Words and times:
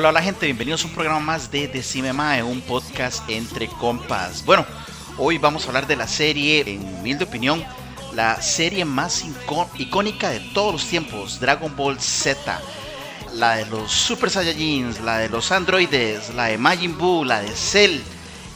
Hola, 0.00 0.08
hola 0.08 0.22
gente, 0.22 0.46
bienvenidos 0.46 0.82
a 0.82 0.86
un 0.86 0.94
programa 0.94 1.20
más 1.20 1.50
de 1.50 1.68
Decime 1.68 2.14
Mae, 2.14 2.42
un 2.42 2.62
podcast 2.62 3.28
entre 3.28 3.68
compas. 3.68 4.42
Bueno, 4.46 4.64
hoy 5.18 5.36
vamos 5.36 5.64
a 5.64 5.66
hablar 5.66 5.86
de 5.86 5.94
la 5.94 6.08
serie, 6.08 6.64
en 6.66 6.82
humilde 6.94 7.24
opinión, 7.24 7.62
la 8.14 8.40
serie 8.40 8.86
más 8.86 9.22
icó- 9.26 9.68
icónica 9.76 10.30
de 10.30 10.40
todos 10.54 10.72
los 10.72 10.86
tiempos, 10.86 11.38
Dragon 11.38 11.76
Ball 11.76 12.00
Z. 12.00 12.62
La 13.34 13.56
de 13.56 13.66
los 13.66 13.92
Super 13.92 14.30
Saiyajins, 14.30 15.00
la 15.02 15.18
de 15.18 15.28
los 15.28 15.52
androides, 15.52 16.34
la 16.34 16.46
de 16.46 16.56
Majin 16.56 16.96
Buu, 16.96 17.26
la 17.26 17.42
de 17.42 17.54
Cell 17.54 18.00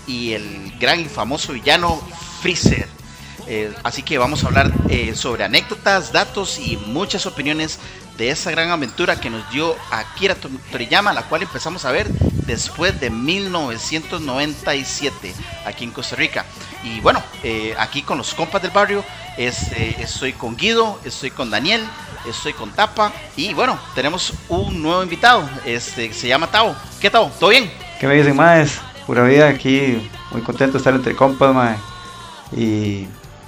y 0.07 0.33
el 0.33 0.73
gran 0.81 1.01
y 1.01 1.05
famoso 1.11 1.53
villano 1.53 2.01
Freezer. 2.41 2.94
Eh, 3.47 3.73
así 3.83 4.03
que 4.03 4.19
vamos 4.19 4.45
a 4.45 4.49
hablar 4.49 4.73
eh, 4.89 5.15
sobre 5.15 5.45
anécdotas, 5.45 6.13
datos 6.13 6.59
y 6.59 6.77
muchas 6.77 7.27
opiniones 7.27 7.79
de 8.17 8.31
esa 8.31 8.51
gran 8.51 8.71
aventura 8.71 9.21
que 9.21 9.29
nos 9.29 9.49
dio 9.51 9.75
Akira 9.91 10.35
Tor- 10.37 10.51
Toriyama, 10.71 11.13
la 11.13 11.23
cual 11.25 11.43
empezamos 11.43 11.85
a 11.85 11.93
ver 11.93 12.09
después 12.47 12.99
de 13.01 13.11
1997 13.11 15.35
aquí 15.67 15.85
en 15.85 15.91
Costa 15.91 16.17
Rica. 16.17 16.45
Y 16.83 17.01
bueno, 17.01 17.23
eh, 17.43 17.75
aquí 17.79 18.03
con 18.03 18.19
los 18.19 18.35
compas 18.35 18.63
del 18.63 18.71
barrio, 18.71 19.05
estoy 19.37 20.33
con 20.33 20.57
Guido, 20.57 20.99
estoy 21.05 21.31
con 21.31 21.51
Daniel, 21.51 21.83
estoy 22.29 22.53
con 22.53 22.71
Tapa 22.71 23.13
y 23.37 23.53
bueno, 23.55 23.79
tenemos 23.95 24.33
un 24.49 24.83
nuevo 24.83 25.03
invitado, 25.03 25.49
este, 25.65 26.13
se 26.13 26.29
llama 26.29 26.51
Tao. 26.51 26.75
¿Qué 27.01 27.11
Tao? 27.11 27.31
¿Todo 27.41 27.51
bien? 27.51 27.71
¿Qué 28.01 28.07
me 28.07 28.15
dicen, 28.15 28.37
maes? 28.37 28.81
Pura 29.07 29.23
vida 29.25 29.49
aquí, 29.49 30.11
muy 30.31 30.41
contento 30.43 30.73
de 30.73 30.79
estar 30.79 30.95
entre 30.95 31.15
compas, 31.15 31.55
mae. 31.55 31.77
Y, 32.57 33.07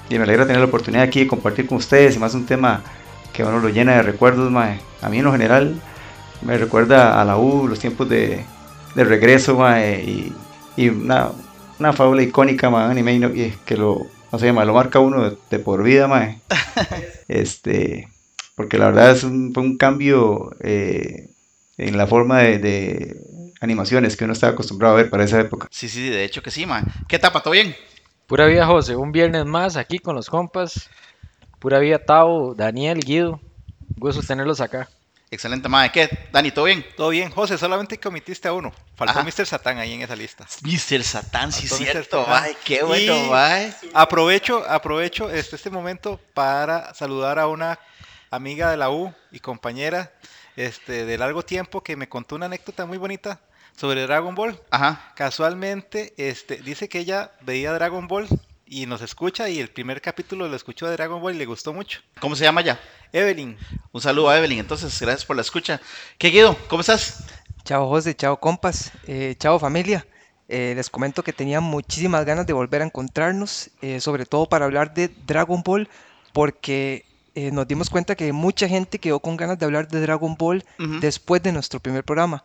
y 0.08 0.16
me 0.18 0.24
alegra 0.24 0.46
tener 0.46 0.60
la 0.60 0.66
oportunidad 0.66 1.04
aquí 1.04 1.20
de 1.20 1.26
compartir 1.26 1.66
con 1.66 1.78
ustedes 1.78 2.16
y 2.16 2.18
más 2.18 2.34
un 2.34 2.46
tema 2.46 2.82
que 3.32 3.42
a 3.42 3.46
uno 3.46 3.58
lo 3.58 3.68
llena 3.68 3.96
de 3.96 4.02
recuerdos, 4.02 4.50
mae. 4.50 4.80
A 5.02 5.08
mí 5.08 5.18
en 5.18 5.24
lo 5.24 5.32
general 5.32 5.80
me 6.42 6.56
recuerda 6.58 7.20
a 7.20 7.24
la 7.24 7.36
U, 7.36 7.68
los 7.68 7.78
tiempos 7.78 8.08
de, 8.08 8.44
de 8.94 9.04
regreso, 9.04 9.56
mae, 9.56 10.02
y, 10.02 10.32
y 10.76 10.88
una, 10.88 11.30
una 11.78 11.92
fábula 11.92 12.22
icónica, 12.22 12.70
mae, 12.70 12.90
anime 12.90 13.14
y 13.14 13.50
que 13.64 13.76
lo, 13.76 14.06
no 14.32 14.38
sé, 14.38 14.52
mae, 14.52 14.66
lo 14.66 14.74
marca 14.74 15.00
uno 15.00 15.30
de, 15.30 15.36
de 15.50 15.58
por 15.58 15.82
vida, 15.82 16.08
mae. 16.08 16.40
Este, 17.28 18.08
porque 18.54 18.78
la 18.78 18.86
verdad 18.86 19.10
es 19.10 19.24
un, 19.24 19.52
fue 19.52 19.64
un 19.64 19.76
cambio 19.76 20.54
eh, 20.60 21.28
en 21.76 21.98
la 21.98 22.06
forma 22.06 22.38
de, 22.38 22.58
de 22.58 23.16
animaciones 23.60 24.16
que 24.16 24.24
uno 24.24 24.32
estaba 24.32 24.52
acostumbrado 24.52 24.94
a 24.94 24.98
ver 24.98 25.10
para 25.10 25.24
esa 25.24 25.40
época. 25.40 25.66
Sí, 25.70 25.88
sí, 25.88 26.08
de 26.08 26.24
hecho 26.24 26.42
que 26.42 26.50
sí, 26.50 26.66
man. 26.66 26.84
¿Qué 27.08 27.18
Tapa? 27.18 27.42
¿Todo 27.42 27.52
bien? 27.52 27.74
Pura 28.26 28.46
vida, 28.46 28.66
José. 28.66 28.96
Un 28.96 29.12
viernes 29.12 29.44
más 29.44 29.76
aquí 29.76 29.98
con 29.98 30.16
los 30.16 30.28
compas. 30.28 30.90
Pura 31.58 31.78
vida, 31.78 31.98
Tao, 32.04 32.54
Daniel, 32.54 32.98
Guido. 33.00 33.40
Gusto 33.96 34.22
tenerlos 34.22 34.60
acá. 34.60 34.88
Excelente, 35.30 35.68
madre. 35.68 35.90
¿Qué? 35.92 36.28
Dani, 36.32 36.50
¿todo 36.50 36.66
bien? 36.66 36.84
Todo 36.96 37.08
bien, 37.10 37.30
José, 37.30 37.58
solamente 37.58 37.98
que 37.98 38.08
omitiste 38.08 38.46
a 38.48 38.52
uno. 38.52 38.72
Faltó 38.94 39.18
Ajá. 39.18 39.24
Mr. 39.24 39.46
Satán 39.46 39.78
ahí 39.78 39.92
en 39.92 40.02
esa 40.02 40.14
lista. 40.14 40.46
Mr. 40.62 41.02
Satán, 41.02 41.52
sí, 41.52 41.66
Faltó 41.66 41.84
Mr. 41.84 41.90
cierto, 41.92 42.24
Satán. 42.24 42.52
Qué 42.64 42.82
bueno, 42.84 43.16
Y- 43.16 43.30
mae. 43.30 43.74
Aprovecho, 43.92 44.64
aprovecho 44.68 45.30
este, 45.30 45.56
este 45.56 45.70
momento 45.70 46.20
para 46.34 46.94
saludar 46.94 47.38
a 47.38 47.48
una 47.48 47.78
amiga 48.30 48.70
de 48.70 48.76
la 48.76 48.90
U 48.90 49.12
y 49.32 49.40
compañera 49.40 50.12
este, 50.54 51.04
de 51.04 51.18
largo 51.18 51.42
tiempo 51.42 51.82
que 51.82 51.96
me 51.96 52.08
contó 52.08 52.36
una 52.36 52.46
anécdota 52.46 52.86
muy 52.86 52.98
bonita 52.98 53.40
sobre 53.76 54.02
Dragon 54.02 54.34
Ball. 54.34 54.60
Ajá. 54.70 55.12
Casualmente, 55.14 56.14
este, 56.16 56.56
dice 56.56 56.88
que 56.88 56.98
ella 56.98 57.32
veía 57.42 57.72
Dragon 57.72 58.08
Ball 58.08 58.26
y 58.66 58.86
nos 58.86 59.02
escucha 59.02 59.48
y 59.48 59.60
el 59.60 59.68
primer 59.68 60.00
capítulo 60.00 60.48
lo 60.48 60.56
escuchó 60.56 60.86
de 60.86 60.92
Dragon 60.92 61.20
Ball 61.20 61.34
y 61.34 61.38
le 61.38 61.46
gustó 61.46 61.72
mucho. 61.72 62.00
¿Cómo 62.20 62.34
se 62.34 62.44
llama 62.44 62.62
ya? 62.62 62.80
Evelyn, 63.12 63.56
Un 63.92 64.00
saludo 64.00 64.28
a 64.28 64.38
Evelyn. 64.38 64.58
Entonces, 64.58 64.98
gracias 65.00 65.24
por 65.24 65.36
la 65.36 65.42
escucha. 65.42 65.80
¿Qué, 66.18 66.30
Guido? 66.30 66.56
¿Cómo 66.68 66.80
estás? 66.80 67.24
Chao 67.64 67.88
José, 67.88 68.14
chao 68.14 68.38
compas, 68.38 68.92
eh, 69.06 69.34
chao 69.38 69.58
familia. 69.58 70.06
Eh, 70.48 70.74
les 70.76 70.88
comento 70.90 71.24
que 71.24 71.32
tenía 71.32 71.60
muchísimas 71.60 72.24
ganas 72.24 72.46
de 72.46 72.52
volver 72.52 72.82
a 72.82 72.84
encontrarnos, 72.84 73.70
eh, 73.82 74.00
sobre 74.00 74.26
todo 74.26 74.48
para 74.48 74.64
hablar 74.64 74.94
de 74.94 75.08
Dragon 75.08 75.62
Ball, 75.64 75.88
porque 76.32 77.04
eh, 77.34 77.50
nos 77.50 77.66
dimos 77.66 77.90
cuenta 77.90 78.14
que 78.14 78.32
mucha 78.32 78.68
gente 78.68 79.00
quedó 79.00 79.18
con 79.18 79.36
ganas 79.36 79.58
de 79.58 79.64
hablar 79.64 79.88
de 79.88 80.00
Dragon 80.00 80.36
Ball 80.36 80.64
después 81.00 81.42
de 81.42 81.52
nuestro 81.52 81.80
primer 81.80 82.04
programa. 82.04 82.44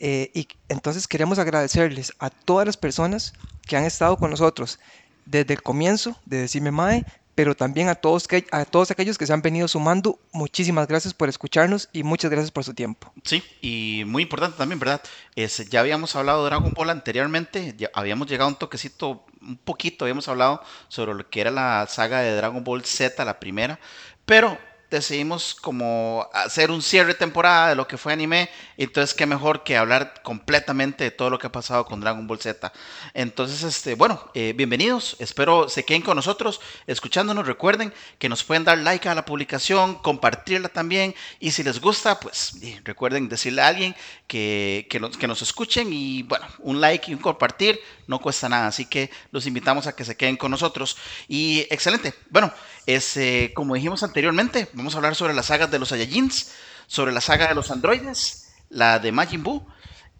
Eh, 0.00 0.30
y 0.34 0.48
entonces 0.70 1.06
queremos 1.06 1.38
agradecerles 1.38 2.14
a 2.18 2.30
todas 2.30 2.66
las 2.66 2.78
personas 2.78 3.34
que 3.66 3.76
han 3.76 3.84
estado 3.84 4.16
con 4.16 4.30
nosotros 4.30 4.78
desde 5.26 5.52
el 5.52 5.62
comienzo 5.62 6.16
de 6.24 6.38
Decime 6.38 6.70
Mae, 6.70 7.04
pero 7.34 7.54
también 7.54 7.88
a 7.88 7.94
todos, 7.94 8.26
a 8.50 8.64
todos 8.64 8.90
aquellos 8.90 9.18
que 9.18 9.26
se 9.26 9.32
han 9.34 9.42
venido 9.42 9.68
sumando. 9.68 10.18
Muchísimas 10.32 10.88
gracias 10.88 11.12
por 11.12 11.28
escucharnos 11.28 11.90
y 11.92 12.02
muchas 12.02 12.30
gracias 12.30 12.50
por 12.50 12.64
su 12.64 12.72
tiempo. 12.72 13.12
Sí, 13.24 13.42
y 13.60 14.04
muy 14.06 14.22
importante 14.22 14.56
también, 14.56 14.78
¿verdad? 14.78 15.02
Es, 15.36 15.68
ya 15.68 15.80
habíamos 15.80 16.16
hablado 16.16 16.44
de 16.44 16.50
Dragon 16.50 16.72
Ball 16.72 16.90
anteriormente, 16.90 17.74
ya 17.76 17.90
habíamos 17.92 18.26
llegado 18.26 18.48
a 18.48 18.52
un 18.52 18.58
toquecito, 18.58 19.26
un 19.42 19.58
poquito, 19.58 20.06
habíamos 20.06 20.28
hablado 20.28 20.62
sobre 20.88 21.14
lo 21.14 21.28
que 21.28 21.42
era 21.42 21.50
la 21.50 21.86
saga 21.88 22.20
de 22.20 22.34
Dragon 22.34 22.64
Ball 22.64 22.84
Z, 22.84 23.22
la 23.24 23.38
primera, 23.38 23.78
pero 24.24 24.58
decidimos 24.90 25.54
como 25.54 26.28
hacer 26.32 26.70
un 26.70 26.82
cierre 26.82 27.08
de 27.08 27.14
temporada 27.14 27.68
de 27.68 27.74
lo 27.76 27.86
que 27.86 27.96
fue 27.96 28.12
anime, 28.12 28.50
entonces 28.76 29.14
qué 29.14 29.24
mejor 29.24 29.62
que 29.62 29.76
hablar 29.76 30.20
completamente 30.22 31.04
de 31.04 31.10
todo 31.10 31.30
lo 31.30 31.38
que 31.38 31.46
ha 31.46 31.52
pasado 31.52 31.84
con 31.86 32.00
Dragon 32.00 32.26
Ball 32.26 32.40
Z. 32.40 32.72
Entonces, 33.14 33.62
este, 33.62 33.94
bueno, 33.94 34.30
eh, 34.34 34.52
bienvenidos, 34.56 35.16
espero 35.20 35.68
se 35.68 35.84
queden 35.84 36.02
con 36.02 36.16
nosotros, 36.16 36.60
escuchándonos, 36.86 37.46
recuerden 37.46 37.92
que 38.18 38.28
nos 38.28 38.42
pueden 38.42 38.64
dar 38.64 38.78
like 38.78 39.08
a 39.08 39.14
la 39.14 39.24
publicación, 39.24 39.94
compartirla 39.94 40.68
también, 40.68 41.14
y 41.38 41.52
si 41.52 41.62
les 41.62 41.80
gusta, 41.80 42.18
pues 42.18 42.54
recuerden 42.84 43.28
decirle 43.28 43.62
a 43.62 43.68
alguien 43.68 43.94
que, 44.26 44.86
que, 44.90 45.00
que 45.18 45.28
nos 45.28 45.42
escuchen, 45.42 45.92
y 45.92 46.24
bueno, 46.24 46.46
un 46.58 46.80
like 46.80 47.10
y 47.10 47.14
un 47.14 47.20
compartir 47.20 47.80
no 48.10 48.18
cuesta 48.20 48.48
nada, 48.48 48.66
así 48.66 48.84
que 48.86 49.10
los 49.30 49.46
invitamos 49.46 49.86
a 49.86 49.94
que 49.94 50.04
se 50.04 50.16
queden 50.16 50.36
con 50.36 50.50
nosotros. 50.50 50.96
Y 51.28 51.60
excelente, 51.70 52.14
bueno, 52.28 52.52
es, 52.86 53.16
eh, 53.16 53.52
como 53.54 53.74
dijimos 53.74 54.02
anteriormente, 54.02 54.68
vamos 54.74 54.94
a 54.94 54.98
hablar 54.98 55.14
sobre 55.14 55.32
las 55.34 55.46
sagas 55.46 55.70
de 55.70 55.78
los 55.78 55.88
Saiyajins, 55.90 56.52
sobre 56.86 57.12
la 57.12 57.20
saga 57.22 57.48
de 57.48 57.54
los 57.54 57.70
androides, 57.70 58.50
la 58.68 58.98
de 58.98 59.12
Majin 59.12 59.42
Buu, 59.42 59.66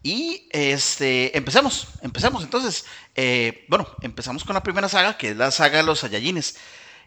y 0.03 0.49
este, 0.51 1.37
empecemos, 1.37 1.89
empecemos 2.01 2.43
entonces. 2.43 2.87
eh, 3.17 3.67
bueno, 3.69 3.87
empezamos 4.03 4.45
con 4.45 4.55
la 4.55 4.63
primera 4.63 4.89
saga, 4.89 5.19
que 5.19 5.31
es 5.31 5.37
la 5.37 5.51
saga 5.51 5.79
de 5.79 5.85
los 5.85 6.01
Saiyajines. 6.01 6.57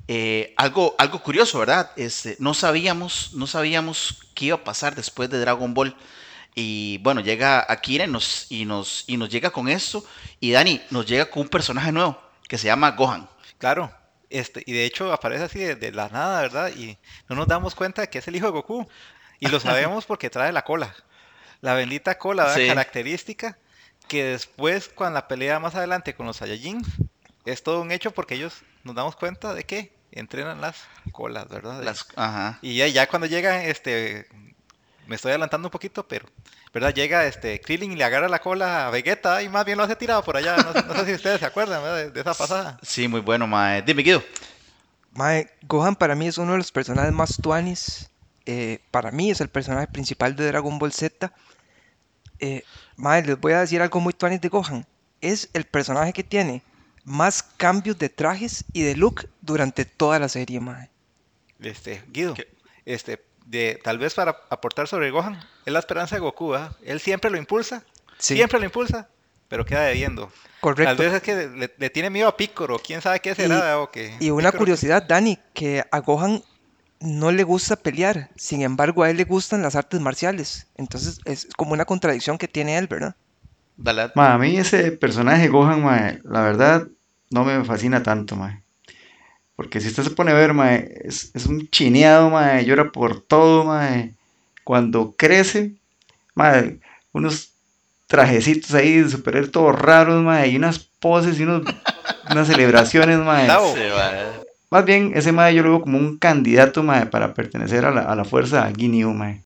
Eh, 0.07 0.53
algo, 0.57 0.95
algo 0.97 1.23
curioso, 1.23 1.59
¿verdad? 1.59 1.91
Este, 1.95 2.35
no 2.39 2.53
sabíamos, 2.53 3.31
no 3.33 3.47
sabíamos 3.47 4.19
qué 4.35 4.45
iba 4.45 4.57
a 4.57 4.63
pasar 4.63 4.95
después 4.95 5.29
de 5.29 5.39
Dragon 5.39 5.73
Ball. 5.73 5.95
Y 6.55 6.99
bueno, 6.99 7.21
llega 7.21 7.65
Akira 7.67 8.05
y 8.05 8.07
nos, 8.07 8.51
y 8.51 8.65
nos, 8.65 9.03
y 9.07 9.17
nos 9.17 9.29
llega 9.29 9.49
con 9.49 9.67
esto. 9.67 10.05
Y 10.39 10.51
Dani 10.51 10.81
nos 10.89 11.05
llega 11.05 11.29
con 11.29 11.43
un 11.43 11.49
personaje 11.49 11.91
nuevo 11.91 12.19
que 12.47 12.57
se 12.57 12.67
llama 12.67 12.91
Gohan. 12.91 13.29
claro. 13.57 13.91
Este, 14.29 14.63
y 14.65 14.73
de 14.73 14.85
hecho 14.85 15.13
aparece 15.13 15.43
así 15.43 15.59
de, 15.59 15.75
de 15.75 15.91
la 15.91 16.09
nada, 16.09 16.41
¿verdad? 16.41 16.71
Y 16.75 16.97
no 17.29 17.35
nos 17.35 17.47
damos 17.47 17.75
cuenta 17.75 18.01
de 18.01 18.09
que 18.09 18.17
es 18.17 18.27
el 18.27 18.35
hijo 18.35 18.47
de 18.47 18.51
Goku. 18.51 18.87
Y 19.39 19.47
lo 19.47 19.59
sabemos 19.59 20.05
porque 20.05 20.31
trae 20.31 20.51
la 20.51 20.63
cola. 20.63 20.95
La 21.61 21.75
bendita 21.75 22.17
cola, 22.17 22.45
¿verdad? 22.45 22.57
Sí. 22.57 22.67
Característica 22.67 23.59
que 24.07 24.23
después, 24.23 24.89
cuando 24.89 25.15
la 25.15 25.27
pelea 25.27 25.59
más 25.59 25.75
adelante 25.75 26.15
con 26.15 26.25
los 26.25 26.37
Saiyajins, 26.37 26.87
es 27.45 27.63
todo 27.63 27.81
un 27.81 27.91
hecho 27.91 28.11
porque 28.11 28.35
ellos 28.35 28.63
nos 28.83 28.95
damos 28.95 29.15
cuenta 29.15 29.53
de 29.53 29.65
que 29.65 29.93
entrenan 30.11 30.61
las 30.61 30.83
colas, 31.11 31.47
¿verdad? 31.49 31.83
Las, 31.83 32.07
ajá. 32.15 32.59
Y 32.61 32.77
ya, 32.77 32.87
ya 32.87 33.07
cuando 33.07 33.27
llega, 33.27 33.63
este, 33.65 34.27
me 35.07 35.15
estoy 35.15 35.29
adelantando 35.31 35.67
un 35.67 35.71
poquito, 35.71 36.07
pero, 36.07 36.27
¿verdad? 36.73 36.93
Llega 36.93 37.25
este 37.25 37.59
Krillin 37.61 37.91
y 37.91 37.95
le 37.95 38.03
agarra 38.03 38.27
la 38.29 38.39
cola 38.39 38.87
a 38.87 38.89
Vegeta 38.89 39.41
y 39.43 39.49
más 39.49 39.65
bien 39.65 39.77
lo 39.77 39.83
hace 39.83 39.95
tirado 39.95 40.23
por 40.23 40.37
allá. 40.37 40.55
No, 40.57 40.73
no 40.73 40.95
sé 40.95 41.05
si 41.05 41.13
ustedes 41.13 41.39
se 41.39 41.45
acuerdan 41.45 41.83
de, 41.83 42.11
de 42.11 42.21
esa 42.21 42.33
pasada. 42.33 42.79
Sí, 42.81 43.07
muy 43.07 43.19
bueno, 43.21 43.47
mae. 43.47 43.81
Dime, 43.81 44.03
Guido. 44.03 44.23
Mae, 45.13 45.49
Gohan 45.63 45.95
para 45.95 46.15
mí 46.15 46.27
es 46.27 46.37
uno 46.37 46.53
de 46.53 46.57
los 46.57 46.71
personajes 46.71 47.11
más 47.13 47.37
tuanis. 47.37 48.09
eh, 48.45 48.79
para 48.91 49.11
mí 49.11 49.29
es 49.31 49.41
el 49.41 49.49
personaje 49.49 49.87
principal 49.87 50.35
de 50.35 50.47
Dragon 50.47 50.79
Ball 50.79 50.91
Z. 50.91 51.31
Eh, 52.39 52.63
mae, 52.95 53.23
les 53.23 53.39
voy 53.39 53.53
a 53.53 53.59
decir 53.61 53.81
algo 53.81 53.99
muy 53.99 54.13
tuanis 54.13 54.41
de 54.41 54.49
Gohan. 54.49 54.85
Es 55.21 55.49
el 55.53 55.65
personaje 55.65 56.13
que 56.13 56.23
tiene 56.23 56.61
más 57.05 57.43
cambios 57.43 57.97
de 57.99 58.09
trajes 58.09 58.65
y 58.73 58.81
de 58.83 58.95
look 58.95 59.29
durante 59.41 59.85
toda 59.85 60.19
la 60.19 60.29
serie, 60.29 60.59
mae. 60.59 60.89
Este, 61.59 62.03
Guido, 62.09 62.33
¿Qué? 62.33 62.47
este, 62.85 63.23
de, 63.45 63.79
tal 63.83 63.97
vez 63.97 64.13
para 64.13 64.37
aportar 64.49 64.87
sobre 64.87 65.11
Gohan, 65.11 65.39
es 65.65 65.73
la 65.73 65.79
esperanza 65.79 66.15
de 66.15 66.21
Goku, 66.21 66.49
¿verdad? 66.49 66.71
Él 66.83 66.99
siempre 66.99 67.29
lo 67.31 67.37
impulsa, 67.37 67.83
Sí, 68.17 68.35
siempre 68.35 68.59
lo 68.59 68.65
impulsa, 68.65 69.09
pero 69.47 69.65
queda 69.65 69.81
debiendo. 69.83 70.27
Tal 70.27 70.33
correcto. 70.61 71.03
vez 71.03 71.13
es 71.13 71.21
que 71.21 71.35
le, 71.49 71.73
le 71.77 71.89
tiene 71.89 72.09
miedo 72.09 72.27
a 72.29 72.37
Piccolo, 72.37 72.79
quién 72.79 73.01
sabe 73.01 73.19
qué 73.19 73.35
será, 73.35 73.73
Y- 73.77 73.81
o 73.81 73.91
que 73.91 74.15
Y 74.19 74.29
una 74.29 74.49
Piccolo- 74.51 74.59
curiosidad, 74.59 75.03
Dani, 75.03 75.37
que 75.53 75.83
a 75.91 75.99
Gohan 75.99 76.41
no 77.01 77.31
le 77.33 77.43
gusta 77.43 77.75
pelear, 77.75 78.29
sin 78.37 78.61
embargo 78.61 79.03
a 79.03 79.09
él 79.09 79.17
le 79.17 79.25
gustan 79.25 79.61
las 79.61 79.75
artes 79.75 79.99
marciales. 79.99 80.67
Entonces 80.75 81.19
es 81.25 81.47
como 81.57 81.73
una 81.73 81.83
contradicción 81.85 82.37
que 82.37 82.47
tiene 82.47 82.77
él, 82.77 82.87
¿verdad? 82.87 83.15
Ma, 84.15 84.33
a 84.33 84.37
mí 84.37 84.55
ese 84.57 84.91
personaje 84.93 85.49
Gohan, 85.49 85.83
ma, 85.83 86.13
la 86.23 86.41
verdad, 86.41 86.87
no 87.29 87.43
me 87.43 87.63
fascina 87.65 88.03
tanto, 88.03 88.35
ma. 88.37 88.62
Porque 89.55 89.79
si 89.79 89.87
usted 89.89 90.03
se 90.03 90.09
pone 90.09 90.31
a 90.31 90.35
ver, 90.35 90.53
ma, 90.53 90.75
es, 90.75 91.31
es 91.33 91.45
un 91.45 91.67
chineado, 91.69 92.29
ma, 92.29 92.61
llora 92.61 92.91
por 92.91 93.21
todo, 93.21 93.63
ma. 93.65 94.09
Cuando 94.63 95.13
crece, 95.15 95.73
ma, 96.33 96.63
unos 97.11 97.51
trajecitos 98.07 98.73
ahí 98.73 99.01
de 99.01 99.09
superhéroe 99.09 99.49
todos 99.49 99.79
raros, 99.79 100.23
ma, 100.23 100.45
y 100.47 100.55
unas 100.55 100.79
poses 100.79 101.39
y 101.39 101.43
unos, 101.43 101.63
unas 102.31 102.47
celebraciones, 102.47 103.19
ma. 103.19 103.45
Tavo, 103.45 103.73
Sí, 103.75 103.81
ma. 103.95 104.43
Más 104.73 104.85
bien, 104.85 105.11
ese 105.13 105.31
ma 105.31 105.51
yo 105.51 105.61
lo 105.61 105.69
veo 105.69 105.81
como 105.81 105.99
un 105.99 106.17
candidato, 106.17 106.81
ma, 106.81 107.05
para 107.11 107.35
pertenecer 107.35 107.85
a 107.85 107.91
la, 107.91 108.01
a 108.01 108.15
la 108.15 108.25
fuerza 108.25 108.67
Ginyu, 108.75 109.11
ma. 109.13 109.37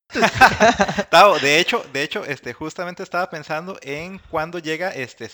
Tavo, 1.09 1.37
de 1.39 1.59
hecho, 1.59 1.83
de 1.91 2.03
hecho, 2.03 2.23
este, 2.23 2.53
justamente 2.53 3.03
estaba 3.03 3.29
pensando 3.29 3.77
en 3.81 4.21
cuando 4.29 4.59
llega 4.59 4.89
este, 4.89 5.29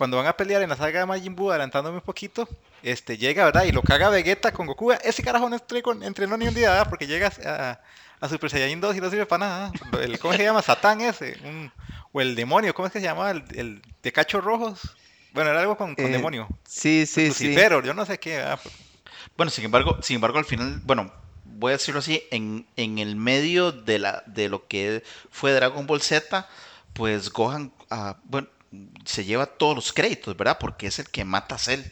cuando 0.00 0.16
van 0.16 0.26
a 0.28 0.32
pelear 0.34 0.62
en 0.62 0.70
la 0.70 0.76
saga 0.76 1.00
de 1.00 1.04
Majin 1.04 1.36
Buu, 1.36 1.50
adelantándome 1.50 1.96
un 1.98 2.02
poquito, 2.02 2.48
este, 2.82 3.18
llega, 3.18 3.44
¿verdad? 3.44 3.64
Y 3.64 3.70
lo 3.72 3.82
caga 3.82 4.08
Vegeta 4.08 4.50
con 4.50 4.66
Goku. 4.66 4.92
Ese 4.92 5.22
carajo 5.22 5.46
no 5.50 5.56
entrenó, 5.56 5.92
entrenó 6.02 6.38
ni 6.38 6.48
un 6.48 6.54
día, 6.54 6.70
¿verdad? 6.70 6.88
Porque 6.88 7.06
llega 7.06 7.30
a, 7.44 7.78
a 8.18 8.28
Super 8.30 8.48
Saiyajin 8.48 8.80
2 8.80 8.96
y 8.96 9.00
no 9.02 9.10
sirve 9.10 9.26
para 9.26 9.46
nada. 9.46 9.72
¿Cómo 10.22 10.32
se 10.32 10.42
llama? 10.42 10.62
Satán 10.62 11.02
ese. 11.02 11.36
un- 11.44 11.70
o 12.12 12.20
el 12.22 12.34
demonio, 12.34 12.72
¿cómo 12.72 12.86
es 12.86 12.92
que 12.94 13.00
se 13.00 13.04
llamaba? 13.04 13.30
El, 13.30 13.44
el 13.54 13.82
de 14.02 14.10
cachos 14.10 14.42
rojos. 14.42 14.96
Bueno, 15.34 15.50
era 15.50 15.60
algo 15.60 15.76
con, 15.76 15.94
con 15.94 16.06
Eh, 16.06 16.12
demonio. 16.12 16.48
Sí, 16.66 17.04
sí, 17.04 17.30
sí. 17.30 17.48
Lucifero, 17.48 17.82
yo 17.84 17.92
no 17.92 18.06
sé 18.06 18.18
qué. 18.18 18.38
¿verdad? 18.38 18.58
Bueno, 19.36 19.50
sin 19.50 19.66
embargo, 19.66 19.98
sin 20.00 20.14
embargo, 20.14 20.38
al 20.38 20.46
final, 20.46 20.80
bueno, 20.84 21.12
voy 21.44 21.72
a 21.72 21.76
decirlo 21.76 22.00
así, 22.00 22.22
en, 22.30 22.66
en 22.76 22.98
el 22.98 23.16
medio 23.16 23.70
de 23.70 23.98
la 23.98 24.22
de 24.24 24.48
lo 24.48 24.66
que 24.66 25.04
fue 25.30 25.52
Dragon 25.52 25.86
Ball 25.86 26.00
Z, 26.00 26.48
pues 26.94 27.30
Gohan, 27.30 27.70
ah, 27.90 28.16
bueno, 28.24 28.48
se 29.04 29.24
lleva 29.24 29.46
todos 29.46 29.74
los 29.74 29.92
créditos, 29.92 30.36
¿verdad? 30.36 30.58
Porque 30.58 30.86
es 30.86 30.98
el 30.98 31.08
que 31.08 31.24
mata 31.24 31.56
a 31.56 31.58
Cell. 31.58 31.82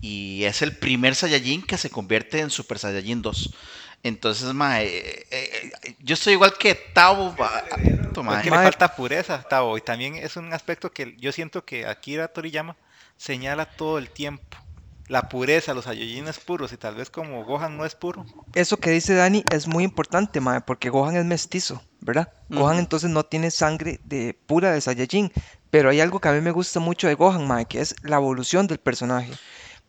Y 0.00 0.44
es 0.44 0.62
el 0.62 0.76
primer 0.76 1.14
Saiyajin 1.14 1.62
que 1.62 1.78
se 1.78 1.90
convierte 1.90 2.40
en 2.40 2.50
Super 2.50 2.78
Saiyajin 2.78 3.22
2. 3.22 3.54
Entonces, 4.02 4.52
ma, 4.52 4.82
eh, 4.82 5.26
eh, 5.30 5.72
eh, 5.84 5.96
yo 6.00 6.14
estoy 6.14 6.32
igual 6.32 6.54
que 6.58 6.74
Tavo. 6.74 7.36
Porque 7.36 8.50
le 8.50 8.56
falta 8.56 8.96
pureza, 8.96 9.42
Tavo. 9.48 9.78
Y 9.78 9.80
también 9.80 10.16
es 10.16 10.36
un 10.36 10.52
aspecto 10.52 10.92
que 10.92 11.16
yo 11.18 11.30
siento 11.30 11.64
que 11.64 11.86
Akira 11.86 12.28
Toriyama 12.28 12.76
señala 13.16 13.66
todo 13.66 13.98
el 13.98 14.10
tiempo. 14.10 14.58
La 15.06 15.28
pureza, 15.28 15.72
los 15.72 15.84
Saiyajines 15.84 16.40
puros. 16.40 16.72
Y 16.72 16.76
tal 16.76 16.96
vez 16.96 17.08
como 17.08 17.44
Gohan 17.44 17.76
no 17.76 17.84
es 17.84 17.94
puro. 17.94 18.26
Eso 18.54 18.78
que 18.78 18.90
dice 18.90 19.14
Dani 19.14 19.44
es 19.52 19.68
muy 19.68 19.84
importante, 19.84 20.40
mae, 20.40 20.62
porque 20.62 20.90
Gohan 20.90 21.16
es 21.16 21.24
mestizo, 21.24 21.80
¿verdad? 22.02 22.28
Gohan 22.50 22.78
entonces 22.78 23.08
no 23.10 23.24
tiene 23.24 23.50
sangre 23.50 24.00
de 24.04 24.36
pura 24.46 24.72
de 24.72 24.80
Saiyajin, 24.80 25.32
pero 25.70 25.88
hay 25.88 26.00
algo 26.00 26.20
que 26.20 26.28
a 26.28 26.32
mí 26.32 26.40
me 26.40 26.50
gusta 26.50 26.80
mucho 26.80 27.06
de 27.08 27.14
Gohan, 27.14 27.46
mae, 27.46 27.64
que 27.64 27.80
es 27.80 27.94
la 28.02 28.16
evolución 28.16 28.66
del 28.66 28.78
personaje. 28.78 29.32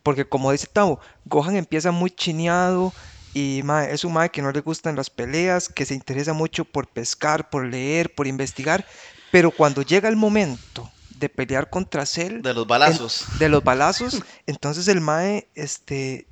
Porque 0.03 0.25
como 0.25 0.51
dice 0.51 0.67
Tavo, 0.67 0.99
Gohan 1.25 1.55
empieza 1.57 1.91
muy 1.91 2.09
chineado 2.11 2.93
y 3.33 3.61
mae, 3.63 3.91
es 3.93 4.03
un 4.05 4.13
mae 4.13 4.29
que 4.29 4.41
no 4.41 4.51
le 4.51 4.61
gustan 4.61 4.95
las 4.95 5.09
peleas, 5.09 5.67
que 5.69 5.85
se 5.85 5.93
interesa 5.95 6.33
mucho 6.33 6.65
por 6.65 6.87
pescar, 6.87 7.49
por 7.49 7.65
leer, 7.65 8.13
por 8.13 8.27
investigar, 8.27 8.85
pero 9.31 9.49
cuando 9.51 9.81
llega 9.81 10.07
el 10.07 10.15
momento 10.15 10.89
de 11.19 11.29
pelear 11.29 11.69
contra 11.69 12.05
Cell, 12.05 12.41
de 12.41 12.53
los 12.53 12.63
en- 12.63 12.67
balazos. 12.69 13.25
de 13.39 13.49
los 13.49 13.63
balazos, 13.63 14.21
entonces 14.45 14.87
el 14.87 15.01
mae 15.01 15.47
este, 15.55 16.27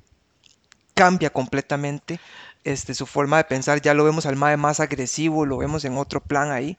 cambia 0.94 1.30
completamente 1.30 2.20
este, 2.64 2.94
su 2.94 3.06
forma 3.06 3.36
de 3.38 3.44
pensar. 3.44 3.80
Ya 3.82 3.94
lo 3.94 4.04
vemos 4.04 4.26
al 4.26 4.36
mae 4.36 4.56
más 4.56 4.80
agresivo, 4.80 5.46
lo 5.46 5.58
vemos 5.58 5.84
en 5.84 5.96
otro 5.96 6.20
plan 6.22 6.50
ahí. 6.50 6.76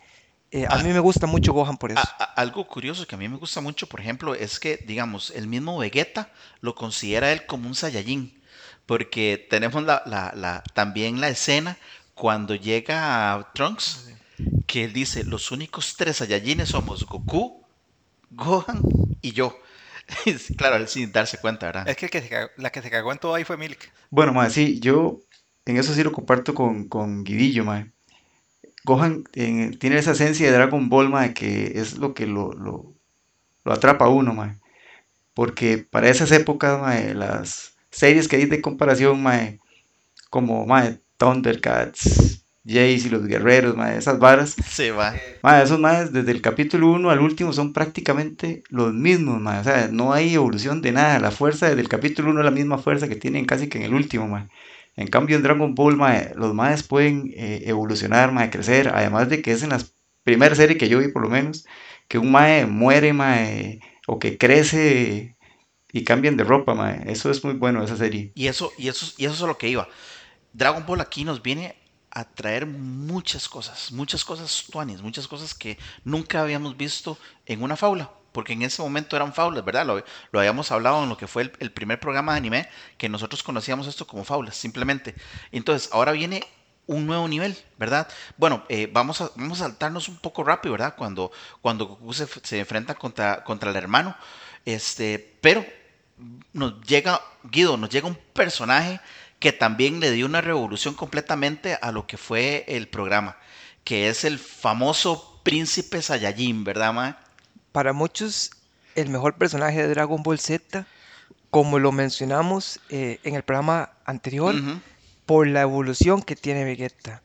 Eh, 0.51 0.65
a 0.67 0.75
Ah. 0.75 0.83
mí 0.83 0.89
me 0.93 0.99
gusta 0.99 1.25
mucho 1.25 1.51
Gohan 1.53 1.77
por 1.77 1.91
eso. 1.91 1.99
A- 1.99 2.23
a- 2.23 2.33
algo 2.41 2.67
curioso 2.67 3.07
que 3.07 3.15
a 3.15 3.17
mí 3.17 3.27
me 3.27 3.37
gusta 3.37 3.59
mucho, 3.59 3.87
por 3.87 3.99
ejemplo, 3.99 4.35
es 4.35 4.59
que, 4.59 4.77
digamos, 4.85 5.31
el 5.31 5.47
mismo 5.47 5.77
Vegeta 5.79 6.31
lo 6.61 6.75
considera 6.75 7.31
él 7.31 7.45
como 7.47 7.67
un 7.67 7.73
Saiyajin, 7.75 8.39
porque 8.85 9.47
tenemos 9.49 9.83
la, 9.83 10.03
la- 10.05 10.31
la- 10.35 10.63
también 10.75 11.19
la 11.19 11.29
escena 11.29 11.77
cuando 12.13 12.53
llega 12.53 13.33
a 13.33 13.51
Trunks, 13.53 14.09
que 14.67 14.83
él 14.83 14.93
dice, 14.93 15.23
los 15.23 15.51
únicos 15.51 15.95
tres 15.97 16.17
Saiyajines 16.17 16.69
somos 16.69 17.03
Goku, 17.07 17.63
Gohan 18.29 18.81
y 19.21 19.31
yo. 19.31 19.57
claro, 20.57 20.75
él 20.75 20.87
sin 20.87 21.11
darse 21.11 21.37
cuenta, 21.39 21.65
¿verdad? 21.67 21.87
Es 21.87 21.95
que, 21.97 22.05
el 22.05 22.11
que 22.11 22.21
se 22.21 22.29
cagó- 22.29 22.51
la 22.57 22.71
que 22.71 22.81
se 22.81 22.91
cagó 22.91 23.11
en 23.11 23.17
todo 23.17 23.33
ahí 23.35 23.43
fue 23.43 23.57
Milk. 23.57 23.91
Bueno, 24.11 24.33
ma, 24.33 24.49
sí, 24.51 24.79
yo 24.79 25.21
en 25.65 25.77
eso 25.77 25.93
sí 25.93 26.03
lo 26.03 26.11
comparto 26.11 26.53
con, 26.53 26.87
con 26.87 27.23
Guidillo, 27.23 27.65
ma. 27.65 27.87
Gohan 28.85 29.23
eh, 29.33 29.71
tiene 29.79 29.97
esa 29.97 30.11
esencia 30.11 30.45
de 30.47 30.53
Dragon 30.53 30.89
Ball, 30.89 31.09
ma, 31.09 31.33
que 31.33 31.73
es 31.75 31.97
lo 31.97 32.13
que 32.13 32.27
lo, 32.27 32.51
lo, 32.53 32.93
lo 33.63 33.73
atrapa 33.73 34.05
a 34.05 34.09
uno, 34.09 34.33
ma. 34.33 34.59
Porque 35.33 35.77
para 35.79 36.09
esas 36.09 36.31
épocas, 36.31 36.79
ma, 36.81 36.95
las 37.13 37.75
series 37.91 38.27
que 38.27 38.37
hay 38.37 38.45
de 38.45 38.61
comparación, 38.61 39.23
ma, 39.23 39.39
como 40.29 40.65
ma, 40.65 40.97
Thundercats, 41.17 42.43
Jace 42.65 43.07
y 43.07 43.09
los 43.09 43.25
guerreros, 43.25 43.75
ma, 43.75 43.93
esas 43.95 44.19
varas, 44.19 44.55
Se 44.67 44.91
va. 44.91 45.15
ma, 45.41 45.61
esos 45.61 45.79
más 45.79 46.11
desde 46.13 46.31
el 46.31 46.41
capítulo 46.41 46.91
1 46.91 47.09
al 47.09 47.19
último 47.19 47.53
son 47.53 47.73
prácticamente 47.73 48.63
los 48.69 48.93
mismos, 48.93 49.39
ma. 49.41 49.59
O 49.59 49.63
sea, 49.63 49.89
no 49.91 50.13
hay 50.13 50.33
evolución 50.33 50.81
de 50.81 50.91
nada. 50.91 51.19
La 51.19 51.31
fuerza 51.31 51.67
desde 51.69 51.81
el 51.81 51.89
capítulo 51.89 52.31
1 52.31 52.39
es 52.41 52.45
la 52.45 52.51
misma 52.51 52.77
fuerza 52.77 53.07
que 53.07 53.15
tienen 53.15 53.45
casi 53.45 53.69
que 53.69 53.77
en 53.79 53.85
el 53.85 53.93
último, 53.93 54.27
ma. 54.27 54.49
En 54.95 55.07
cambio, 55.07 55.35
en 55.35 55.43
Dragon 55.43 55.73
Ball, 55.75 55.97
los 56.35 56.53
maes 56.53 56.83
pueden 56.83 57.33
eh, 57.35 57.63
evolucionar, 57.65 58.31
ma, 58.31 58.49
crecer. 58.49 58.89
Además 58.89 59.29
de 59.29 59.41
que 59.41 59.51
es 59.51 59.63
en 59.63 59.69
la 59.69 59.81
primera 60.23 60.55
serie 60.55 60.77
que 60.77 60.89
yo 60.89 60.99
vi, 60.99 61.07
por 61.07 61.23
lo 61.23 61.29
menos, 61.29 61.65
que 62.07 62.17
un 62.19 62.31
mae 62.31 62.65
muere, 62.65 63.13
ma, 63.13 63.43
eh, 63.43 63.79
o 64.07 64.19
que 64.19 64.37
crece 64.37 65.35
y 65.91 66.03
cambian 66.03 66.37
de 66.37 66.43
ropa, 66.43 66.75
ma. 66.75 66.93
Eso 66.93 67.31
es 67.31 67.43
muy 67.43 67.53
bueno, 67.55 67.83
esa 67.83 67.97
serie. 67.97 68.31
Y 68.35 68.47
eso, 68.47 68.71
y 68.77 68.87
eso, 68.87 69.13
y 69.17 69.25
eso 69.25 69.33
es 69.33 69.41
lo 69.41 69.57
que 69.57 69.69
iba. 69.69 69.87
Dragon 70.53 70.85
Ball 70.85 71.01
aquí 71.01 71.23
nos 71.23 71.41
viene 71.41 71.75
a 72.11 72.25
traer 72.25 72.67
muchas 72.67 73.49
cosas, 73.49 73.91
muchas 73.91 74.23
cosas 74.23 74.65
tuanis, 74.71 75.01
muchas 75.01 75.27
cosas 75.27 75.55
que 75.55 75.79
nunca 76.03 76.41
habíamos 76.41 76.77
visto 76.77 77.17
en 77.47 77.63
una 77.63 77.75
faula, 77.75 78.11
porque 78.33 78.53
en 78.53 78.63
ese 78.63 78.81
momento 78.81 79.15
eran 79.15 79.33
faulas, 79.33 79.63
¿verdad? 79.63 79.85
Lo, 79.85 80.03
lo 80.31 80.39
habíamos 80.39 80.71
hablado 80.71 81.03
en 81.03 81.09
lo 81.09 81.17
que 81.17 81.27
fue 81.27 81.51
el, 81.59 81.71
primer 81.71 81.99
programa 81.99 82.33
de 82.33 82.39
anime, 82.39 82.69
que 82.97 83.07
nosotros 83.09 83.43
conocíamos 83.43 83.87
esto 83.87 84.05
como 84.05 84.25
faulas, 84.25 84.57
simplemente. 84.57 85.15
Entonces, 85.51 85.89
ahora 85.93 86.11
viene 86.11 86.43
un 86.87 87.07
nuevo 87.07 87.27
nivel, 87.27 87.57
¿verdad? 87.77 88.07
Bueno, 88.37 88.65
eh, 88.67 88.89
vamos, 88.91 89.21
a, 89.21 89.31
vamos 89.35 89.61
a 89.61 89.65
saltarnos 89.65 90.09
un 90.09 90.17
poco 90.17 90.43
rápido, 90.43 90.73
¿verdad? 90.73 90.95
Cuando, 90.97 91.31
cuando 91.61 91.85
Goku 91.85 92.13
se, 92.13 92.27
se 92.43 92.59
enfrenta 92.59 92.95
contra, 92.95 93.43
contra 93.43 93.69
el 93.69 93.75
hermano, 93.77 94.15
este, 94.65 95.37
pero 95.41 95.65
nos 96.51 96.81
llega, 96.81 97.21
Guido, 97.43 97.77
nos 97.77 97.89
llega 97.89 98.07
un 98.07 98.17
personaje 98.33 98.99
que 99.39 99.51
también 99.51 99.99
le 99.99 100.11
dio 100.11 100.25
una 100.25 100.41
revolución 100.41 100.93
completamente 100.93 101.77
a 101.81 101.91
lo 101.91 102.07
que 102.07 102.17
fue 102.17 102.65
el 102.67 102.87
programa, 102.87 103.37
que 103.83 104.07
es 104.07 104.23
el 104.23 104.39
famoso 104.39 105.41
príncipe 105.43 106.01
Saiyajin, 106.01 106.63
¿verdad, 106.63 106.93
ma? 106.93 107.22
Para 107.73 107.91
muchos, 107.91 108.51
el 108.93 109.09
mejor 109.09 109.35
personaje 109.35 109.81
de 109.81 109.89
Dragon 109.89 110.21
Ball 110.21 110.37
Z, 110.37 110.85
como 111.49 111.79
lo 111.79 111.91
mencionamos 111.91 112.79
eh, 112.89 113.19
en 113.23 113.33
el 113.33 113.41
programa 113.41 113.89
anterior, 114.05 114.53
por 115.25 115.47
la 115.47 115.61
evolución 115.61 116.21
que 116.21 116.35
tiene 116.35 116.65
Vegeta. 116.65 117.23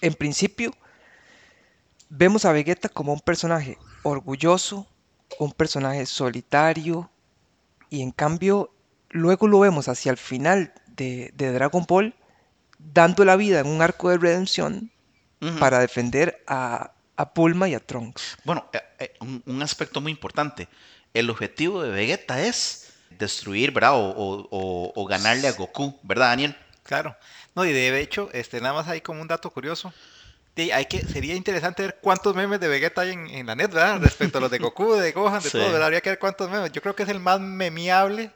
En 0.00 0.14
principio, 0.14 0.74
vemos 2.08 2.46
a 2.46 2.52
Vegeta 2.52 2.88
como 2.88 3.12
un 3.12 3.20
personaje 3.20 3.76
orgulloso, 4.02 4.86
un 5.38 5.52
personaje 5.52 6.06
solitario, 6.06 7.10
y 7.90 8.00
en 8.00 8.10
cambio, 8.10 8.72
luego 9.10 9.48
lo 9.48 9.60
vemos 9.60 9.86
hacia 9.88 10.10
el 10.10 10.16
final 10.16 10.72
de, 10.86 11.30
de 11.34 11.52
Dragon 11.52 11.84
Ball, 11.86 12.14
dando 12.78 13.26
la 13.26 13.36
vida 13.36 13.60
en 13.60 13.66
un 13.66 13.82
arco 13.82 14.08
de 14.08 14.16
redención 14.16 14.90
para 15.58 15.78
defender 15.78 16.42
a, 16.46 16.92
a 17.20 17.30
Bulma 17.34 17.68
y 17.68 17.74
a 17.74 17.80
Trunks. 17.80 18.36
Bueno, 18.44 18.68
eh, 18.72 18.80
eh, 18.98 19.12
un, 19.20 19.42
un 19.46 19.62
aspecto 19.62 20.00
muy 20.00 20.10
importante. 20.12 20.68
El 21.12 21.28
objetivo 21.30 21.82
de 21.82 21.90
Vegeta 21.90 22.40
es 22.42 22.92
destruir, 23.18 23.72
¿verdad? 23.72 23.94
O, 23.94 24.10
o- 24.10 24.48
o- 24.50 24.92
o 24.94 25.04
ganarle 25.06 25.48
a 25.48 25.52
Goku, 25.52 25.98
¿verdad, 26.02 26.28
Daniel? 26.28 26.56
Claro. 26.82 27.16
No, 27.54 27.64
y 27.64 27.72
de 27.72 28.00
hecho, 28.00 28.30
este, 28.32 28.60
nada 28.60 28.74
más 28.74 28.88
hay 28.88 29.00
como 29.00 29.20
un 29.20 29.28
dato 29.28 29.50
curioso. 29.50 29.92
De- 30.56 30.72
hay 30.72 30.86
que, 30.86 31.00
sería 31.06 31.34
interesante 31.34 31.82
ver 31.82 31.98
cuántos 32.00 32.34
memes 32.34 32.58
de 32.60 32.68
Vegeta 32.68 33.02
hay 33.02 33.10
en, 33.10 33.28
en 33.28 33.46
la 33.46 33.54
net, 33.54 33.70
¿verdad? 33.72 34.00
Respecto 34.00 34.38
a 34.38 34.40
los 34.40 34.50
de 34.50 34.58
Goku, 34.66 34.94
de 34.94 35.12
Gohan, 35.12 35.42
de 35.42 35.50
Sí. 35.50 35.58
todo, 35.58 35.66
¿verdad? 35.66 35.84
Habría 35.84 36.00
que 36.00 36.10
ver 36.10 36.18
cuántos 36.18 36.50
memes. 36.50 36.72
Yo 36.72 36.80
creo 36.80 36.94
que 36.96 37.02
es 37.02 37.08
el 37.08 37.20
más 37.20 37.38
memeable 37.40 38.30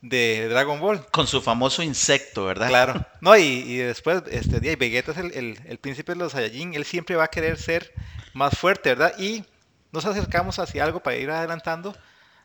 de 0.00 0.48
Dragon 0.48 0.80
Ball. 0.80 1.06
Con 1.10 1.26
su 1.26 1.40
famoso 1.40 1.82
insecto, 1.82 2.44
¿verdad? 2.46 2.68
Claro. 2.68 3.06
No, 3.20 3.36
y, 3.36 3.42
y 3.42 3.76
después, 3.78 4.22
este 4.30 4.60
día, 4.60 4.74
Vegeta 4.76 5.12
es 5.12 5.18
el, 5.18 5.32
el- 5.32 5.60
el 5.66 5.78
príncipe 5.78 6.12
de 6.12 6.18
los 6.18 6.32
Saiyajin. 6.32 6.74
Él 6.74 6.84
siempre 6.84 7.16
va 7.16 7.24
a 7.24 7.28
querer 7.28 7.56
ser 7.58 7.94
más 8.34 8.58
fuerte, 8.58 8.90
¿verdad? 8.90 9.14
Y 9.18 9.44
nos 9.92 10.04
acercamos 10.04 10.58
hacia 10.58 10.84
algo 10.84 11.00
para 11.00 11.16
ir 11.16 11.30
adelantando 11.30 11.96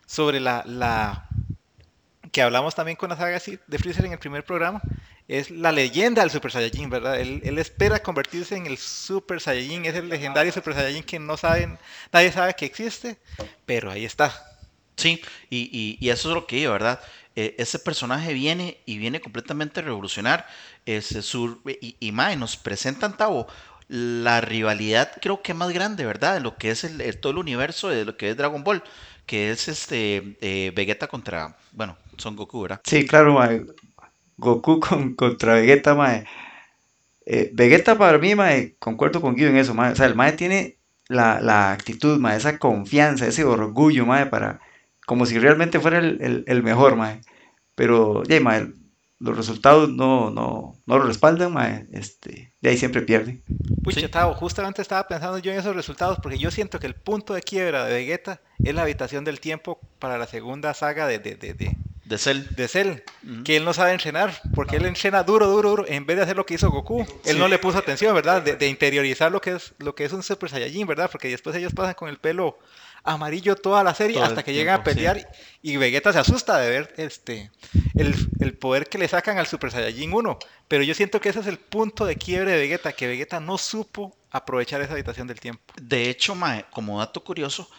sobre 0.05 0.39
la, 0.39 1.27
que 2.31 2.41
hablamos 2.41 2.75
también 2.75 2.96
con 2.96 3.10
la 3.10 3.17
saga 3.17 3.39
de 3.67 3.77
Freezer 3.77 4.05
en 4.05 4.13
el 4.13 4.19
primer 4.19 4.43
programa, 4.43 4.81
es 5.27 5.51
la 5.51 5.72
leyenda 5.72 6.24
del 6.24 6.31
Super 6.31 6.51
Saiyajin, 6.51 6.89
¿verdad? 6.89 7.19
Él, 7.19 7.41
él 7.43 7.60
espera 7.60 8.01
convertirse 8.01 8.55
en 8.55 8.65
el 8.65 8.77
Super 8.77 9.39
Saiyajin, 9.39 9.86
es 9.86 9.96
el 9.96 10.10
legendario 10.10 10.51
Super 10.51 10.74
Saiyajin 10.74 11.03
que 11.03 11.19
no 11.19 11.38
saben, 11.38 11.77
nadie 12.12 12.31
sabe 12.31 12.55
que 12.55 12.65
existe, 12.65 13.17
pero 13.65 13.91
ahí 13.91 14.05
está. 14.05 14.34
Sí, 15.00 15.22
y, 15.50 15.98
eso 16.10 16.29
es 16.29 16.36
lo 16.36 16.46
que 16.46 16.58
digo, 16.58 16.74
¿verdad? 16.74 17.00
Eh, 17.36 17.55
ese 17.58 17.79
personaje 17.79 18.34
viene 18.34 18.79
y 18.86 18.98
viene 18.98 19.22
completamente 19.22 19.79
a 19.79 19.84
revolucionar. 19.84 20.46
Ese 20.86 21.22
sur, 21.22 21.60
y, 21.65 21.96
y 22.00 22.12
nos 22.12 22.58
presentan, 22.58 23.15
Tavo, 23.15 23.48
la 23.89 24.39
rivalidad 24.39 25.12
creo 25.19 25.41
que 25.41 25.55
más 25.55 25.74
grande, 25.74 26.05
¿verdad? 26.05 26.36
De 26.36 26.39
lo 26.41 26.55
que 26.58 26.69
es 26.69 26.84
el, 26.84 27.19
todo 27.19 27.31
el 27.31 27.39
universo 27.39 27.89
de 27.89 28.05
lo 28.05 28.15
que 28.15 28.29
es 28.29 28.38
Dragon 28.38 28.63
Ball, 28.63 28.84
que 29.25 29.51
es 29.51 29.67
este 29.67 30.38
eh, 30.41 30.72
Vegeta 30.75 31.08
contra, 31.08 31.58
bueno, 31.72 31.98
Son 32.17 32.36
Goku, 32.36 32.62
¿verdad? 32.62 32.81
Sí, 32.86 33.05
claro, 33.05 33.34
mae. 33.34 33.65
Goku 34.38 34.79
con, 34.79 35.15
contra 35.15 35.55
Vegeta, 35.55 35.96
mae. 35.96 36.25
Eh, 37.25 37.50
Vegeta 37.53 37.98
para 37.98 38.19
mí, 38.19 38.36
mae, 38.36 38.75
concuerdo 38.77 39.22
con 39.22 39.36
Guido 39.36 39.50
en 39.50 39.58
eso, 39.58 39.74
mae. 39.74 39.91
O 39.91 39.96
sea, 39.96 40.05
el 40.05 40.15
mae 40.15 40.34
tiene 40.34 40.77
la, 41.08 41.72
actitud, 41.72 42.19
mae, 42.19 42.38
esa 42.38 42.60
confianza, 42.60 43.25
ese 43.25 43.43
orgullo, 43.43 44.05
mae, 44.05 44.27
para, 44.27 44.60
como 45.08 45.25
si 45.25 45.39
realmente 45.39 45.79
fuera 45.79 45.98
el, 45.98 46.63
mejor, 46.63 46.96
mae. 46.96 47.22
Pero, 47.74 48.24
ya, 48.24 48.39
mae, 48.39 48.72
los 49.17 49.36
resultados 49.36 49.89
no, 49.89 50.29
no, 50.29 50.79
no 50.86 50.98
lo 50.98 51.05
respaldan, 51.05 51.53
mae. 51.53 51.88
Este, 51.91 52.49
de 52.62 52.70
ahí 52.70 52.78
siempre 52.78 53.01
pierde. 53.01 53.42
Pucha, 53.84 54.01
Sí. 54.01 54.08
Tavo, 54.10 54.34
justamente 54.34 54.82
estaba 54.82 55.08
pensando 55.08 55.38
yo 55.38 55.51
en 55.51 55.60
esos 55.60 55.75
resultados 55.75 56.20
porque 56.20 56.38
yo 56.38 56.51
siento 56.51 56.80
que 56.80 56.88
el 56.88 56.96
punto 56.96 57.34
de 57.34 57.42
quiebra 57.42 57.86
de 57.86 57.94
Vegeta 57.94 58.42
es 58.63 58.75
la 58.75 58.82
habitación 58.84 59.24
del 59.24 59.39
tiempo 59.39 59.80
para 60.00 60.18
la 60.18 60.28
segunda 60.28 60.74
saga 60.74 61.08
de, 61.08 61.20
de, 61.20 61.36
de, 61.36 61.54
de, 61.54 61.75
De 62.06 62.18
Cell. 62.18 62.42
de 62.56 62.68
Cell, 62.68 62.89
Ujú. 63.24 63.44
que 63.44 63.56
él 63.56 63.63
no 63.66 63.74
sabe 63.74 63.92
entrenar, 63.94 64.34
porque 64.54 64.75
él 64.75 64.86
entrena 64.86 65.24
duro, 65.24 65.48
duro, 65.48 65.70
duro, 65.70 65.86
en 65.88 66.06
vez 66.06 66.18
de 66.18 66.24
hacer 66.24 66.36
lo 66.36 66.46
que 66.46 66.56
hizo 66.56 66.70
Goku. 66.70 67.06
Él 67.25 67.39
no 67.39 67.48
le 67.48 67.58
puso 67.60 67.78
atención, 67.78 68.13
¿verdad? 68.13 68.42
De, 68.42 68.56
de 68.58 68.68
interiorizar 68.68 69.32
lo 69.32 69.39
que 69.39 69.51
es 69.51 69.74
lo 69.80 69.96
que 69.96 70.04
es 70.06 70.12
un 70.12 70.22
Super 70.24 70.50
Saiyajin, 70.50 70.86
¿verdad? 70.86 71.10
Porque 71.12 71.30
después 71.30 71.56
ellos 71.56 71.74
pasan 71.74 71.94
con 71.94 72.10
el 72.10 72.18
pelo 72.18 72.60
amarillo 73.03 73.56
toda 73.56 73.84
la 73.84 73.94
serie 73.94 74.15
Todo 74.15 74.25
hasta 74.25 74.44
que 74.44 74.53
llegan 74.53 74.75
a 74.75 74.84
sí. 74.84 74.84
pelear 74.84 75.29
y 75.62 75.77
Vegeta 75.77 76.13
se 76.13 76.20
asusta 76.20 76.58
de 76.58 76.70
ver 76.70 76.94
este 76.98 77.51
el, 77.96 78.15
el 78.39 78.53
poder 78.58 78.88
que 78.88 78.98
le 78.98 79.08
sacan 79.08 79.38
al 79.38 79.48
Super 79.48 79.72
Saiyajin 79.72 80.13
1. 80.13 80.39
Pero 80.68 80.84
yo 80.84 80.94
siento 80.94 81.20
que 81.20 81.29
ese 81.29 81.39
es 81.39 81.48
el 81.48 81.58
punto 81.58 82.06
de 82.06 82.15
quiebre 82.15 82.51
de 82.51 82.58
Vegeta, 82.58 82.94
que 82.94 83.08
Vegeta 83.08 83.39
no 83.39 83.58
supo 83.58 84.15
aprovechar 84.32 84.82
esa 84.82 84.94
habitación 84.94 85.27
del 85.27 85.39
tiempo. 85.39 85.62
De 85.82 86.10
hecho, 86.10 86.36
mae, 86.36 86.65
como 86.72 87.00
dato 87.00 87.24
curioso, 87.24 87.70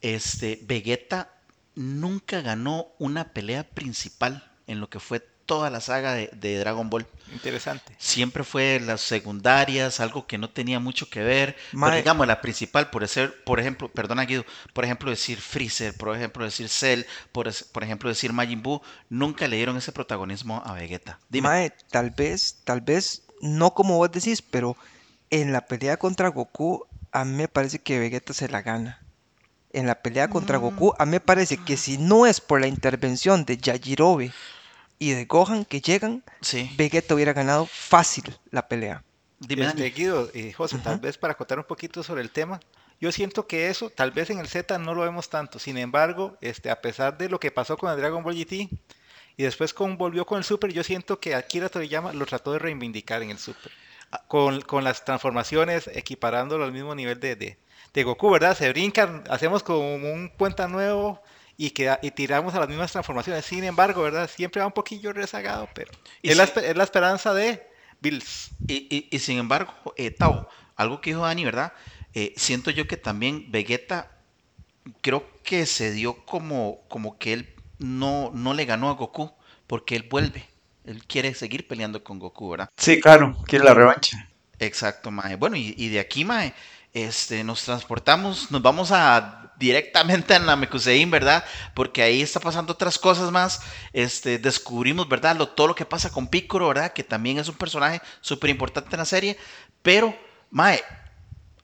este 0.00 0.58
Vegeta 0.62 1.34
nunca 1.74 2.40
ganó 2.40 2.88
una 2.98 3.32
pelea 3.32 3.64
principal 3.64 4.50
en 4.66 4.80
lo 4.80 4.88
que 4.90 5.00
fue 5.00 5.26
toda 5.48 5.70
la 5.70 5.80
saga 5.80 6.12
de, 6.12 6.28
de 6.34 6.58
Dragon 6.58 6.90
Ball. 6.90 7.06
Interesante. 7.32 7.94
Siempre 7.98 8.44
fue 8.44 8.80
las 8.80 9.00
secundarias, 9.00 9.98
algo 9.98 10.26
que 10.26 10.36
no 10.36 10.50
tenía 10.50 10.78
mucho 10.78 11.08
que 11.08 11.22
ver. 11.22 11.56
Pero 11.72 11.96
digamos, 11.96 12.26
la 12.26 12.42
principal, 12.42 12.90
por 12.90 13.08
ser, 13.08 13.42
por 13.44 13.58
ejemplo, 13.58 13.88
perdona 13.88 14.26
Guido, 14.26 14.44
por 14.74 14.84
ejemplo 14.84 15.10
decir 15.10 15.40
Freezer, 15.40 15.96
por 15.96 16.14
ejemplo 16.14 16.44
decir 16.44 16.68
Cell, 16.68 17.02
por 17.32 17.48
ejemplo 17.82 18.10
decir 18.10 18.32
Majin 18.32 18.62
Buu, 18.62 18.82
nunca 19.08 19.48
le 19.48 19.56
dieron 19.56 19.78
ese 19.78 19.90
protagonismo 19.90 20.62
a 20.64 20.74
Vegeta. 20.74 21.18
Dime. 21.30 21.48
Mae, 21.48 21.72
tal 21.90 22.10
vez, 22.10 22.60
tal 22.64 22.82
vez, 22.82 23.22
no 23.40 23.72
como 23.72 23.96
vos 23.96 24.12
decís, 24.12 24.42
pero 24.42 24.76
en 25.30 25.52
la 25.52 25.62
pelea 25.62 25.96
contra 25.96 26.28
Goku, 26.28 26.86
a 27.10 27.24
mí 27.24 27.32
me 27.32 27.48
parece 27.48 27.78
que 27.78 27.98
Vegeta 27.98 28.34
se 28.34 28.48
la 28.48 28.60
gana. 28.60 29.00
En 29.72 29.86
la 29.86 30.02
pelea 30.02 30.28
contra 30.28 30.58
Mm. 30.58 30.62
Goku, 30.62 30.94
a 30.98 31.06
mí 31.06 31.12
me 31.12 31.20
parece 31.20 31.56
que 31.56 31.78
si 31.78 31.96
no 31.96 32.26
es 32.26 32.40
por 32.42 32.60
la 32.60 32.66
intervención 32.66 33.46
de 33.46 33.56
Yajirobe 33.56 34.32
y 34.98 35.12
de 35.12 35.24
Gohan 35.24 35.64
que 35.64 35.80
llegan, 35.80 36.22
Sí, 36.40 36.70
Vegeta 36.76 37.14
hubiera 37.14 37.32
ganado 37.32 37.66
fácil 37.66 38.36
la 38.50 38.66
pelea. 38.68 39.04
dime 39.38 39.66
Este. 39.66 39.90
Guido 39.90 40.30
y 40.34 40.52
José, 40.52 40.78
tal 40.78 40.98
vez 40.98 41.18
para 41.18 41.34
contar 41.34 41.58
un 41.58 41.64
poquito 41.64 42.02
sobre 42.02 42.22
el 42.22 42.30
tema, 42.30 42.60
yo 43.00 43.12
siento 43.12 43.46
que 43.46 43.68
eso, 43.68 43.90
tal 43.90 44.10
vez 44.10 44.30
en 44.30 44.38
el 44.40 44.48
Z 44.48 44.76
no 44.78 44.94
lo 44.94 45.02
vemos 45.02 45.28
tanto. 45.28 45.58
Sin 45.58 45.78
embargo, 45.78 46.36
este, 46.40 46.70
a 46.70 46.80
pesar 46.80 47.16
de 47.16 47.28
lo 47.28 47.38
que 47.38 47.52
pasó 47.52 47.76
con 47.76 47.92
el 47.92 47.98
Dragon 47.98 48.24
Ball 48.24 48.34
GT 48.34 48.52
y 49.36 49.42
después 49.44 49.72
con, 49.72 49.96
volvió 49.96 50.26
con 50.26 50.38
el 50.38 50.44
Super, 50.44 50.72
yo 50.72 50.82
siento 50.82 51.20
que 51.20 51.34
Akira 51.36 51.68
Toriyama 51.68 52.12
lo 52.12 52.26
trató 52.26 52.52
de 52.52 52.58
reivindicar 52.58 53.22
en 53.22 53.30
el 53.30 53.38
Super. 53.38 53.70
Con, 54.26 54.62
con 54.62 54.84
las 54.84 55.04
transformaciones, 55.04 55.86
equiparándolo 55.92 56.64
al 56.64 56.72
mismo 56.72 56.94
nivel 56.94 57.20
de, 57.20 57.36
de, 57.36 57.58
de 57.92 58.04
Goku, 58.04 58.30
¿verdad? 58.30 58.56
Se 58.56 58.70
brincan, 58.70 59.22
hacemos 59.28 59.62
como 59.62 59.94
un 59.94 60.28
cuenta 60.30 60.66
nuevo 60.66 61.22
y, 61.58 61.72
queda, 61.72 62.00
y 62.02 62.12
tiramos 62.12 62.54
a 62.54 62.60
las 62.60 62.68
mismas 62.70 62.92
transformaciones. 62.92 63.44
Sin 63.46 63.64
embargo, 63.64 64.02
¿verdad? 64.02 64.30
Siempre 64.30 64.60
va 64.62 64.68
un 64.68 64.74
poquillo 64.74 65.12
rezagado, 65.12 65.72
pero 65.74 65.92
Y 66.22 66.30
es, 66.30 66.36
la, 66.36 66.44
si- 66.44 66.52
espe- 66.52 66.62
es 66.64 66.76
la 66.76 66.84
esperanza 66.84 67.34
de 67.34 67.66
Bills. 68.00 68.52
Y, 68.66 68.86
y- 68.94 69.08
y 69.10 69.18
sin 69.20 69.38
embargo, 69.38 69.72
eh, 69.96 70.10
Tao, 70.10 70.48
algo 70.76 71.00
que 71.00 71.10
dijo 71.10 71.22
Dani, 71.22 71.44
¿verdad? 71.44 71.72
Eh, 72.14 72.34
siento 72.36 72.70
yo 72.70 72.86
que 72.86 72.96
también 72.96 73.50
Vegeta 73.50 74.10
creo 75.02 75.42
que 75.44 75.66
se 75.66 75.92
dio 75.92 76.24
como, 76.26 76.80
como 76.88 77.18
que 77.18 77.34
él 77.34 77.56
no, 77.78 78.30
no 78.34 78.54
le 78.54 78.64
ganó 78.66 78.90
a 78.90 78.94
Goku 78.94 79.32
porque 79.66 79.96
él 79.96 80.08
vuelve. 80.10 80.48
Él 80.84 81.06
quiere 81.06 81.34
seguir 81.34 81.68
peleando 81.68 82.04
con 82.04 82.18
Goku, 82.20 82.50
¿verdad? 82.50 82.68
Sí, 82.78 82.98
claro, 82.98 83.36
quiere 83.46 83.66
la 83.66 83.74
revancha. 83.74 84.30
Exacto, 84.58 85.10
Mae. 85.10 85.36
Bueno, 85.36 85.56
y, 85.56 85.74
y 85.76 85.88
de 85.88 86.00
aquí, 86.00 86.24
Mae, 86.24 86.52
este, 87.04 87.44
nos 87.44 87.62
transportamos, 87.62 88.50
nos 88.50 88.62
vamos 88.62 88.90
a 88.92 89.48
directamente 89.58 90.34
a 90.34 90.38
Namekusein, 90.38 91.10
¿verdad? 91.10 91.44
Porque 91.74 92.02
ahí 92.02 92.22
está 92.22 92.40
pasando 92.40 92.72
otras 92.72 92.98
cosas 92.98 93.30
más. 93.30 93.60
Este, 93.92 94.38
descubrimos, 94.38 95.08
¿verdad? 95.08 95.36
Lo, 95.36 95.48
todo 95.48 95.68
lo 95.68 95.74
que 95.74 95.84
pasa 95.84 96.10
con 96.10 96.28
Piccolo, 96.28 96.68
¿verdad? 96.68 96.92
Que 96.92 97.04
también 97.04 97.38
es 97.38 97.48
un 97.48 97.56
personaje 97.56 98.00
súper 98.20 98.50
importante 98.50 98.90
en 98.94 98.98
la 98.98 99.04
serie. 99.04 99.38
Pero, 99.82 100.16
Mae, 100.50 100.82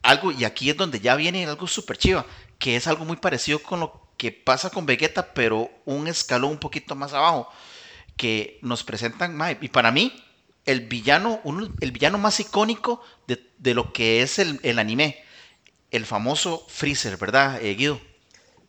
algo, 0.02 0.32
y 0.32 0.44
aquí 0.44 0.70
es 0.70 0.76
donde 0.76 1.00
ya 1.00 1.14
viene 1.16 1.46
algo 1.46 1.66
súper 1.66 1.96
chiva, 1.96 2.26
que 2.58 2.76
es 2.76 2.86
algo 2.86 3.04
muy 3.04 3.16
parecido 3.16 3.62
con 3.62 3.80
lo 3.80 4.08
que 4.16 4.32
pasa 4.32 4.70
con 4.70 4.86
Vegeta, 4.86 5.32
pero 5.32 5.70
un 5.84 6.06
escalón 6.08 6.52
un 6.52 6.58
poquito 6.58 6.94
más 6.94 7.12
abajo, 7.12 7.50
que 8.16 8.58
nos 8.62 8.84
presentan, 8.84 9.36
mae, 9.36 9.58
y 9.60 9.68
para 9.68 9.90
mí, 9.90 10.12
el 10.66 10.82
villano, 10.82 11.40
el 11.80 11.92
villano 11.92 12.18
más 12.18 12.38
icónico 12.40 13.02
de, 13.26 13.74
lo 13.74 13.92
que 13.92 14.22
es 14.22 14.38
el 14.38 14.78
anime, 14.78 15.23
el 15.94 16.06
famoso 16.06 16.66
Freezer, 16.68 17.16
¿verdad, 17.16 17.62
eh, 17.62 17.74
Guido? 17.74 18.00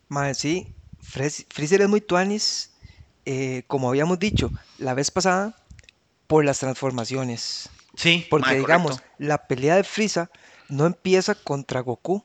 Mae, 0.08 0.34
sí, 0.34 0.72
Freezer 1.00 1.82
es 1.82 1.88
muy 1.88 2.00
tuanis, 2.00 2.70
eh, 3.24 3.64
como 3.66 3.88
habíamos 3.88 4.20
dicho 4.20 4.52
la 4.78 4.94
vez 4.94 5.10
pasada, 5.10 5.56
por 6.28 6.44
las 6.44 6.60
transformaciones. 6.60 7.68
Sí, 7.96 8.24
Porque 8.30 8.50
mae, 8.50 8.58
digamos, 8.58 8.98
correcto. 8.98 9.14
la 9.18 9.46
pelea 9.48 9.74
de 9.74 9.82
Frieza 9.82 10.30
no 10.68 10.86
empieza 10.86 11.34
contra 11.34 11.80
Goku, 11.80 12.24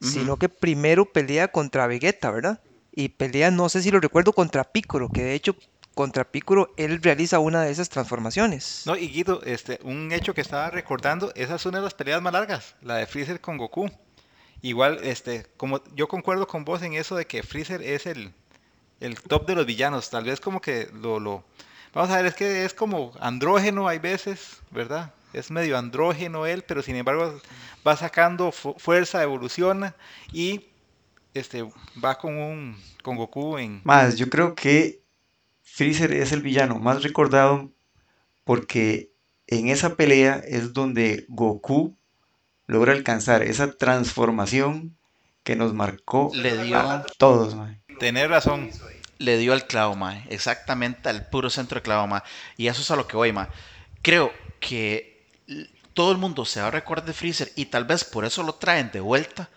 sino 0.00 0.38
que 0.38 0.48
primero 0.48 1.12
pelea 1.12 1.48
contra 1.48 1.86
Vegeta, 1.86 2.30
¿verdad? 2.30 2.60
Y 2.94 3.10
pelea, 3.10 3.50
no 3.50 3.68
sé 3.68 3.82
si 3.82 3.90
lo 3.90 4.00
recuerdo, 4.00 4.32
contra 4.32 4.64
Piccolo, 4.64 5.10
que 5.10 5.24
de 5.24 5.34
hecho 5.34 5.56
contra 5.94 6.30
Piccolo 6.30 6.72
él 6.76 7.02
realiza 7.02 7.38
una 7.38 7.62
de 7.62 7.70
esas 7.70 7.88
transformaciones. 7.88 8.82
No, 8.86 8.96
y 8.96 9.08
Guido, 9.08 9.42
este, 9.44 9.78
un 9.82 10.12
hecho 10.12 10.32
que 10.34 10.42
estaba 10.42 10.70
recordando, 10.70 11.32
esa 11.34 11.56
es 11.56 11.66
una 11.66 11.78
de 11.78 11.84
las 11.84 11.94
peleas 11.94 12.22
más 12.22 12.32
largas, 12.32 12.76
la 12.82 12.96
de 12.96 13.06
Freezer 13.06 13.40
con 13.40 13.56
Goku. 13.58 13.90
Igual, 14.68 15.00
este, 15.04 15.46
como 15.56 15.82
yo 15.94 16.08
concuerdo 16.08 16.46
con 16.48 16.64
vos 16.64 16.82
en 16.82 16.94
eso 16.94 17.16
de 17.16 17.26
que 17.26 17.42
Freezer 17.42 17.82
es 17.82 18.06
el, 18.06 18.32
el 19.00 19.20
top 19.20 19.46
de 19.46 19.54
los 19.56 19.66
villanos, 19.66 20.10
tal 20.10 20.24
vez 20.24 20.40
como 20.40 20.60
que 20.60 20.88
lo, 20.94 21.44
vamos 21.94 22.10
a 22.10 22.16
ver, 22.16 22.26
es 22.26 22.34
que 22.34 22.64
es 22.64 22.74
como 22.74 23.12
andrógeno 23.20 23.88
hay 23.88 23.98
veces, 23.98 24.58
¿verdad? 24.70 25.14
Es 25.32 25.50
medio 25.50 25.78
andrógeno 25.78 26.46
él, 26.46 26.62
pero 26.64 26.82
sin 26.82 26.96
embargo 26.96 27.40
va 27.86 27.96
sacando 27.96 28.52
fu- 28.52 28.74
fuerza, 28.78 29.22
evoluciona 29.22 29.94
y 30.32 30.66
este 31.34 31.64
va 32.04 32.18
con 32.18 32.36
un 32.36 32.76
con 33.02 33.16
Goku 33.16 33.58
en 33.58 33.80
Más, 33.84 34.16
yo 34.16 34.28
creo 34.30 34.54
que 34.54 35.02
Freezer 35.62 36.12
es 36.12 36.32
el 36.32 36.42
villano 36.42 36.78
más 36.78 37.02
recordado 37.02 37.72
porque 38.44 39.12
en 39.46 39.68
esa 39.68 39.96
pelea 39.96 40.42
es 40.46 40.72
donde 40.72 41.26
Goku 41.28 41.96
logra 42.66 42.92
alcanzar 42.92 43.42
esa 43.42 43.72
transformación 43.72 44.96
que 45.44 45.56
nos 45.56 45.72
marcó 45.74 46.30
Le 46.34 46.64
dio- 46.64 46.78
a 46.78 47.04
todos, 47.18 47.54
mae. 47.54 47.80
tener 48.00 48.28
razón. 48.30 48.70
le 49.18 49.38
dio 49.38 49.52
al 49.52 49.66
clavo, 49.66 49.94
mae. 49.96 50.24
Exactamente 50.28 51.08
al 51.08 51.28
puro 51.28 51.48
centro 51.50 51.76
de 51.76 51.82
clavo, 51.82 52.06
mae. 52.06 52.22
Y 52.56 52.66
eso 52.66 52.82
es 52.82 52.90
a 52.90 52.96
lo 52.96 53.06
que 53.06 53.16
voy, 53.16 53.32
mae. 53.32 53.48
Creo 54.02 54.32
que 54.60 55.24
todo 55.94 56.12
el 56.12 56.18
mundo 56.18 56.44
se 56.44 56.60
va 56.60 56.66
a 56.68 56.70
recordar 56.72 57.06
de 57.06 57.12
Freezer 57.14 57.50
y 57.56 57.66
tal 57.66 57.84
vez 57.84 58.04
por 58.04 58.24
eso 58.24 58.42
lo 58.42 58.54
traen 58.56 58.90
de 58.92 59.00
vuelta. 59.00 59.48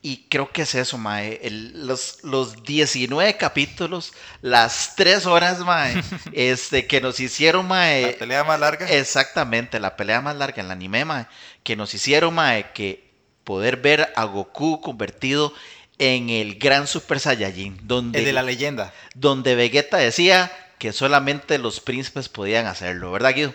Y 0.00 0.26
creo 0.28 0.50
que 0.52 0.62
es 0.62 0.74
eso, 0.76 0.96
mae. 0.96 1.40
El- 1.42 1.86
los, 1.86 2.18
los 2.22 2.62
19 2.62 3.36
capítulos, 3.36 4.12
las 4.42 4.94
3 4.96 5.26
horas, 5.26 5.58
mae, 5.60 6.00
este, 6.32 6.86
que 6.86 7.00
nos 7.00 7.18
hicieron, 7.18 7.66
mae. 7.66 8.12
La 8.12 8.18
pelea 8.18 8.44
más 8.44 8.60
larga. 8.60 8.88
Exactamente, 8.88 9.80
la 9.80 9.96
pelea 9.96 10.20
más 10.20 10.36
larga 10.36 10.60
en 10.60 10.66
el 10.66 10.72
anime, 10.72 11.04
mae, 11.04 11.26
que 11.64 11.74
nos 11.74 11.92
hicieron, 11.94 12.34
mae, 12.34 12.70
que 12.72 13.10
poder 13.42 13.78
ver 13.78 14.12
a 14.14 14.24
Goku 14.24 14.80
convertido 14.80 15.52
en 15.98 16.30
el 16.30 16.58
Gran 16.60 16.86
Super 16.86 17.18
Saiyajin, 17.18 17.80
donde, 17.82 18.20
El 18.20 18.24
de 18.26 18.32
la 18.32 18.42
leyenda. 18.44 18.92
donde 19.16 19.56
Vegeta 19.56 19.96
decía 19.96 20.52
que 20.78 20.92
solamente 20.92 21.58
los 21.58 21.80
príncipes 21.80 22.28
podían 22.28 22.66
hacerlo, 22.66 23.10
¿verdad, 23.10 23.34
Guido? 23.34 23.52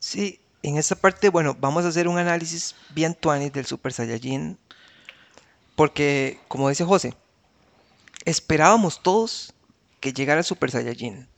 Sí, 0.00 0.40
en 0.64 0.76
esta 0.76 0.96
parte, 0.96 1.28
bueno, 1.28 1.56
vamos 1.60 1.84
a 1.84 1.88
hacer 1.88 2.08
un 2.08 2.18
análisis 2.18 2.74
bien 2.90 3.14
tuanis 3.14 3.52
del 3.52 3.64
Super 3.66 3.92
Saiyajin. 3.92 4.58
Porque, 5.74 6.38
como 6.48 6.68
dice 6.68 6.84
José, 6.84 7.14
esperábamos 8.24 9.02
todos 9.02 9.52
que 10.00 10.12
llegara 10.12 10.40
el 10.40 10.44
Super 10.44 10.70
Saiyajin. 10.70 11.28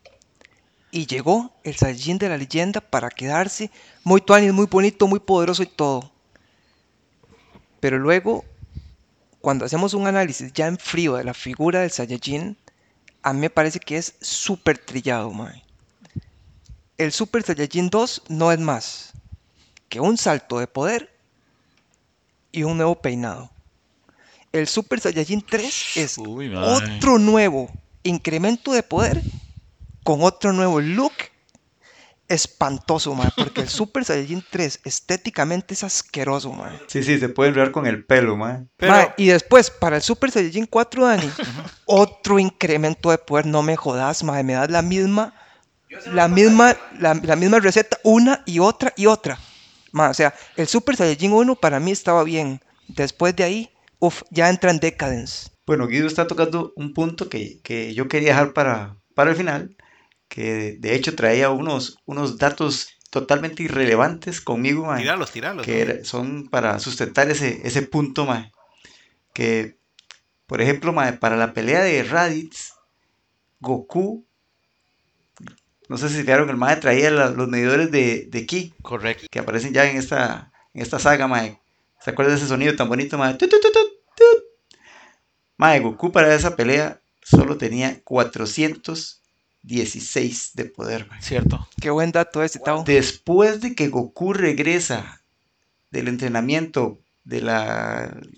Y 0.91 1.07
llegó 1.07 1.53
el 1.63 1.77
Saiyajin 1.77 2.19
de 2.19 2.29
la 2.29 2.37
leyenda 2.37 2.81
para 2.81 3.11
quedarse 3.11 3.71
muy 4.05 4.21
tuanis, 4.21 4.53
muy 4.53 4.67
bonito, 4.67 5.07
muy 5.07 5.21
poderoso 5.21 5.63
y 5.63 5.67
todo. 5.67 6.11
Pero 7.81 7.99
luego, 7.99 8.45
cuando 9.41 9.65
hacemos 9.65 9.95
un 9.95 10.07
análisis 10.07 10.53
ya 10.53 10.67
en 10.67 10.79
frío 10.79 11.15
de 11.15 11.25
la 11.25 11.35
figura 11.35 11.81
del 11.81 11.91
Saiyajin, 11.91 12.57
a 13.23 13.33
mí 13.33 13.41
me 13.41 13.51
parece 13.51 13.81
que 13.81 13.97
es 13.97 14.15
súper 14.21 14.79
trillado, 14.79 15.31
mae. 15.31 15.63
El 16.99 17.13
Super 17.13 17.43
Saiyajin 17.43 17.91
2 17.91 18.23
no 18.29 18.53
es 18.53 18.59
más 18.59 19.13
que 19.89 20.01
un 20.01 20.17
salto 20.17 20.59
de 20.59 20.67
poder 20.67 21.13
y 22.53 22.63
un 22.63 22.77
nuevo 22.77 23.01
peinado. 23.01 23.51
El 24.57 24.69
Super 24.69 25.01
Saiyajin 25.01 25.43
3 25.43 25.97
es 25.97 26.19
Uy, 26.19 26.55
otro 26.55 27.19
nuevo 27.19 27.71
incremento 28.03 28.73
de 28.73 28.83
poder 28.83 29.21
con 30.03 30.23
otro 30.23 30.53
nuevo 30.53 30.81
look 30.81 31.13
espantoso, 32.27 33.15
mae, 33.15 33.31
porque 33.37 33.61
el 33.61 33.69
Super 33.69 34.05
Saiyajin 34.05 34.43
3 34.51 34.81
estéticamente 34.85 35.75
es 35.75 35.85
asqueroso, 35.85 36.53
mae. 36.53 36.81
Sí, 36.87 37.03
sí, 37.03 37.19
se 37.19 37.29
puede 37.29 37.51
enredar 37.51 37.71
con 37.71 37.87
el 37.87 38.05
pelo, 38.05 38.37
mae. 38.37 38.67
Pero, 38.79 39.13
y 39.19 39.27
después, 39.27 39.71
para 39.71 39.97
el 39.97 40.03
Super 40.03 40.31
Saiyajin 40.31 40.67
4, 40.67 41.05
Dani, 41.05 41.31
otro 41.85 42.39
incremento 42.39 43.11
de 43.11 43.19
poder, 43.19 43.45
no 43.45 43.63
me 43.63 43.77
jodas, 43.77 44.25
mae, 44.25 44.43
me 44.43 44.55
das 44.55 44.71
la 44.71 44.81
misma, 44.81 45.35
la 46.07 46.29
misma, 46.29 46.77
la, 46.99 47.13
la 47.15 47.37
misma 47.37 47.61
receta, 47.61 47.99
una 48.05 48.43
y 48.47 48.59
otra 48.59 48.95
y 48.97 49.05
otra. 49.05 49.39
Mae, 49.93 50.11
o 50.11 50.15
sea, 50.15 50.35
el 50.57 50.67
Super 50.67 50.97
Saiyajin 50.97 51.33
1 51.33 51.57
para 51.57 51.79
mí 51.79 51.91
estaba 51.91 52.25
bien. 52.25 52.61
Después 52.89 53.35
de 53.35 53.45
ahí, 53.45 53.71
uff, 53.99 54.23
ya 54.31 54.49
entra 54.51 54.71
en 54.71 54.79
decadence. 54.79 55.51
Bueno, 55.67 55.87
Guido 55.89 56.07
está 56.07 56.27
tocando 56.27 56.73
un 56.77 56.93
punto 56.95 57.29
que, 57.29 57.61
que 57.63 57.93
yo 57.95 58.09
quería 58.09 58.31
dejar 58.31 58.53
para, 58.53 58.97
para 59.15 59.31
el 59.31 59.37
final, 59.37 59.77
que 60.29 60.77
de 60.79 60.95
hecho 60.95 61.15
traía 61.17 61.51
unos, 61.51 61.99
unos 62.07 62.39
datos 62.39 62.89
totalmente 63.11 63.63
irrelevantes 63.63 64.41
conmigo, 64.41 64.87
mae, 64.87 65.03
tíralos, 65.03 65.31
tíralos. 65.33 65.65
que 65.65 65.81
era- 65.81 66.05
son 66.05 66.49
para 66.49 66.79
sustentar 66.79 67.31
ese, 67.31 67.61
ese 67.65 67.83
punto, 67.83 68.27
mae. 68.27 68.53
Que, 69.33 69.77
por 70.47 70.61
ejemplo, 70.61 70.93
mae, 70.93 71.15
para 71.15 71.37
la 71.37 71.53
pelea 71.53 71.83
de 71.83 72.03
Raditz, 72.05 72.73
Goku, 73.61 74.25
no 75.89 75.97
sé 75.99 76.09
si 76.09 76.21
fijaron, 76.23 76.51
el 76.51 76.57
mae 76.57 76.77
traía 76.77 77.11
la- 77.11 77.31
los 77.31 77.49
medidores 77.49 77.91
de, 77.91 78.27
de 78.29 78.47
Ki, 78.47 78.75
Correcto. 78.83 79.27
que 79.31 79.39
aparecen 79.39 79.73
ya 79.73 79.89
en 79.89 79.97
esta, 79.97 80.53
en 80.75 80.83
esta 80.83 80.99
saga, 80.99 81.27
mae. 81.29 81.59
¿Se 82.05 82.11
acuerdan 82.11 82.35
de 82.35 82.41
ese 82.41 82.49
sonido 82.49 82.77
tan 82.77 82.89
bonito, 82.89 83.17
mae? 83.19 83.35
Tut. 83.35 83.51
Mae, 85.57 85.81
Goku 85.81 86.13
para 86.13 86.35
esa 86.35 86.57
pelea 86.57 87.01
solo 87.23 87.57
tenía 87.57 88.03
416 88.05 90.51
de 90.55 90.65
poder, 90.67 91.09
mae. 91.09 91.23
Cierto. 91.23 91.67
Qué 91.81 91.91
buen 91.91 92.13
dato 92.13 92.43
ese, 92.43 92.59
Tao. 92.59 92.85
Después 92.85 93.61
de 93.61 93.75
que 93.75 93.89
Goku 93.89 94.33
regresa 94.33 95.23
del 95.91 96.09
entrenamiento 96.09 96.99
del 97.25 97.51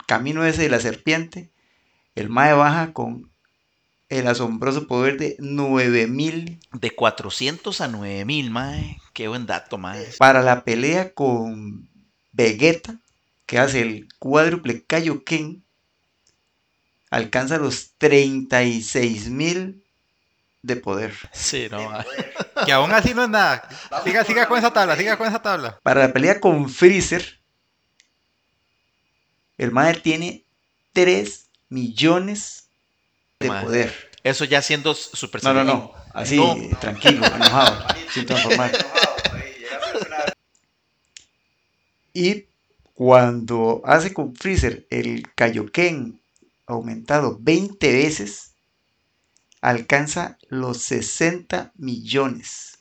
camino 0.06 0.44
ese 0.44 0.62
de 0.62 0.70
la 0.70 0.80
serpiente, 0.80 1.50
el 2.14 2.28
Mae 2.28 2.54
baja 2.54 2.92
con 2.92 3.30
el 4.08 4.26
asombroso 4.26 4.86
poder 4.86 5.18
de 5.18 5.36
9000 5.38 6.60
De 6.72 6.90
400 6.90 7.80
a 7.80 7.88
9000, 7.88 8.50
mae. 8.50 8.98
Qué 9.12 9.28
buen 9.28 9.46
dato, 9.46 9.78
mae. 9.78 10.06
para 10.18 10.42
la 10.42 10.64
pelea 10.64 11.12
con 11.12 11.88
Vegeta, 12.32 13.00
que 13.46 13.58
hace 13.58 13.82
el 13.82 14.08
cuádruple 14.18 14.84
Kaioken, 14.84 15.64
alcanza 17.10 17.58
los 17.58 17.92
36.000 17.98 19.82
de 20.62 20.76
poder. 20.76 21.14
Sí, 21.32 21.68
no. 21.70 21.88
Que 22.66 22.72
aún 22.72 22.90
así 22.92 23.14
no 23.14 23.22
es 23.22 23.28
nada. 23.28 23.68
Siga, 24.02 24.24
siga 24.24 24.48
con 24.48 24.58
esa 24.58 24.72
tabla, 24.72 24.96
siga 24.96 25.16
con 25.16 25.28
esa 25.28 25.40
tabla. 25.40 25.78
Para 25.84 26.00
la 26.08 26.12
pelea 26.12 26.40
con 26.40 26.68
Freezer, 26.68 27.38
el 29.58 29.70
Mae 29.70 29.94
tiene 29.94 30.44
3 30.92 31.46
millones 31.68 32.64
de 33.38 33.48
poder. 33.48 34.10
Eso 34.24 34.44
ya 34.44 34.60
siendo 34.60 34.94
Super 34.94 35.44
No, 35.44 35.54
no, 35.54 35.62
no. 35.62 35.92
Así, 36.12 36.36
No. 36.36 36.56
tranquilo, 36.80 37.24
enojado, 37.34 37.86
sin 38.12 38.26
transformar. 38.26 38.72
Y 42.12 42.46
cuando 42.94 43.80
hace 43.84 44.12
con 44.12 44.34
Freezer 44.34 44.86
el 44.90 45.32
Kaioken 45.36 46.17
aumentado 46.68 47.38
20 47.40 47.92
veces, 47.92 48.54
alcanza 49.60 50.38
los 50.48 50.78
60 50.82 51.72
millones 51.76 52.78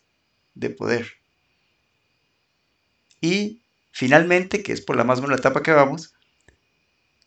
de 0.53 0.69
poder. 0.69 1.13
Y 3.21 3.61
finalmente, 3.91 4.61
que 4.61 4.73
es 4.73 4.81
por 4.81 4.95
la 4.95 5.03
más 5.03 5.21
la 5.21 5.35
etapa 5.35 5.63
que 5.63 5.71
vamos, 5.71 6.13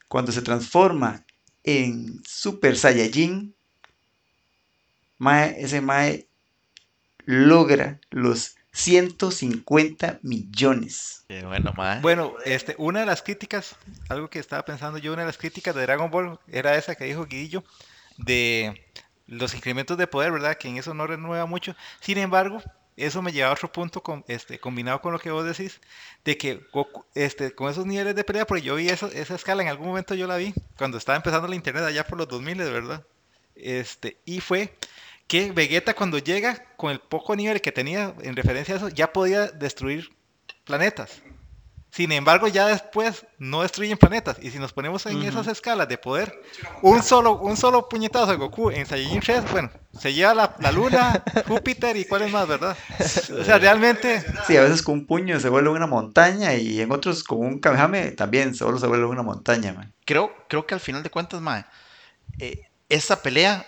cuando 0.09 0.33
se 0.33 0.43
transforma 0.43 1.25
en 1.65 2.23
Super 2.27 2.77
Saiyajin, 2.77 3.55
Mae, 5.19 5.63
ese 5.63 5.81
Mae 5.81 6.29
logra 7.27 8.01
los 8.11 8.57
150 8.73 10.19
millones. 10.23 11.25
Bueno. 11.29 12.01
Bueno, 12.03 12.35
este, 12.45 12.75
una 12.79 13.01
de 13.01 13.07
las 13.07 13.23
críticas, 13.23 13.77
algo 14.09 14.29
que 14.31 14.39
estaba 14.39 14.65
pensando 14.65 14.99
yo, 14.99 15.13
una 15.13 15.23
de 15.23 15.27
las 15.27 15.39
críticas 15.39 15.75
de 15.75 15.83
Dragon 15.83 16.11
Ball 16.11 16.39
era 16.49 16.77
esa 16.77 16.95
que 16.95 17.05
dijo 17.05 17.27
Guillo, 17.27 17.65
de 18.17 18.87
los 19.27 19.55
incrementos 19.55 19.97
de 19.97 20.07
poder, 20.07 20.33
¿verdad? 20.33 20.57
Que 20.57 20.69
en 20.69 20.77
eso 20.77 20.95
no 20.95 21.07
renueva 21.07 21.47
mucho. 21.47 21.77
Sin 22.01 22.19
embargo, 22.19 22.63
eso 22.97 23.23
me 23.23 23.33
lleva 23.33 23.51
a 23.51 23.53
otro 23.53 23.73
punto 23.73 24.03
con, 24.03 24.25
este, 24.29 24.59
combinado 24.59 25.01
con 25.01 25.13
lo 25.13 25.19
que 25.19 25.31
vos 25.31 25.45
decís, 25.45 25.81
de 26.25 26.37
que 26.37 26.61
Goku, 26.73 27.05
este, 27.15 27.53
con 27.53 27.71
esos 27.71 27.87
niveles 27.87 28.15
de 28.15 28.25
pelea, 28.25 28.47
porque 28.47 28.63
yo 28.63 28.75
vi 28.75 28.89
eso- 28.89 29.11
esa 29.13 29.35
escala, 29.35 29.63
en 29.63 29.69
algún 29.69 29.89
momento 29.89 30.15
yo 30.15 30.27
la 30.27 30.37
vi, 30.37 30.53
cuando 30.77 30.99
estaba 30.99 31.17
empezando 31.17 31.49
la 31.49 31.55
internet 31.55 31.85
allá 31.85 32.05
por 32.05 32.19
los 32.19 32.29
2000, 32.29 32.59
de 32.59 32.71
verdad. 32.71 33.05
Este, 33.55 34.19
y 34.25 34.41
fue 34.41 34.75
que 35.31 35.53
Vegeta 35.53 35.95
cuando 35.95 36.19
llega, 36.19 36.61
con 36.77 36.91
el 36.91 36.99
poco 36.99 37.37
nivel 37.37 37.61
que 37.61 37.71
tenía 37.71 38.13
en 38.21 38.35
referencia 38.35 38.75
a 38.75 38.79
eso, 38.79 38.89
ya 38.89 39.13
podía 39.13 39.47
destruir 39.47 40.11
planetas. 40.65 41.23
Sin 41.93 42.11
embargo, 42.11 42.49
ya 42.49 42.67
después 42.67 43.25
no 43.39 43.63
destruyen 43.63 43.97
planetas. 43.97 44.39
Y 44.43 44.51
si 44.51 44.59
nos 44.59 44.73
ponemos 44.73 45.07
en 45.07 45.23
esas 45.23 45.47
escalas 45.47 45.89
de 45.89 45.99
poder, 45.99 46.43
un 46.83 47.05
solo, 47.05 47.39
un 47.39 47.57
solo 47.57 47.89
puñetazo 47.89 48.27
de 48.27 48.39
Goku 48.39 48.73
en 48.73 48.87
Saiyajin 48.87 49.21
3, 49.21 49.53
bueno, 49.53 49.71
se 49.97 50.13
lleva 50.13 50.35
la, 50.35 50.57
la 50.59 50.73
Luna, 50.73 51.23
Júpiter 51.47 51.97
y 51.97 52.07
cuál 52.07 52.23
es 52.23 52.33
más, 52.33 52.49
¿verdad? 52.49 52.77
O 52.99 53.45
sea, 53.45 53.59
realmente, 53.59 54.25
Sí, 54.49 54.57
a 54.57 54.63
veces 54.63 54.83
con 54.83 54.95
un 54.95 55.07
puño 55.07 55.39
se 55.39 55.49
vuelve 55.49 55.71
una 55.71 55.87
montaña 55.87 56.55
y 56.55 56.81
en 56.81 56.91
otros 56.91 57.23
con 57.23 57.39
un 57.39 57.61
Kamehame 57.61 58.11
también 58.13 58.57
solo 58.57 58.81
se 58.81 58.89
vuelve 58.89 59.07
una 59.07 59.23
montaña, 59.23 59.75
man. 59.75 59.95
creo, 60.05 60.33
creo 60.49 60.67
que 60.67 60.75
al 60.75 60.81
final 60.81 61.05
de 61.05 61.11
cuentas, 61.11 61.41
mae, 61.41 61.65
eh, 62.41 62.63
esta 62.89 63.23
pelea, 63.23 63.65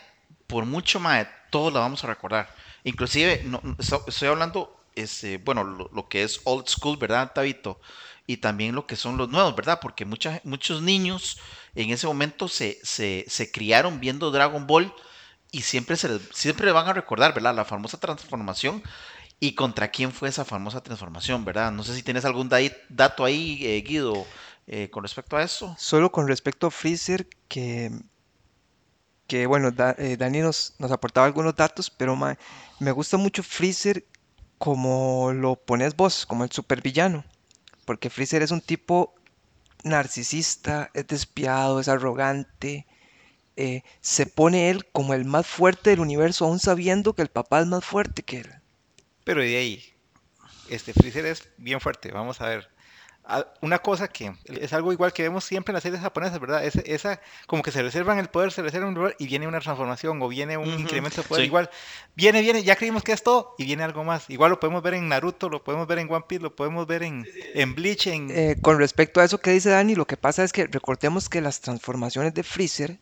por 0.48 0.64
mucho, 0.66 0.98
mae, 0.98 1.28
todos 1.52 1.72
la 1.72 1.80
vamos 1.80 2.02
a 2.04 2.08
recordar. 2.08 2.52
Inclusive, 2.84 3.42
no, 3.44 3.60
no, 3.62 3.76
esto- 3.78 4.04
estoy 4.08 4.28
hablando, 4.28 4.76
este, 4.96 5.38
bueno, 5.38 5.64
lo, 5.64 6.08
que 6.08 6.24
es 6.24 6.40
old 6.44 6.66
school, 6.68 6.96
¿verdad, 6.98 7.32
Tabito? 7.34 7.80
Y 8.26 8.38
también 8.38 8.74
lo 8.74 8.86
que 8.88 8.96
son 8.96 9.16
los 9.18 9.28
nuevos, 9.28 9.54
¿verdad? 9.56 9.78
Porque 9.80 10.04
mucha- 10.04 10.40
muchos 10.44 10.82
niños 10.82 11.38
en 11.76 11.90
ese 11.90 12.08
momento 12.08 12.48
se, 12.48 12.78
se, 12.84 13.26
criaron 13.52 14.00
viendo 14.00 14.32
Dragon 14.32 14.66
Ball 14.66 14.92
y 15.52 15.62
siempre 15.62 15.96
se 15.96 16.08
les, 16.08 16.22
siempre 16.32 16.72
van 16.72 16.88
a 16.88 16.94
recordar, 16.94 17.34
¿verdad? 17.34 17.54
La 17.54 17.64
famosa 17.64 18.00
transformación. 18.00 18.82
¿Y 19.40 19.54
contra 19.54 19.90
quién 19.90 20.12
fue 20.12 20.28
esa 20.28 20.44
famosa 20.44 20.82
transformación, 20.82 21.44
verdad? 21.44 21.72
No 21.72 21.82
sé 21.82 21.94
si 21.96 22.02
tienes 22.04 22.24
algún 22.24 22.48
dato 22.88 23.24
ahí, 23.24 23.58
eh, 23.66 23.82
Guido, 23.82 24.24
eh, 24.68 24.88
con 24.90 25.02
respecto 25.02 25.36
a 25.36 25.42
eso. 25.42 25.74
Solo 25.78 26.12
con 26.12 26.28
respecto 26.28 26.68
a 26.68 26.70
Freezer, 26.70 27.28
que, 27.48 27.90
que 29.32 29.46
bueno, 29.46 29.70
Da- 29.70 29.96
eh, 29.98 30.16
Dani 30.18 30.40
nos, 30.40 30.74
nos 30.78 30.92
aportaba 30.92 31.26
algunos 31.26 31.54
datos, 31.56 31.90
pero 31.90 32.14
mae, 32.16 32.36
me 32.80 32.92
gusta 32.92 33.16
mucho 33.16 33.42
Freezer 33.42 34.04
como 34.58 35.32
lo 35.32 35.56
pones 35.56 35.96
vos, 35.96 36.26
como 36.26 36.44
el 36.44 36.52
supervillano, 36.52 37.24
porque 37.86 38.10
Freezer 38.10 38.42
es 38.42 38.50
un 38.50 38.60
tipo 38.60 39.14
narcisista, 39.84 40.90
es 40.94 41.06
despiadado, 41.06 41.80
es 41.80 41.88
arrogante, 41.88 42.86
eh, 43.56 43.82
se 44.02 44.26
pone 44.26 44.70
él 44.70 44.86
como 44.92 45.14
el 45.14 45.24
más 45.24 45.46
fuerte 45.46 45.90
del 45.90 46.00
universo, 46.00 46.44
aún 46.44 46.58
sabiendo 46.58 47.14
que 47.14 47.22
el 47.22 47.28
papá 47.28 47.60
es 47.60 47.66
más 47.66 47.84
fuerte 47.84 48.22
que 48.22 48.38
él. 48.40 48.50
pero 49.24 49.40
de 49.40 49.56
ahí, 49.56 49.84
este 50.68 50.92
Freezer 50.92 51.26
es 51.26 51.48
bien 51.58 51.80
fuerte. 51.80 52.10
Vamos 52.12 52.40
a 52.40 52.48
ver. 52.48 52.68
Una 53.60 53.78
cosa 53.78 54.08
que 54.08 54.34
es 54.46 54.72
algo 54.72 54.92
igual 54.92 55.12
que 55.12 55.22
vemos 55.22 55.44
siempre 55.44 55.70
en 55.70 55.74
las 55.74 55.82
series 55.84 56.02
japonesas, 56.02 56.40
¿verdad? 56.40 56.64
Esa, 56.64 57.20
como 57.46 57.62
que 57.62 57.70
se 57.70 57.80
reservan 57.80 58.18
el 58.18 58.28
poder, 58.28 58.50
se 58.50 58.62
reservan 58.62 58.88
un 58.88 58.94
lugar 58.94 59.16
y 59.18 59.26
viene 59.26 59.46
una 59.46 59.60
transformación 59.60 60.20
o 60.20 60.28
viene 60.28 60.56
un 60.56 60.68
incremento 60.68 61.22
de 61.22 61.28
poder. 61.28 61.42
sí. 61.42 61.46
Igual, 61.46 61.70
viene, 62.16 62.42
viene, 62.42 62.62
ya 62.64 62.74
creímos 62.74 63.04
que 63.04 63.12
es 63.12 63.22
todo 63.22 63.54
y 63.58 63.64
viene 63.64 63.84
algo 63.84 64.02
más. 64.02 64.28
Igual 64.28 64.50
lo 64.50 64.60
podemos 64.60 64.82
ver 64.82 64.94
en 64.94 65.08
Naruto, 65.08 65.48
lo 65.48 65.62
podemos 65.62 65.86
ver 65.86 66.00
en 66.00 66.10
One 66.10 66.24
Piece, 66.26 66.42
lo 66.42 66.54
podemos 66.54 66.86
ver 66.86 67.04
en, 67.04 67.26
en 67.54 67.74
Bleach, 67.74 68.08
en... 68.08 68.28
Eh, 68.30 68.56
con 68.60 68.78
respecto 68.78 69.20
a 69.20 69.24
eso 69.24 69.38
que 69.38 69.52
dice 69.52 69.70
Dani, 69.70 69.94
lo 69.94 70.06
que 70.06 70.16
pasa 70.16 70.42
es 70.42 70.52
que 70.52 70.66
recordemos 70.66 71.28
que 71.28 71.40
las 71.40 71.60
transformaciones 71.60 72.34
de 72.34 72.42
Freezer 72.42 72.98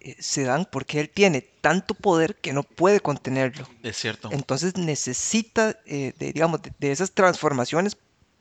eh, 0.00 0.16
se 0.20 0.44
dan 0.44 0.68
porque 0.70 1.00
él 1.00 1.10
tiene 1.10 1.42
tanto 1.60 1.94
poder 1.94 2.36
que 2.36 2.52
no 2.52 2.62
puede 2.62 3.00
contenerlo. 3.00 3.68
Es 3.82 3.96
cierto. 3.96 4.30
Entonces 4.30 4.76
necesita, 4.76 5.76
eh, 5.84 6.12
de, 6.16 6.32
digamos, 6.32 6.62
de, 6.62 6.72
de 6.78 6.92
esas 6.92 7.10
transformaciones 7.10 7.96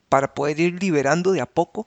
para 0.09 0.33
poder 0.33 0.59
ir 0.59 0.81
liberando 0.81 1.31
de 1.31 1.41
a 1.41 1.45
poco, 1.45 1.85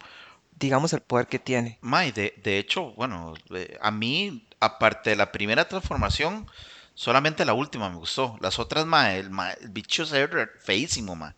digamos, 0.58 0.92
el 0.92 1.00
poder 1.00 1.26
que 1.26 1.38
tiene. 1.38 1.78
Mae, 1.80 2.12
de, 2.12 2.34
de 2.42 2.58
hecho, 2.58 2.92
bueno, 2.92 3.34
eh, 3.54 3.78
a 3.80 3.90
mí, 3.90 4.46
aparte 4.60 5.10
de 5.10 5.16
la 5.16 5.32
primera 5.32 5.66
transformación, 5.66 6.46
solamente 6.94 7.44
la 7.44 7.54
última 7.54 7.88
me 7.88 7.96
gustó. 7.96 8.36
Las 8.40 8.58
otras, 8.58 8.86
mae, 8.86 9.18
el, 9.18 9.30
mae, 9.30 9.56
el 9.60 9.70
bicho 9.70 10.04
se 10.04 10.26
ve 10.26 10.48
feísimo, 10.60 11.16
mae. 11.16 11.34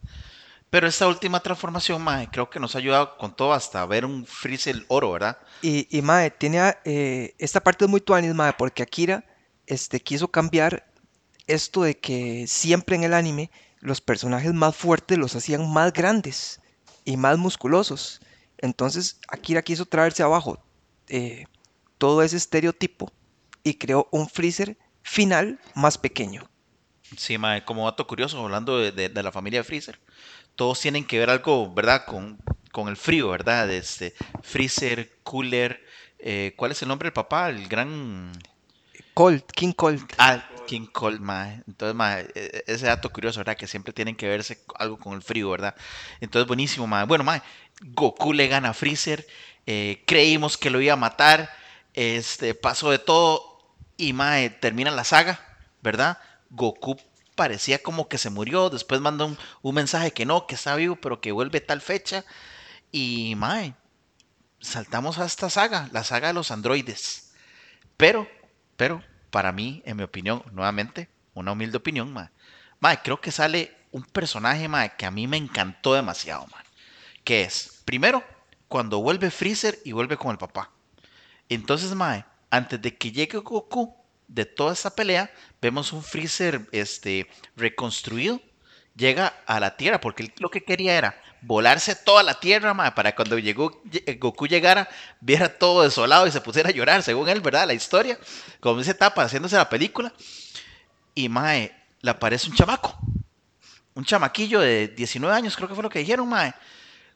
Pero 0.70 0.86
esta 0.86 1.06
última 1.06 1.40
transformación, 1.40 2.02
mae, 2.02 2.28
creo 2.30 2.48
que 2.48 2.58
nos 2.58 2.74
ha 2.74 2.78
ayudado 2.78 3.16
con 3.18 3.36
todo 3.36 3.52
hasta 3.52 3.84
ver 3.86 4.04
un 4.04 4.24
Freezer 4.26 4.84
oro, 4.88 5.12
¿verdad? 5.12 5.38
Y, 5.60 5.86
y 5.96 6.02
mae, 6.02 6.30
tiene, 6.30 6.74
eh, 6.84 7.34
esta 7.38 7.60
parte 7.60 7.84
es 7.84 7.90
muy 7.90 8.00
tuanis, 8.00 8.34
mae, 8.34 8.54
porque 8.54 8.82
Akira 8.82 9.24
este, 9.66 10.00
quiso 10.00 10.28
cambiar 10.28 10.86
esto 11.46 11.82
de 11.82 11.98
que 11.98 12.46
siempre 12.48 12.96
en 12.96 13.04
el 13.04 13.14
anime 13.14 13.50
los 13.80 14.00
personajes 14.00 14.52
más 14.52 14.74
fuertes 14.74 15.18
los 15.18 15.34
hacían 15.36 15.70
más 15.70 15.92
grandes 15.92 16.60
y 17.04 17.16
más 17.16 17.38
musculosos. 17.38 18.20
Entonces 18.58 19.18
Akira 19.28 19.62
quiso 19.62 19.86
traerse 19.86 20.22
abajo 20.22 20.58
eh, 21.08 21.44
todo 21.98 22.22
ese 22.22 22.36
estereotipo 22.36 23.12
y 23.64 23.74
creó 23.74 24.08
un 24.12 24.28
Freezer 24.28 24.76
final 25.02 25.58
más 25.74 25.98
pequeño. 25.98 26.48
Sí, 27.16 27.36
mae, 27.38 27.64
como 27.64 27.84
dato 27.84 28.06
curioso, 28.06 28.38
hablando 28.42 28.78
de, 28.78 28.92
de- 28.92 29.08
de 29.08 29.22
la 29.22 29.32
familia 29.32 29.60
de 29.60 29.64
Freezer, 29.64 30.00
todos 30.56 30.80
tienen 30.80 31.04
que 31.06 31.18
ver 31.18 31.28
algo, 31.30 31.72
¿verdad? 31.74 32.04
Con, 32.06 32.38
con 32.72 32.88
el 32.88 32.96
frío, 32.96 33.28
¿verdad? 33.30 33.70
Este, 33.70 34.14
Freezer, 34.42 35.10
Cooler, 35.22 35.80
eh, 36.18 36.54
¿cuál 36.56 36.72
es 36.72 36.80
el 36.82 36.88
nombre 36.88 37.06
del 37.08 37.12
papá? 37.12 37.50
El 37.50 37.68
gran... 37.68 38.32
Colt, 39.14 39.50
King 39.52 39.72
Colt. 39.72 40.12
Ah, 40.18 40.42
King 40.72 40.86
Cold, 40.92 41.20
mae. 41.20 41.62
Entonces, 41.68 41.94
mae, 41.94 42.28
e- 42.34 42.64
ese 42.66 42.86
dato 42.86 43.10
curioso, 43.12 43.40
¿verdad? 43.40 43.56
Que 43.56 43.66
siempre 43.66 43.92
tienen 43.92 44.16
que 44.16 44.28
verse 44.28 44.58
algo 44.76 44.98
con 44.98 45.12
el 45.14 45.22
frío, 45.22 45.50
¿verdad? 45.50 45.74
Entonces, 46.20 46.46
buenísimo, 46.48 46.86
mae. 46.86 47.04
Bueno, 47.06 47.24
mae, 47.24 47.42
Goku 47.82 48.32
le 48.32 48.48
gana 48.48 48.70
a 48.70 48.74
Freezer. 48.74 49.26
eh, 49.66 50.02
creímos 50.06 50.56
que 50.58 50.70
lo 50.70 50.80
iba 50.80 50.94
a 50.94 50.96
matar. 50.96 51.50
Este, 51.94 52.54
pasó 52.54 52.90
de 52.90 52.98
todo. 52.98 53.58
Y, 53.96 54.12
mae, 54.12 54.50
termina 54.50 54.90
la 54.90 55.04
saga, 55.04 55.40
¿verdad? 55.82 56.18
Goku 56.50 56.96
parecía 57.34 57.82
como 57.82 58.08
que 58.08 58.18
se 58.18 58.30
murió. 58.30 58.70
Después 58.70 59.00
manda 59.00 59.24
un, 59.26 59.38
un 59.62 59.74
mensaje 59.74 60.12
que 60.12 60.24
no, 60.26 60.46
que 60.46 60.54
está 60.54 60.74
vivo, 60.76 60.96
pero 60.96 61.20
que 61.20 61.32
vuelve 61.32 61.60
tal 61.60 61.80
fecha. 61.82 62.24
Y, 62.92 63.34
mae, 63.36 63.74
saltamos 64.60 65.18
a 65.18 65.26
esta 65.26 65.50
saga, 65.50 65.88
la 65.92 66.04
saga 66.04 66.28
de 66.28 66.34
los 66.34 66.50
androides. 66.50 67.32
Pero, 67.96 68.28
pero, 68.76 69.02
para 69.32 69.50
mí, 69.50 69.82
en 69.86 69.96
mi 69.96 70.04
opinión, 70.04 70.44
nuevamente, 70.52 71.08
una 71.34 71.52
humilde 71.52 71.78
opinión, 71.78 72.12
ma, 72.12 72.30
ma, 72.78 73.02
creo 73.02 73.20
que 73.20 73.32
sale 73.32 73.74
un 73.90 74.04
personaje, 74.04 74.68
ma, 74.68 74.90
que 74.90 75.06
a 75.06 75.10
mí 75.10 75.26
me 75.26 75.38
encantó 75.38 75.94
demasiado, 75.94 76.46
ma, 76.48 76.62
que 77.24 77.42
es, 77.42 77.82
primero, 77.86 78.22
cuando 78.68 79.00
vuelve 79.00 79.30
Freezer 79.30 79.78
y 79.84 79.92
vuelve 79.92 80.18
con 80.18 80.30
el 80.30 80.38
papá. 80.38 80.70
Entonces, 81.48 81.94
ma, 81.94 82.26
antes 82.50 82.80
de 82.80 82.96
que 82.96 83.10
llegue 83.10 83.38
Goku 83.38 83.96
de 84.28 84.44
toda 84.44 84.74
esa 84.74 84.94
pelea, 84.94 85.32
vemos 85.62 85.92
un 85.94 86.02
Freezer, 86.02 86.68
este, 86.70 87.28
reconstruido, 87.56 88.40
llega 88.96 89.34
a 89.46 89.60
la 89.60 89.76
Tierra, 89.76 90.00
porque 90.00 90.24
él 90.24 90.32
lo 90.38 90.50
que 90.50 90.64
quería 90.64 90.96
era 90.96 91.20
volarse 91.42 91.96
toda 91.96 92.22
la 92.22 92.38
Tierra, 92.38 92.72
ma, 92.74 92.94
para 92.94 93.14
cuando 93.14 93.38
llegó, 93.38 93.82
lle- 93.84 94.18
Goku 94.18 94.46
llegara, 94.46 94.88
viera 95.20 95.58
todo 95.58 95.82
desolado 95.82 96.26
y 96.26 96.30
se 96.30 96.40
pusiera 96.40 96.68
a 96.68 96.72
llorar, 96.72 97.02
según 97.02 97.28
él, 97.28 97.40
¿verdad? 97.40 97.66
La 97.66 97.74
historia, 97.74 98.18
como 98.60 98.78
dice 98.78 98.94
Tapa, 98.94 99.24
haciéndose 99.24 99.56
la 99.56 99.68
película. 99.68 100.12
Y 101.14 101.28
Mae, 101.28 101.74
le 102.00 102.10
aparece 102.10 102.48
un 102.48 102.54
chamaco, 102.56 102.98
un 103.94 104.04
chamaquillo 104.04 104.60
de 104.60 104.88
19 104.88 105.34
años, 105.34 105.56
creo 105.56 105.68
que 105.68 105.74
fue 105.74 105.82
lo 105.82 105.90
que 105.90 105.98
dijeron, 106.00 106.28
Mae, 106.28 106.54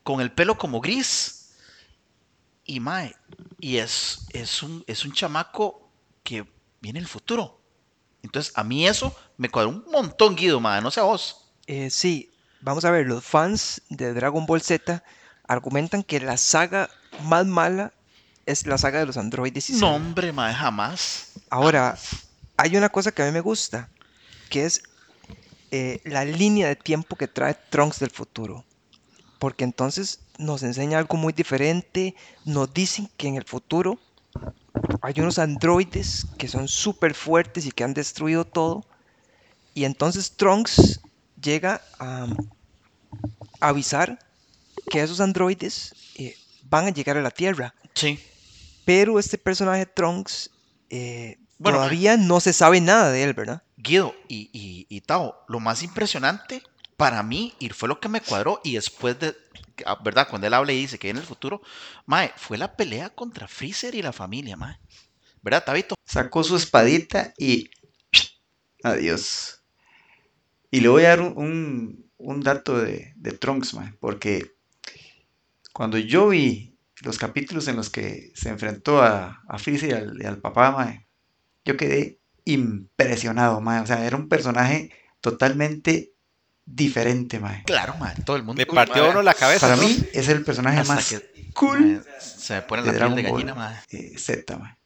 con 0.02 0.20
el 0.20 0.32
pelo 0.32 0.58
como 0.58 0.80
gris. 0.80 1.54
Y 2.64 2.80
Mae, 2.80 3.14
y 3.60 3.76
es, 3.78 4.26
es, 4.32 4.62
un, 4.62 4.82
es 4.86 5.04
un 5.04 5.12
chamaco 5.12 5.88
que 6.24 6.44
viene 6.80 6.98
el 6.98 7.06
futuro. 7.06 7.60
Entonces, 8.22 8.52
a 8.56 8.64
mí 8.64 8.86
eso 8.86 9.14
me 9.36 9.48
cuadró 9.48 9.70
un 9.70 9.84
montón, 9.90 10.34
Guido, 10.34 10.60
Mae, 10.60 10.82
no 10.82 10.90
sé 10.90 11.00
vos. 11.00 11.45
Eh, 11.66 11.90
sí, 11.90 12.30
vamos 12.60 12.84
a 12.84 12.90
ver, 12.90 13.06
los 13.06 13.24
fans 13.24 13.82
de 13.88 14.14
Dragon 14.14 14.46
Ball 14.46 14.62
Z 14.62 15.02
argumentan 15.48 16.02
que 16.02 16.20
la 16.20 16.36
saga 16.36 16.88
más 17.22 17.46
mala 17.46 17.92
es 18.46 18.66
la 18.66 18.78
saga 18.78 19.00
de 19.00 19.06
los 19.06 19.16
androides 19.16 19.70
y 19.70 19.74
No, 19.74 19.96
hombre, 19.96 20.32
Mae, 20.32 20.54
jamás. 20.54 21.32
Ahora, 21.50 21.98
hay 22.56 22.76
una 22.76 22.88
cosa 22.88 23.12
que 23.12 23.22
a 23.22 23.26
mí 23.26 23.32
me 23.32 23.40
gusta, 23.40 23.88
que 24.48 24.64
es 24.64 24.82
eh, 25.72 26.00
la 26.04 26.24
línea 26.24 26.68
de 26.68 26.76
tiempo 26.76 27.16
que 27.16 27.28
trae 27.28 27.54
Trunks 27.70 27.98
del 27.98 28.10
futuro. 28.10 28.64
Porque 29.38 29.64
entonces 29.64 30.20
nos 30.38 30.62
enseña 30.62 30.98
algo 30.98 31.16
muy 31.16 31.32
diferente, 31.32 32.14
nos 32.44 32.72
dicen 32.72 33.10
que 33.16 33.28
en 33.28 33.36
el 33.36 33.44
futuro 33.44 33.98
hay 35.02 35.14
unos 35.18 35.38
androides 35.38 36.26
que 36.38 36.48
son 36.48 36.68
súper 36.68 37.14
fuertes 37.14 37.66
y 37.66 37.72
que 37.72 37.84
han 37.84 37.94
destruido 37.94 38.44
todo. 38.44 38.86
Y 39.74 39.84
entonces 39.84 40.36
Trunks 40.36 41.00
llega 41.46 41.80
a, 41.98 42.26
a 43.60 43.68
avisar 43.68 44.18
que 44.90 45.02
esos 45.02 45.20
androides 45.20 45.94
eh, 46.16 46.36
van 46.64 46.86
a 46.86 46.90
llegar 46.90 47.16
a 47.16 47.22
la 47.22 47.30
Tierra. 47.30 47.74
Sí. 47.94 48.18
Pero 48.84 49.18
este 49.18 49.38
personaje 49.38 49.86
Trunks 49.86 50.50
eh, 50.90 51.38
Bueno, 51.58 51.78
todavía 51.78 52.16
no 52.16 52.40
se 52.40 52.52
sabe 52.52 52.80
nada 52.80 53.10
de 53.10 53.22
él, 53.22 53.32
¿verdad? 53.32 53.62
Guido 53.76 54.14
y, 54.28 54.50
y, 54.52 54.86
y 54.88 55.00
Tao, 55.00 55.44
lo 55.48 55.60
más 55.60 55.82
impresionante 55.82 56.62
para 56.96 57.22
mí, 57.22 57.54
y 57.58 57.68
fue 57.70 57.88
lo 57.88 58.00
que 58.00 58.08
me 58.08 58.22
cuadró, 58.22 58.60
y 58.64 58.74
después 58.74 59.18
de, 59.20 59.36
ah, 59.84 59.98
¿verdad? 60.02 60.28
Cuando 60.28 60.46
él 60.46 60.54
habla 60.54 60.72
y 60.72 60.80
dice 60.80 60.98
que 60.98 61.10
en 61.10 61.18
el 61.18 61.24
futuro, 61.24 61.60
Mae, 62.06 62.32
fue 62.36 62.56
la 62.56 62.74
pelea 62.74 63.10
contra 63.10 63.46
Freezer 63.48 63.94
y 63.94 64.02
la 64.02 64.12
familia, 64.12 64.56
Mae. 64.56 64.78
¿Verdad, 65.42 65.64
Tabito? 65.64 65.94
Sacó 66.04 66.42
su 66.42 66.56
espadita 66.56 67.34
y 67.38 67.70
adiós. 68.82 69.60
Y 70.70 70.80
le 70.80 70.88
voy 70.88 71.04
a 71.04 71.10
dar 71.10 71.20
un, 71.20 71.32
un- 71.36 72.06
un 72.18 72.40
dato 72.42 72.78
de, 72.78 73.12
de 73.16 73.32
Trunks, 73.32 73.74
mae, 73.74 73.92
porque 74.00 74.52
cuando 75.72 75.98
yo 75.98 76.28
vi 76.28 76.74
los 77.02 77.18
capítulos 77.18 77.68
en 77.68 77.76
los 77.76 77.90
que 77.90 78.32
se 78.34 78.48
enfrentó 78.48 79.02
a, 79.02 79.42
a 79.48 79.58
Freezer 79.58 79.90
y 79.90 79.92
al, 79.92 80.22
y 80.22 80.24
al 80.24 80.38
papá, 80.38 80.70
mae, 80.72 81.06
yo 81.64 81.76
quedé 81.76 82.18
impresionado, 82.44 83.60
mae. 83.60 83.80
O 83.80 83.86
sea, 83.86 84.06
era 84.06 84.16
un 84.16 84.28
personaje 84.28 84.90
totalmente 85.20 86.12
diferente, 86.64 87.38
mae. 87.38 87.62
Claro, 87.64 87.94
Mae, 87.98 88.14
todo 88.24 88.36
el 88.36 88.42
mundo. 88.42 88.58
Le 88.60 88.66
partió 88.66 89.10
uno 89.10 89.22
la 89.22 89.34
cabeza. 89.34 89.66
Para 89.68 89.76
¿no? 89.76 89.82
mí 89.86 89.96
es 90.14 90.28
el 90.28 90.42
personaje 90.44 90.78
hasta 90.80 90.94
más 90.94 91.08
que, 91.08 91.52
cool 91.52 92.02
se 92.18 92.54
me 92.54 92.62
pone 92.62 92.82
la 92.82 92.92
piel 92.92 93.14
de 93.14 93.22
Ball 93.22 93.32
gallina, 93.32 93.54
Mae. 93.54 93.76
eh, 93.90 94.18
Z, 94.18 94.56
mae. 94.58 94.76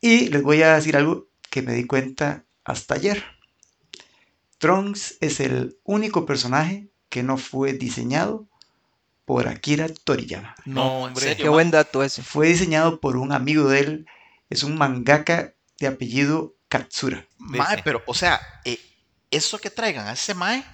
Y 0.00 0.28
les 0.30 0.42
voy 0.42 0.62
a 0.62 0.74
decir 0.76 0.96
algo 0.96 1.28
que 1.50 1.62
me 1.62 1.74
di 1.74 1.84
cuenta 1.86 2.44
hasta 2.64 2.94
ayer. 2.94 3.22
Trunks 4.62 5.16
es 5.20 5.40
el 5.40 5.76
único 5.82 6.24
personaje 6.24 6.88
que 7.08 7.24
no 7.24 7.36
fue 7.36 7.72
diseñado 7.72 8.46
por 9.24 9.48
Akira 9.48 9.88
Toriyama. 9.88 10.54
No, 10.64 11.00
en 11.00 11.04
hombre. 11.08 11.24
serio, 11.24 11.42
Qué 11.42 11.48
buen 11.48 11.72
dato 11.72 12.04
ese. 12.04 12.22
Fue 12.22 12.46
diseñado 12.46 13.00
por 13.00 13.16
un 13.16 13.32
amigo 13.32 13.68
de 13.68 13.80
él, 13.80 14.06
es 14.50 14.62
un 14.62 14.78
mangaka 14.78 15.54
de 15.80 15.88
apellido 15.88 16.54
Katsura. 16.68 17.26
Mae, 17.38 17.70
Dice. 17.70 17.82
pero, 17.82 18.04
o 18.06 18.14
sea, 18.14 18.40
eh, 18.64 18.78
eso 19.32 19.58
que 19.58 19.68
traigan 19.68 20.06
a 20.06 20.12
ese 20.12 20.32
Mae 20.32 20.64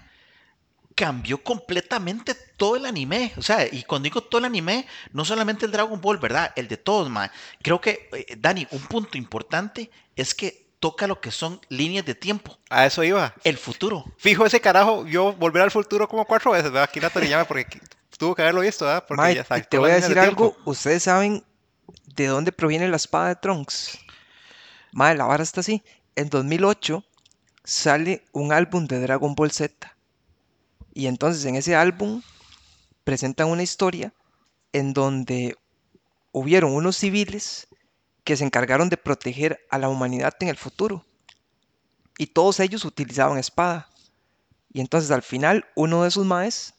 cambió 0.95 1.43
completamente 1.43 2.35
todo 2.35 2.77
el 2.77 2.85
anime. 2.85 3.33
O 3.39 3.43
sea, 3.43 3.67
y 3.73 3.85
cuando 3.85 4.05
digo 4.05 4.21
todo 4.23 4.41
el 4.41 4.45
anime, 4.45 4.87
no 5.15 5.25
solamente 5.25 5.65
el 5.65 5.73
Dragon 5.73 5.99
Ball, 5.99 6.19
¿verdad? 6.19 6.53
El 6.57 6.69
de 6.69 6.77
todos, 6.77 7.09
Mae. 7.09 7.31
Creo 7.63 7.81
que, 7.81 8.11
eh, 8.13 8.37
Dani, 8.37 8.67
un 8.71 8.83
punto 8.83 9.17
importante 9.17 9.91
es 10.15 10.35
que 10.35 10.68
toca 10.81 11.07
lo 11.07 11.21
que 11.21 11.31
son 11.31 11.61
líneas 11.69 12.05
de 12.05 12.15
tiempo. 12.15 12.59
A 12.71 12.87
eso 12.87 13.03
iba. 13.03 13.35
El 13.45 13.57
futuro. 13.59 14.05
Fijo 14.17 14.47
ese 14.47 14.61
carajo, 14.61 15.07
yo 15.07 15.33
volver 15.33 15.63
al 15.63 15.71
futuro 15.71 16.09
como 16.09 16.25
cuatro 16.25 16.53
veces, 16.53 16.71
¿verdad? 16.71 16.85
Aquí 16.85 17.01
la 17.01 17.11
Toriyama 17.11 17.45
porque 17.45 17.81
tuvo 18.17 18.35
que 18.35 18.43
haberlo 18.43 18.61
visto, 18.61 18.85
¿verdad? 18.85 19.05
Porque 19.07 19.35
ya 19.35 19.59
y 19.59 19.63
te 19.63 19.79
voy 19.79 19.91
a 19.91 19.95
decir 19.95 20.15
de 20.15 20.21
algo. 20.21 20.51
tiempo. 20.51 20.71
¿Ustedes 20.71 21.03
saben 21.05 21.45
de 22.07 22.27
dónde 22.27 22.53
proviene 22.53 22.89
la 22.89 22.97
espada 22.97 23.29
de 23.29 23.37
Trunks? 23.37 23.99
Mae, 24.93 25.15
la 25.17 25.25
vara 25.25 25.43
está 25.43 25.61
así. 25.61 25.83
En 26.17 26.29
2008 26.29 27.05
sale 27.65 28.25
un 28.33 28.53
álbum 28.53 28.87
de 28.87 29.01
Dragon 29.01 29.35
Ball 29.35 29.51
Z. 29.51 29.95
Y 30.95 31.07
entonces 31.07 31.45
en 31.45 31.55
ese 31.55 31.77
álbum 31.77 32.23
presentan 33.05 33.49
una 33.49 33.63
historia 33.63 34.13
en 34.73 34.93
donde 34.93 35.57
hubieron 36.33 36.73
unos 36.73 36.97
civiles 36.97 37.69
que 38.29 38.37
se 38.37 38.45
encargaron 38.45 38.91
de 38.91 38.99
proteger 38.99 39.67
a 39.71 39.79
la 39.79 39.89
humanidad 39.89 40.35
en 40.41 40.49
el 40.49 40.59
futuro. 40.59 41.03
Y 42.19 42.27
todos 42.27 42.61
ellos 42.61 42.85
utilizaban 42.85 43.39
espada. 43.39 43.89
Y 44.71 44.83
entonces 44.83 45.11
al 45.11 45.23
final 45.23 45.65
uno 45.75 46.05
de 46.05 46.11
sus 46.11 46.27
maes 46.27 46.75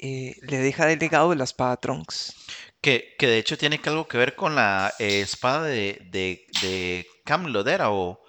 eh, 0.00 0.34
le 0.42 0.58
deja 0.58 0.86
de 0.86 0.96
legado 0.96 1.32
la 1.36 1.44
espada 1.44 1.76
Trunks. 1.76 2.34
Que, 2.80 3.14
que 3.16 3.28
de 3.28 3.38
hecho 3.38 3.56
tiene 3.56 3.80
que 3.80 3.90
algo 3.90 4.08
que 4.08 4.18
ver 4.18 4.34
con 4.34 4.56
la 4.56 4.92
eh, 4.98 5.20
espada 5.20 5.66
de, 5.66 6.04
de, 6.10 6.44
de 6.62 7.06
Camelot, 7.24 7.68
¿era? 7.68 7.92
O, 7.92 8.20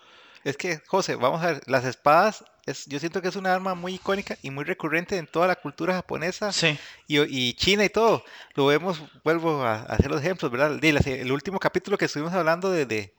Es 0.43 0.55
que, 0.55 0.77
José, 0.85 1.15
vamos 1.15 1.41
a 1.41 1.53
ver, 1.53 1.63
las 1.65 1.85
espadas, 1.85 2.45
es, 2.69 2.85
yo 2.85 2.99
siento 2.99 3.21
que 3.21 3.27
es 3.29 3.35
una 3.35 3.53
arma 3.53 3.75
muy 3.75 3.95
icónica 3.95 4.37
y 4.41 4.51
muy 4.51 4.63
recurrente 4.63 5.17
en 5.17 5.27
toda 5.27 5.47
la 5.47 5.55
cultura 5.55 5.93
japonesa 5.93 6.51
sí. 6.51 6.77
y, 7.07 7.19
y 7.21 7.53
China 7.53 7.83
y 7.85 7.89
todo. 7.89 8.23
Lo 8.55 8.65
vemos, 8.67 9.01
vuelvo 9.23 9.63
a, 9.63 9.75
a 9.75 9.83
hacer 9.83 10.09
los 10.11 10.21
ejemplos, 10.21 10.51
¿verdad? 10.51 10.71
De 10.79 10.93
la- 10.93 10.99
el 10.99 11.31
último 11.31 11.59
capítulo 11.59 11.97
que 11.97 12.05
estuvimos 12.05 12.33
hablando 12.33 12.71
de, 12.71 12.85
de, 12.85 13.13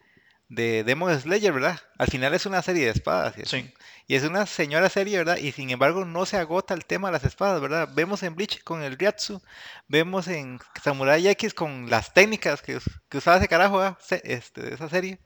de 0.48 0.84
Demon 0.84 1.18
Slayer, 1.20 1.52
¿verdad? 1.52 1.78
Al 1.98 2.08
final 2.08 2.34
es 2.34 2.46
una 2.46 2.62
serie 2.62 2.84
de 2.86 2.90
espadas. 2.92 3.34
Sí. 3.44 3.72
y 4.08 4.16
es 4.16 4.24
una 4.24 4.46
señora 4.46 4.88
serie, 4.88 5.18
¿verdad? 5.18 5.36
Y 5.36 5.52
sin 5.52 5.70
embargo 5.70 6.04
no 6.04 6.26
se 6.26 6.36
agota 6.36 6.74
el 6.74 6.84
tema 6.84 7.08
de 7.08 7.12
las 7.12 7.24
espadas, 7.24 7.60
¿verdad? 7.60 7.88
Vemos 7.94 8.22
en 8.24 8.34
Bleach 8.34 8.62
con 8.64 8.82
el 8.82 8.98
Ryatsu, 8.98 9.40
vemos 9.86 10.26
en 10.26 10.58
Samurai 10.82 11.26
X 11.28 11.54
con 11.54 11.88
las 11.88 12.12
técnicas 12.12 12.62
que, 12.62 12.78
que 13.08 13.18
usaba 13.18 13.36
ese 13.36 13.46
carajo, 13.48 13.78
¿verdad? 13.78 13.98
Este, 14.24 14.62
de 14.62 14.74
esa 14.74 14.88
serie. 14.88 15.20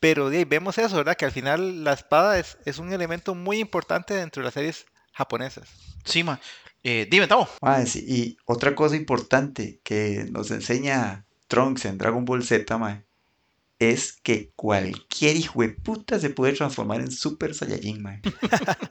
Pero 0.00 0.30
de 0.30 0.38
ahí 0.38 0.44
vemos 0.44 0.78
eso, 0.78 0.96
¿verdad? 0.96 1.16
Que 1.16 1.26
al 1.26 1.32
final 1.32 1.84
la 1.84 1.92
espada 1.92 2.38
es, 2.38 2.56
es 2.64 2.78
un 2.78 2.92
elemento 2.92 3.34
muy 3.34 3.58
importante 3.58 4.14
dentro 4.14 4.40
de 4.40 4.46
las 4.46 4.54
series 4.54 4.86
japonesas. 5.12 5.68
Sí, 6.04 6.24
ma. 6.24 6.40
Eh, 6.82 7.06
dime, 7.10 7.26
Tavo. 7.26 7.46
Sí, 7.84 8.04
y 8.08 8.36
otra 8.46 8.74
cosa 8.74 8.96
importante 8.96 9.80
que 9.84 10.26
nos 10.30 10.50
enseña 10.50 11.26
Trunks 11.46 11.84
en 11.84 11.98
Dragon 11.98 12.24
Ball 12.24 12.42
Z, 12.42 12.78
mae, 12.78 13.04
es 13.80 14.12
que 14.22 14.52
cualquier 14.54 15.36
hijo 15.36 15.62
de 15.62 15.70
puta 15.70 16.20
se 16.20 16.30
puede 16.30 16.52
transformar 16.52 17.00
en 17.00 17.10
Super 17.10 17.54
Saiyajin, 17.54 18.00
mae. 18.02 18.20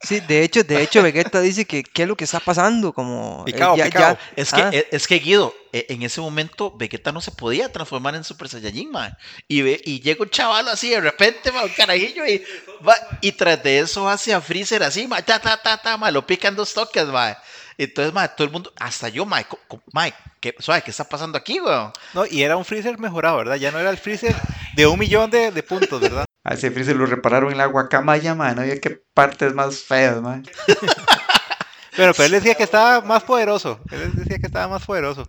Sí, 0.00 0.20
de 0.20 0.44
hecho, 0.44 0.62
de 0.62 0.80
hecho 0.82 1.02
Vegeta 1.02 1.40
dice 1.40 1.64
que 1.64 1.82
qué 1.82 2.02
es 2.02 2.08
lo 2.08 2.16
que 2.16 2.22
está 2.24 2.38
pasando, 2.38 2.92
como 2.92 3.42
eh, 3.48 3.52
Picao, 3.52 3.76
ya- 3.76 3.84
picao. 3.86 4.14
ya- 4.14 4.18
Es 4.36 4.52
que, 4.52 4.60
ah, 4.62 4.70
es 4.92 5.06
que 5.08 5.18
Guido, 5.18 5.52
e- 5.72 5.86
en 5.88 6.02
ese 6.02 6.20
momento 6.20 6.76
Vegeta 6.76 7.10
no 7.10 7.20
se 7.20 7.32
podía 7.32 7.72
transformar 7.72 8.14
en 8.14 8.22
Super 8.22 8.48
Saiyajin, 8.48 8.90
man. 8.92 9.16
Y, 9.48 9.62
ve, 9.62 9.80
y 9.84 10.00
llega 10.00 10.22
un 10.22 10.30
chaval 10.30 10.68
así 10.68 10.90
de 10.90 11.00
repente, 11.00 11.50
man, 11.50 11.64
un 11.64 11.70
carajillo, 11.70 12.24
y, 12.26 12.44
va, 12.86 12.94
y 13.20 13.32
tras 13.32 13.60
de 13.62 13.80
eso 13.80 14.08
hace 14.08 14.32
a 14.32 14.40
Freezer 14.40 14.82
así, 14.84 15.06
man, 15.08 15.24
ta, 15.26 15.40
ta, 15.40 15.60
ta, 15.60 15.76
ta, 15.78 15.96
man, 15.96 16.14
lo 16.14 16.24
pican 16.26 16.54
dos 16.54 16.72
toques, 16.74 17.06
man. 17.06 17.34
Entonces, 17.78 18.12
todo 18.36 18.44
el 18.46 18.52
mundo, 18.52 18.72
hasta 18.80 19.08
yo, 19.08 19.24
co- 19.68 19.82
man, 19.92 20.10
¿qué, 20.40 20.54
suave, 20.58 20.82
¿qué 20.82 20.90
está 20.90 21.04
pasando 21.08 21.38
aquí, 21.38 21.60
weón? 21.60 21.92
¿no? 22.12 22.26
Y 22.26 22.42
era 22.42 22.56
un 22.56 22.64
freezer 22.64 22.98
mejorado, 22.98 23.38
¿verdad? 23.38 23.54
Ya 23.56 23.70
no 23.70 23.78
era 23.78 23.90
el 23.90 23.98
freezer 23.98 24.34
de 24.74 24.86
un 24.86 24.98
millón 24.98 25.30
de, 25.30 25.52
de 25.52 25.62
puntos, 25.62 26.00
¿verdad? 26.00 26.24
A 26.44 26.54
ese 26.54 26.70
Freezer 26.70 26.96
lo 26.96 27.04
repararon 27.04 27.52
en 27.52 27.58
la 27.58 27.66
guacamaya, 27.66 28.34
mae, 28.34 28.54
no 28.54 28.62
había 28.62 28.80
qué 28.80 29.02
partes 29.12 29.54
más 29.54 29.80
feas, 29.82 30.20
mae. 30.22 30.42
Pero, 31.96 32.12
pero 32.14 32.26
él 32.26 32.30
decía 32.30 32.54
que 32.54 32.62
estaba 32.62 33.00
más 33.00 33.24
poderoso. 33.24 33.80
Él 33.90 34.14
decía 34.14 34.38
que 34.38 34.46
estaba 34.46 34.68
más 34.68 34.84
poderoso. 34.84 35.28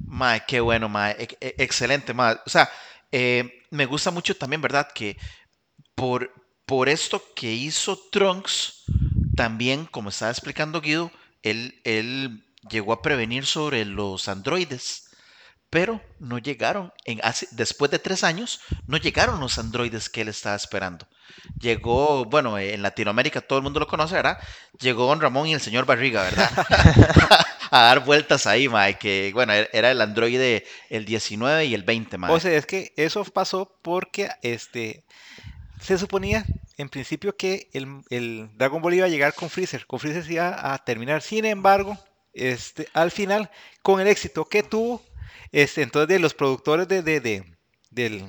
Mae, 0.00 0.42
qué 0.46 0.60
bueno, 0.60 0.88
mae. 0.88 1.12
e- 1.18 1.36
e- 1.40 1.54
excelente, 1.58 2.14
mae. 2.14 2.36
O 2.46 2.50
sea, 2.50 2.70
eh, 3.12 3.64
me 3.70 3.86
gusta 3.86 4.10
mucho 4.10 4.34
también, 4.36 4.62
¿verdad? 4.62 4.88
Que 4.94 5.16
por, 5.94 6.32
por 6.66 6.88
esto 6.88 7.22
que 7.36 7.52
hizo 7.52 7.98
Trunks, 8.10 8.84
también, 9.36 9.86
como 9.86 10.08
estaba 10.08 10.30
explicando 10.30 10.80
Guido, 10.80 11.10
él, 11.42 11.80
él 11.84 12.44
llegó 12.70 12.92
a 12.92 13.02
prevenir 13.02 13.46
sobre 13.46 13.84
los 13.84 14.28
androides. 14.28 15.04
Pero 15.70 16.00
no 16.18 16.38
llegaron, 16.38 16.94
en 17.04 17.20
hace- 17.22 17.46
después 17.50 17.90
de 17.90 17.98
tres 17.98 18.24
años, 18.24 18.60
no 18.86 18.96
llegaron 18.96 19.38
los 19.38 19.58
androides 19.58 20.08
que 20.08 20.22
él 20.22 20.28
estaba 20.28 20.56
esperando. 20.56 21.06
Llegó, 21.60 22.24
bueno, 22.24 22.58
en 22.58 22.80
Latinoamérica 22.80 23.42
todo 23.42 23.58
el 23.58 23.64
mundo 23.64 23.78
lo 23.78 23.86
conoce, 23.86 24.14
¿verdad? 24.14 24.38
Llegó 24.80 25.06
Don 25.06 25.20
Ramón 25.20 25.46
y 25.46 25.52
el 25.52 25.60
señor 25.60 25.84
Barriga, 25.84 26.22
¿verdad? 26.22 26.50
a 27.70 27.82
dar 27.82 28.02
vueltas 28.04 28.46
ahí, 28.46 28.66
mae, 28.66 28.96
que 28.98 29.30
bueno, 29.34 29.52
er- 29.52 29.68
era 29.74 29.90
el 29.90 30.00
androide 30.00 30.64
el 30.88 31.04
19 31.04 31.66
y 31.66 31.74
el 31.74 31.82
20, 31.82 32.16
mae. 32.16 32.32
O 32.32 32.40
sea, 32.40 32.52
es 32.56 32.64
que 32.64 32.94
eso 32.96 33.22
pasó 33.24 33.78
porque 33.82 34.30
este 34.42 35.04
se 35.80 35.98
suponía 35.98 36.44
en 36.76 36.88
principio 36.88 37.36
que 37.36 37.68
el, 37.72 38.02
el 38.10 38.50
Dragon 38.56 38.80
Ball 38.82 38.94
iba 38.94 39.06
a 39.06 39.10
llegar 39.10 39.34
con 39.34 39.50
Freezer. 39.50 39.86
Con 39.86 39.98
Freezer 39.98 40.24
se 40.24 40.34
iba 40.34 40.72
a 40.72 40.78
terminar. 40.84 41.22
Sin 41.22 41.44
embargo, 41.44 41.98
este, 42.32 42.88
al 42.92 43.10
final, 43.10 43.50
con 43.82 44.00
el 44.00 44.06
éxito 44.06 44.44
que 44.44 44.62
tuvo, 44.62 45.02
este, 45.52 45.82
entonces 45.82 46.08
de 46.08 46.18
los 46.18 46.34
productores 46.34 46.86
de, 46.88 47.02
de, 47.02 47.20
de- 47.20 47.44
del 47.90 48.24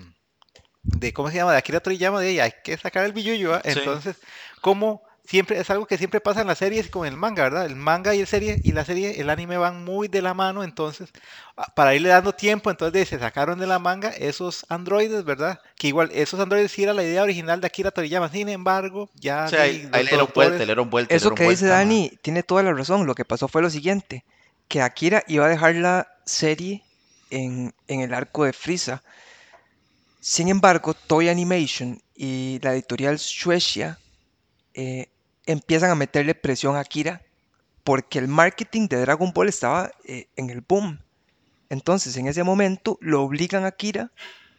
de 0.82 1.14
cómo 1.14 1.30
se 1.30 1.36
llama 1.36 1.52
de 1.52 1.58
Akira 1.58 1.82
Toriyama 1.82 2.22
de 2.22 2.42
hay 2.42 2.52
que 2.64 2.78
sacar 2.78 3.06
el 3.06 3.12
billuyo 3.14 3.52
¿va? 3.52 3.62
Sí. 3.64 3.72
entonces 3.78 4.16
como 4.62 5.04
siempre 5.30 5.60
es 5.60 5.70
algo 5.70 5.86
que 5.86 5.98
siempre 5.98 6.20
pasa 6.22 6.42
en 6.42 6.48
las 6.48 6.58
series 6.58 6.88
y 6.88 6.90
con 6.90 7.06
el 7.08 7.16
manga 7.16 7.44
verdad 7.44 7.66
el 7.68 7.76
manga 7.76 8.16
y 8.16 8.20
el 8.22 8.28
serie 8.28 8.60
y 8.64 8.72
la 8.72 8.84
serie 8.84 9.22
el 9.22 9.30
anime 9.30 9.58
van 9.58 9.84
muy 9.84 10.08
de 10.08 10.22
la 10.24 10.34
mano 10.34 10.64
entonces 10.64 11.10
a- 11.56 11.68
para 11.76 11.94
irle 11.94 12.10
dando 12.10 12.34
tiempo 12.34 12.72
entonces 12.72 13.08
se 13.10 13.20
sacaron 13.20 13.60
de 13.60 13.68
la 13.68 13.78
manga 13.78 14.10
esos 14.10 14.66
androides 14.70 15.24
verdad 15.24 15.60
que 15.78 15.88
igual 15.88 16.10
esos 16.14 16.40
androides 16.40 16.72
sí 16.72 16.84
era 16.84 16.94
la 16.96 17.04
idea 17.04 17.22
original 17.24 17.62
de 17.62 17.68
Akira 17.68 17.92
Toriyama 17.92 18.30
sin 18.30 18.50
embargo 18.50 19.10
ya 19.14 19.46
o 19.46 19.50
sea, 19.50 19.62
ahí, 19.64 19.88
le 19.92 20.04
dieron 20.04 20.32
vuelta, 20.34 20.58
le 20.60 20.66
dieron 20.66 20.90
vuelta. 20.90 21.14
Eso 21.16 21.32
que 21.36 21.44
dice 21.48 21.66
vuelta, 21.66 21.86
mae. 21.86 22.06
Dani 22.06 22.12
tiene 22.24 22.44
toda 22.44 22.64
la 22.64 22.74
razón. 22.74 23.06
Lo 23.06 23.16
que 23.16 23.26
pasó 23.26 23.48
fue 23.48 23.62
lo 23.62 23.70
siguiente, 23.70 24.24
que 24.68 24.82
Akira 24.82 25.24
iba 25.28 25.46
a 25.46 25.50
dejar 25.50 25.76
la 25.76 26.08
serie 26.26 26.84
en, 27.30 27.74
en 27.88 28.02
el 28.02 28.14
arco 28.14 28.46
de 28.46 28.54
Frieza. 28.54 29.04
Sin 30.20 30.50
embargo, 30.50 30.94
Toy 30.94 31.30
Animation 31.30 32.02
y 32.16 32.60
la 32.62 32.74
editorial 32.74 33.18
Shueisha 33.18 33.98
eh, 34.74 35.08
empiezan 35.52 35.90
a 35.92 35.96
meterle 35.96 36.36
presión 36.36 36.76
a 36.76 36.82
Akira 36.82 37.22
porque 37.84 38.20
el 38.20 38.28
marketing 38.28 38.88
de 38.88 38.98
Dragon 39.02 39.32
Ball 39.34 39.50
estaba 39.50 39.92
eh, 40.06 40.28
en 40.36 40.50
el 40.50 40.62
boom. 40.62 41.00
Entonces, 41.70 42.16
en 42.18 42.28
ese 42.28 42.44
momento, 42.44 42.98
lo 43.02 43.24
obligan 43.24 43.64
a 43.64 43.68
Akira 43.70 44.12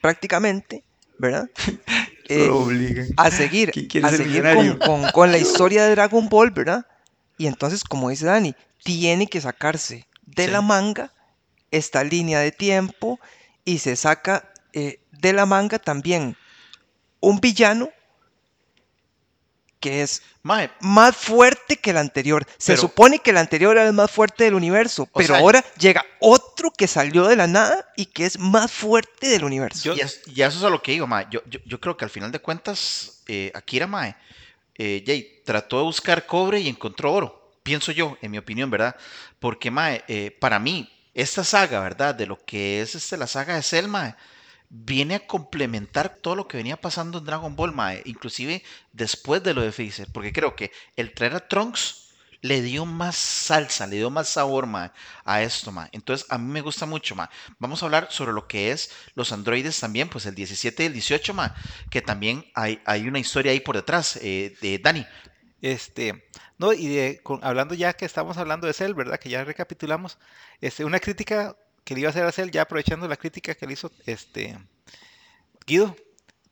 prácticamente, 0.03 0.85
¿verdad? 1.19 1.49
Eh, 2.33 2.47
Lo 2.47 2.59
obligan. 2.59 3.09
a 3.17 3.29
seguir, 3.33 3.73
¿Quién 3.73 3.89
quiere 3.89 4.07
a 4.07 4.11
seguir 4.11 4.45
con, 4.55 4.79
con- 4.79 5.11
con 5.11 5.33
la 5.33 5.39
historia 5.39 5.83
de 5.85 5.91
Dragon 5.91 6.29
Ball, 6.29 6.53
¿verdad? 6.53 6.87
Y 7.37 7.49
entonces, 7.49 7.83
como 7.83 8.09
dice 8.09 8.27
Dani, 8.27 8.55
tiene 8.85 9.27
que 9.27 9.41
sacarse 9.41 10.07
de 10.23 10.45
Sí. 10.45 10.51
la 10.53 10.61
manga 10.63 11.13
esta 11.73 12.05
línea 12.05 12.39
de 12.39 12.53
tiempo 12.53 13.19
y 13.65 13.79
se 13.79 13.97
saca 13.97 14.53
eh, 14.75 15.01
de 15.11 15.33
la 15.33 15.45
manga 15.45 15.81
también 15.81 16.37
un 17.21 17.41
villano 17.41 17.91
que 19.81 20.03
es 20.03 20.23
Mae, 20.43 20.71
más 20.81 21.17
fuerte 21.17 21.77
que 21.77 21.91
el 21.91 21.97
anterior. 21.99 22.47
Se 22.59 22.73
Pero- 22.73 22.83
supone 22.83 23.19
que 23.19 23.31
el 23.31 23.37
anterior 23.37 23.77
era 23.77 23.87
el 23.87 23.93
más 23.93 24.11
fuerte 24.11 24.45
del 24.45 24.55
universo, 24.55 25.07
pero 25.15 25.29
sea, 25.35 25.39
ahora 25.39 25.65
llega 25.79 26.05
otro 26.21 26.71
que 26.71 26.87
salió 26.87 27.27
de 27.27 27.37
la 27.37 27.47
nada 27.47 27.87
y 27.97 28.07
que 28.07 28.25
es 28.27 28.39
más 28.39 28.71
fuerte 28.71 29.29
del 29.29 29.45
universo. 29.45 29.83
Yo- 29.85 29.95
y, 29.97 30.01
es- 30.01 30.23
y 30.27 30.41
eso 30.43 30.59
es 30.59 30.65
a 30.65 30.71
lo 30.71 30.81
que 30.81 30.93
digo, 30.93 31.07
mae. 31.07 31.27
Yo, 31.31 31.41
yo, 31.47 31.61
yo 31.67 31.81
creo 31.81 31.97
que 31.97 32.05
al 32.05 32.11
final 32.11 32.31
de 32.33 32.39
cuentas, 32.39 33.21
eh, 33.27 33.51
Akira, 33.55 33.87
mae, 33.87 34.15
eh, 34.77 35.03
Jay, 35.07 35.43
trató 35.45 35.79
de 35.79 35.83
buscar 35.85 36.25
cobre 36.27 36.61
y 36.61 36.69
encontró 36.69 37.13
oro. 37.13 37.51
Pienso 37.63 37.93
yo, 37.93 38.17
en 38.23 38.31
mi 38.31 38.39
opinión, 38.39 38.71
¿verdad? 38.71 38.97
Porque, 39.41 39.71
mae, 39.71 40.03
eh, 40.09 40.35
para 40.41 40.59
mí, 40.59 40.91
esta 41.13 41.45
saga, 41.45 41.81
¿verdad? 41.81 42.15
De 42.15 42.25
lo 42.27 42.43
que 42.45 42.81
es 42.81 42.95
este, 42.95 43.17
la 43.19 43.27
saga 43.27 43.57
de 43.57 43.63
Cell, 43.63 43.89
mae, 43.89 44.15
viene 44.71 45.17
a 45.17 45.27
complementar 45.27 46.17
todo 46.17 46.37
lo 46.37 46.49
que 46.49 46.57
venía 46.57 46.81
pasando 46.81 47.19
en 47.19 47.25
Dragon 47.27 47.57
Ball, 47.57 47.75
inclusive 48.05 48.63
después 48.93 49.43
de 49.43 49.53
lo 49.55 49.63
de 49.63 49.73
Freezer, 49.73 50.09
porque 50.13 50.33
creo 50.33 50.57
que 50.57 50.73
el 50.97 51.13
traer 51.13 51.35
a 51.35 51.49
Trunks 51.49 52.07
le 52.43 52.63
dio 52.63 52.87
más 52.87 53.17
salsa, 53.17 53.87
le 53.87 53.97
dio 53.97 54.09
más 54.11 54.29
sabor, 54.31 54.67
a 55.25 55.43
esto. 55.43 55.73
Entonces, 55.93 56.27
a 56.31 56.39
mí 56.39 56.51
me 56.53 56.63
gusta 56.63 56.87
mucho, 56.87 57.15
mae. 57.15 57.29
Vamos 57.59 57.83
a 57.83 57.87
hablar 57.87 58.09
sobre 58.11 58.33
lo 58.33 58.47
que 58.49 58.71
es 58.73 58.91
los 59.15 59.33
androides 59.33 59.79
también, 59.81 60.09
pues 60.09 60.25
el 60.27 60.35
17 60.35 60.85
y 60.85 60.87
el 60.87 60.93
18, 60.95 61.35
mae, 61.35 61.51
que 61.91 62.01
también 62.03 62.47
hay, 62.55 62.81
hay 62.87 63.07
una 63.09 63.19
historia 63.19 63.53
ahí 63.53 63.61
por 63.61 63.77
detrás, 63.77 64.17
eh, 64.23 64.57
de 64.63 64.79
Dani. 64.79 65.07
Este, 65.61 66.25
no, 66.59 66.73
y 66.73 66.89
de, 66.89 67.21
con- 67.23 67.45
hablando 67.45 67.75
ya 67.75 67.93
que 67.93 68.05
estamos 68.07 68.39
hablando 68.39 68.67
de 68.67 68.73
Cell, 68.73 68.95
¿verdad? 68.95 69.19
Que 69.19 69.29
ya 69.29 69.45
recapitulamos, 69.45 70.19
este, 70.61 70.85
una 70.85 71.01
crítica 71.01 71.57
que 71.85 71.95
le 71.95 72.01
iba 72.01 72.09
a 72.09 72.11
hacer 72.11 72.25
a 72.25 72.33
Cell, 72.33 72.51
ya 72.51 72.63
aprovechando 72.63 73.09
la 73.09 73.17
crítica 73.17 73.55
que 73.55 73.67
le 73.67 73.75
hizo 73.75 73.91
este 74.07 74.59
Guido, 75.67 75.97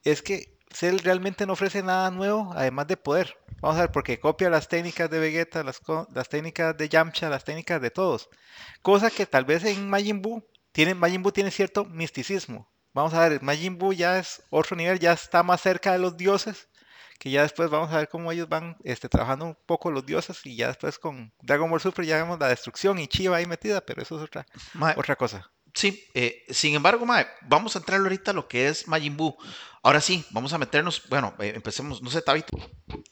es 0.05 0.23
que 0.23 0.59
Cell 0.71 0.99
realmente 0.99 1.47
no 1.47 1.55
ofrece 1.55 1.83
nada 1.83 2.11
nuevo, 2.11 2.53
además 2.55 2.87
de 2.87 2.97
poder. 2.97 3.37
Vamos 3.61 3.79
a 3.79 3.83
ver, 3.83 3.93
porque 3.93 4.21
copia 4.21 4.51
las 4.51 4.69
técnicas 4.69 5.11
de 5.11 5.19
Vegeta, 5.19 5.65
las, 5.65 5.81
técnicas 6.29 6.77
de 6.77 6.89
Yamcha, 6.89 7.29
las 7.29 7.45
técnicas 7.45 7.81
de 7.81 7.91
todos. 7.91 8.29
Cosa 8.83 9.11
que 9.11 9.27
tal 9.27 9.45
vez 9.45 9.65
en 9.65 9.89
Majin 9.89 10.23
Buu 10.23 10.45
tiene, 10.73 10.95
Majin 10.95 11.23
Buu 11.23 11.33
tiene 11.33 11.51
cierto 11.51 11.85
misticismo. 11.85 12.71
Vamos 12.93 13.15
a 13.15 13.29
ver, 13.29 13.43
Majin 13.43 13.79
Buu 13.79 13.93
ya 13.93 14.19
es 14.19 14.43
otro 14.51 14.77
nivel, 14.77 14.99
ya 14.99 15.13
está 15.13 15.43
más 15.43 15.61
cerca 15.61 15.93
de 15.93 15.99
los 15.99 16.17
dioses 16.17 16.68
que 17.19 17.31
ya 17.31 17.43
después 17.43 17.69
vamos 17.71 17.93
a 17.93 17.97
ver 17.99 18.09
cómo 18.09 18.31
ellos 18.33 18.49
van 18.49 18.77
este, 18.85 19.09
trabajando 19.09 19.45
un 19.47 19.57
poco 19.67 19.91
los 19.91 20.07
dioses 20.07 20.41
y 20.45 20.57
ya 20.57 20.69
después 20.69 20.99
con 20.99 21.33
Dragon 21.43 21.69
Ball 21.71 21.81
Super 21.81 22.05
ya 22.05 22.17
vemos 22.17 22.39
la 22.39 22.49
destrucción 22.49 22.99
y 22.99 23.09
Chiva 23.09 23.37
ahí 23.39 23.47
metida, 23.47 23.81
pero 23.81 24.03
eso 24.03 24.17
es 24.17 24.23
otra, 24.23 24.47
Mae, 24.75 24.95
otra 24.97 25.17
cosa. 25.17 25.51
Sí, 25.75 26.03
eh, 26.15 26.45
sin 26.49 26.75
embargo, 26.75 27.05
mae, 27.07 27.27
vamos 27.43 27.77
a 27.77 27.81
entrar 27.81 28.01
ahorita 28.01 28.31
a 28.31 28.35
lo 28.35 28.49
que 28.49 28.69
es 28.69 28.89
Majin 28.89 29.17
Buu. 29.17 29.37
Ahora 29.83 30.01
sí, 30.01 30.25
vamos 30.31 30.53
a 30.53 30.59
meternos, 30.59 31.03
bueno, 31.09 31.35
eh, 31.39 31.53
empecemos, 31.55 32.03
no 32.03 32.11
sé, 32.11 32.23
Tabito. 32.23 32.57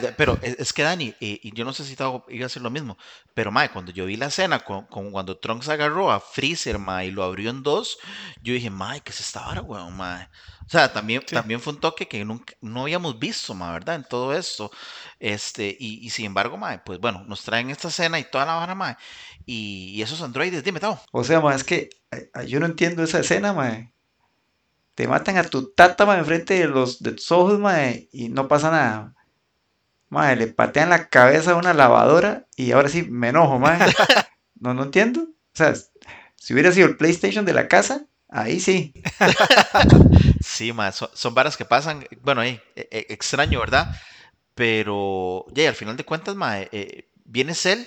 de- 0.00 0.12
pero 0.12 0.38
es, 0.42 0.58
es 0.58 0.72
que 0.72 0.82
Dani, 0.82 1.14
eh, 1.20 1.38
y 1.42 1.54
yo 1.54 1.64
no 1.66 1.72
sé 1.74 1.84
si 1.84 1.94
Tavo 1.94 2.24
iba 2.30 2.44
a 2.44 2.46
hacer 2.46 2.62
lo 2.62 2.70
mismo, 2.70 2.96
pero 3.34 3.52
mae, 3.52 3.70
cuando 3.70 3.92
yo 3.92 4.06
vi 4.06 4.16
la 4.16 4.26
escena 4.26 4.60
con, 4.60 4.86
con 4.86 5.12
cuando 5.12 5.36
Trunks 5.36 5.68
agarró 5.68 6.10
a 6.10 6.20
Freezer, 6.20 6.78
mae, 6.78 7.08
y 7.08 7.10
lo 7.10 7.22
abrió 7.22 7.50
en 7.50 7.62
dos, 7.62 7.98
yo 8.42 8.54
dije, 8.54 8.70
mae, 8.70 9.02
¿qué 9.02 9.10
es 9.10 9.20
esta 9.20 9.40
vara, 9.44 9.60
weón, 9.60 9.94
mae? 9.96 10.28
O 10.68 10.70
sea, 10.70 10.92
también, 10.92 11.22
Sí. 11.26 11.34
también 11.34 11.60
fue 11.60 11.72
un 11.72 11.80
toque 11.80 12.06
que 12.08 12.24
nunca, 12.24 12.54
no 12.60 12.82
habíamos 12.82 13.18
visto, 13.18 13.54
mae, 13.54 13.72
¿verdad? 13.72 13.94
En 13.96 14.04
todo 14.04 14.34
esto. 14.36 14.70
Este, 15.18 15.74
y, 15.78 16.04
y 16.06 16.10
sin 16.10 16.26
embargo, 16.26 16.58
mae, 16.58 16.78
pues 16.84 17.00
bueno, 17.00 17.24
nos 17.26 17.42
traen 17.42 17.70
esta 17.70 17.88
escena 17.88 18.18
y 18.18 18.24
toda 18.24 18.44
la 18.46 18.54
vara, 18.54 18.74
mae. 18.74 18.96
Y, 19.46 19.92
y 19.94 20.02
esos 20.02 20.20
androides, 20.22 20.62
dime, 20.64 20.80
Tavo. 20.80 21.00
O 21.12 21.24
sea, 21.24 21.40
ma, 21.40 21.54
es 21.54 21.64
que 21.64 21.88
yo 22.46 22.60
no 22.60 22.66
entiendo 22.66 23.02
esa 23.02 23.20
escena, 23.20 23.52
mae. 23.54 23.92
Te 24.94 25.06
matan 25.08 25.36
a 25.38 25.44
tu 25.44 25.70
tata, 25.72 26.04
mae, 26.06 26.18
enfrente 26.18 26.54
de 26.54 26.66
los 26.68 27.02
de 27.02 27.12
tus 27.12 27.30
ojos, 27.32 27.58
mae, 27.58 28.08
y 28.12 28.28
no 28.28 28.48
pasa 28.48 28.70
nada. 28.70 29.14
Mae, 30.10 30.36
le 30.36 30.48
patean 30.48 30.90
la 30.90 31.08
cabeza 31.08 31.52
a 31.52 31.56
una 31.56 31.74
lavadora 31.74 32.46
y 32.56 32.72
ahora 32.72 32.88
sí 32.88 33.04
me 33.04 33.28
enojo, 33.30 33.58
mae. 33.58 33.78
No, 34.60 34.74
no 34.74 34.84
entiendo. 34.84 35.22
O 35.22 35.54
sea, 35.54 35.74
si 36.36 36.52
hubiera 36.54 36.72
sido 36.72 36.88
el 36.88 36.96
PlayStation 36.96 37.44
de 37.44 37.52
la 37.54 37.68
casa, 37.68 38.06
ahí 38.28 38.60
sí. 38.60 38.92
Sí, 40.40 40.72
ma, 40.72 40.92
son, 40.92 41.34
varas 41.34 41.56
que 41.56 41.64
pasan, 41.64 42.06
bueno, 42.22 42.42
eh, 42.42 42.60
eh, 42.76 43.06
extraño, 43.10 43.60
¿verdad? 43.60 43.94
Pero, 44.54 45.46
ya, 45.52 45.68
al 45.68 45.74
final 45.76 45.96
de 45.96 46.04
cuentas, 46.04 46.36
ma, 46.36 46.60
eh, 46.60 46.68
eh, 46.72 47.10
viene 47.24 47.54
Cell 47.54 47.84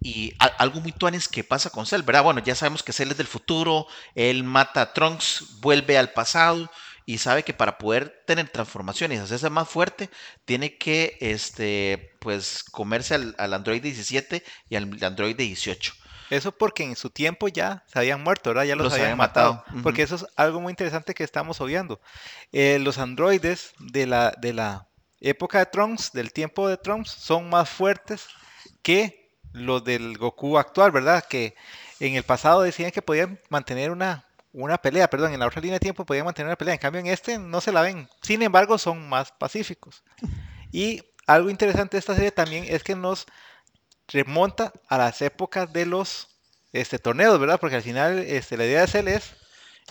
y 0.00 0.34
algo 0.58 0.80
muy 0.80 0.92
tuanis 0.92 1.28
que 1.28 1.44
pasa 1.44 1.70
con 1.70 1.86
Cell, 1.86 2.02
¿verdad? 2.02 2.24
Bueno, 2.24 2.40
ya 2.44 2.54
sabemos 2.54 2.82
que 2.82 2.92
Cell 2.92 3.10
es 3.12 3.18
del 3.18 3.26
futuro, 3.28 3.86
él 4.14 4.44
mata 4.44 4.82
a 4.82 4.92
Trunks, 4.94 5.60
vuelve 5.60 5.98
al 5.98 6.12
pasado 6.12 6.70
y 7.06 7.18
sabe 7.18 7.42
que 7.44 7.54
para 7.54 7.78
poder 7.78 8.22
tener 8.26 8.48
transformaciones 8.50 9.18
y 9.18 9.22
hacerse 9.22 9.50
más 9.50 9.68
fuerte, 9.68 10.10
tiene 10.44 10.78
que, 10.78 11.18
este, 11.20 12.16
pues, 12.20 12.64
comerse 12.64 13.14
al, 13.16 13.34
al 13.38 13.54
Android 13.54 13.82
17 13.82 14.44
y 14.70 14.76
al 14.76 15.02
Android 15.02 15.36
18. 15.36 15.94
Eso 16.30 16.52
porque 16.52 16.84
en 16.84 16.96
su 16.96 17.10
tiempo 17.10 17.48
ya 17.48 17.84
se 17.86 17.98
habían 17.98 18.22
muerto, 18.22 18.50
¿verdad? 18.50 18.64
Ya 18.64 18.76
los, 18.76 18.84
Los 18.84 18.92
habían, 18.92 19.06
habían 19.06 19.18
matado. 19.18 19.54
matado, 19.54 19.82
Porque 19.82 20.02
eso 20.02 20.16
es 20.16 20.26
algo 20.36 20.60
muy 20.60 20.70
interesante 20.70 21.14
que 21.14 21.24
estamos 21.24 21.60
obviando. 21.60 22.00
Eh, 22.52 22.78
los 22.80 22.98
androides 22.98 23.72
de 23.78 24.06
la, 24.06 24.32
de 24.38 24.52
la 24.52 24.88
época 25.20 25.58
de 25.58 25.66
Trunks, 25.66 26.12
del 26.12 26.32
tiempo 26.32 26.68
de 26.68 26.76
Trunks, 26.76 27.10
son 27.10 27.48
más 27.48 27.68
fuertes 27.68 28.26
que 28.82 29.32
los 29.52 29.82
del 29.84 30.18
Goku 30.18 30.58
actual, 30.58 30.90
¿verdad? 30.92 31.24
Que 31.28 31.54
en 32.00 32.14
el 32.14 32.22
pasado 32.22 32.62
decían 32.62 32.90
que 32.90 33.02
podían 33.02 33.40
mantener 33.48 33.90
una, 33.90 34.26
una 34.52 34.78
pelea, 34.78 35.08
perdón, 35.08 35.32
en 35.32 35.40
la 35.40 35.46
otra 35.46 35.60
línea 35.62 35.76
de 35.76 35.80
tiempo 35.80 36.04
podían 36.04 36.26
mantener 36.26 36.48
una 36.48 36.56
pelea. 36.56 36.74
En 36.74 36.80
cambio, 36.80 37.00
en 37.00 37.06
este 37.06 37.38
no 37.38 37.60
se 37.60 37.72
la 37.72 37.82
ven. 37.82 38.08
Sin 38.22 38.42
embargo, 38.42 38.78
son 38.78 39.08
más 39.08 39.32
pacíficos. 39.32 40.02
Y 40.70 41.02
algo 41.26 41.50
interesante 41.50 41.96
de 41.96 42.00
esta 42.00 42.14
serie 42.14 42.30
también 42.30 42.64
es 42.68 42.82
que 42.82 42.94
nos 42.94 43.26
remonta 44.08 44.72
a 44.88 44.98
las 44.98 45.22
épocas 45.22 45.72
de 45.72 45.86
los 45.86 46.28
este, 46.72 46.98
torneos, 46.98 47.38
¿verdad? 47.38 47.60
Porque 47.60 47.76
al 47.76 47.82
final 47.82 48.18
este, 48.20 48.56
la 48.56 48.64
idea 48.66 48.80
de 48.82 48.86
Cell 48.88 49.08
es 49.08 49.34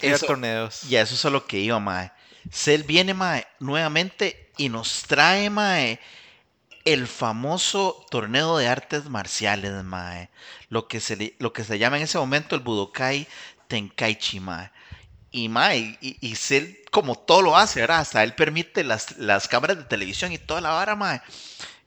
Eso- 0.01 0.25
torneos. 0.27 0.83
Y 0.83 0.95
a 0.95 1.01
eso 1.01 1.15
es 1.15 1.25
a 1.25 1.29
lo 1.29 1.45
que 1.47 1.59
iba, 1.59 1.79
mae. 1.79 2.11
Cell 2.51 2.83
viene, 2.83 3.13
mae, 3.13 3.45
nuevamente 3.59 4.51
y 4.57 4.69
nos 4.69 5.03
trae, 5.03 5.49
mae, 5.49 5.99
el 6.85 7.07
famoso 7.07 8.05
torneo 8.09 8.57
de 8.57 8.67
artes 8.67 9.05
marciales, 9.09 9.83
mae. 9.83 10.29
Lo 10.69 10.87
que 10.87 10.99
se, 11.01 11.35
lo 11.39 11.51
que 11.53 11.63
se 11.63 11.77
llama 11.79 11.97
en 11.97 12.03
ese 12.03 12.17
momento 12.17 12.55
el 12.55 12.61
Budokai 12.61 13.27
Tenkaichi, 13.67 14.39
mae. 14.39 14.71
Y, 15.31 15.49
mae, 15.49 15.97
y, 16.01 16.17
y 16.21 16.35
Cell, 16.35 16.75
como 16.91 17.15
todo 17.17 17.41
lo 17.41 17.57
hace, 17.57 17.81
¿verdad? 17.81 17.99
Hasta 17.99 18.23
él 18.23 18.33
permite 18.35 18.83
las, 18.83 19.17
las 19.17 19.47
cámaras 19.47 19.77
de 19.77 19.83
televisión 19.83 20.31
y 20.31 20.37
toda 20.37 20.61
la 20.61 20.69
vara, 20.71 20.95
mae. 20.95 21.21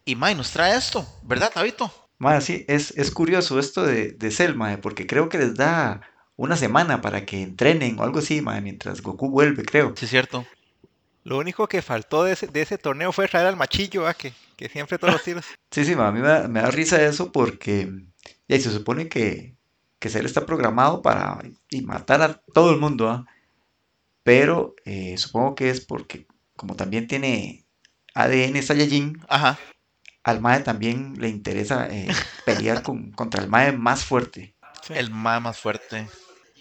Y, 0.05 0.15
mae, 0.17 0.35
nos 0.35 0.51
trae 0.51 0.77
esto, 0.77 1.07
¿verdad, 1.23 1.51
Tabito? 1.53 2.10
Mae, 2.21 2.43
sí, 2.43 2.67
es, 2.69 2.91
es 2.99 3.11
curioso 3.11 3.59
esto 3.59 3.83
de, 3.83 4.13
de 4.13 4.31
Cell, 4.31 4.55
mae, 4.55 4.77
porque 4.77 5.07
creo 5.07 5.31
que 5.31 5.39
les 5.39 5.55
da 5.55 6.03
una 6.37 6.55
semana 6.55 7.01
para 7.01 7.25
que 7.25 7.41
entrenen 7.43 7.99
o 7.99 8.03
algo 8.03 8.19
así, 8.19 8.43
mae, 8.43 8.61
mientras 8.61 9.01
Goku 9.01 9.31
vuelve, 9.31 9.65
creo. 9.65 9.95
Sí, 9.97 10.05
es 10.05 10.11
cierto. 10.11 10.47
Lo 11.25 11.39
único 11.39 11.67
que 11.67 11.81
faltó 11.81 12.25
de 12.25 12.33
ese, 12.33 12.47
de 12.47 12.61
ese 12.61 12.77
torneo 12.77 13.11
fue 13.11 13.27
traer 13.27 13.47
al 13.47 13.57
machillo, 13.57 14.03
¿verdad? 14.03 14.19
Que, 14.19 14.35
que 14.55 14.69
siempre 14.69 14.99
todos 14.99 15.15
los 15.15 15.23
tiros. 15.25 15.47
Sí, 15.71 15.83
sí, 15.87 15.97
ma, 15.97 16.09
a 16.09 16.13
mí 16.13 16.21
me 16.21 16.29
da, 16.29 16.47
me 16.47 16.61
da 16.61 16.71
risa 16.71 17.03
eso 17.03 17.33
porque 17.33 17.91
ya, 18.49 18.61
se 18.61 18.71
supone 18.71 19.09
que, 19.09 19.57
que 19.99 20.11
Cell 20.11 20.27
está 20.27 20.45
programado 20.45 21.01
para 21.01 21.41
y 21.71 21.81
matar 21.81 22.21
a 22.21 22.35
todo 22.53 22.71
el 22.71 22.79
mundo, 22.79 23.09
¿ah? 23.09 23.27
Pero 24.23 24.75
eh, 24.85 25.17
supongo 25.17 25.55
que 25.55 25.71
es 25.71 25.81
porque 25.81 26.27
como 26.55 26.77
también 26.77 27.07
tiene 27.07 27.65
ADN 28.13 28.63
Saiyajin, 28.63 29.23
Ajá. 29.27 29.59
Al 30.23 30.41
Mae 30.41 30.61
también 30.61 31.15
le 31.19 31.29
interesa 31.29 31.89
eh, 31.91 32.09
pelear 32.45 32.83
con, 32.83 33.13
contra 33.13 33.43
el 33.43 33.49
Mae 33.49 33.73
más 33.73 34.05
fuerte. 34.05 34.55
Sí. 34.83 34.95
El 34.95 35.11
mae 35.11 35.41
más 35.41 35.59
fuerte. 35.59 36.09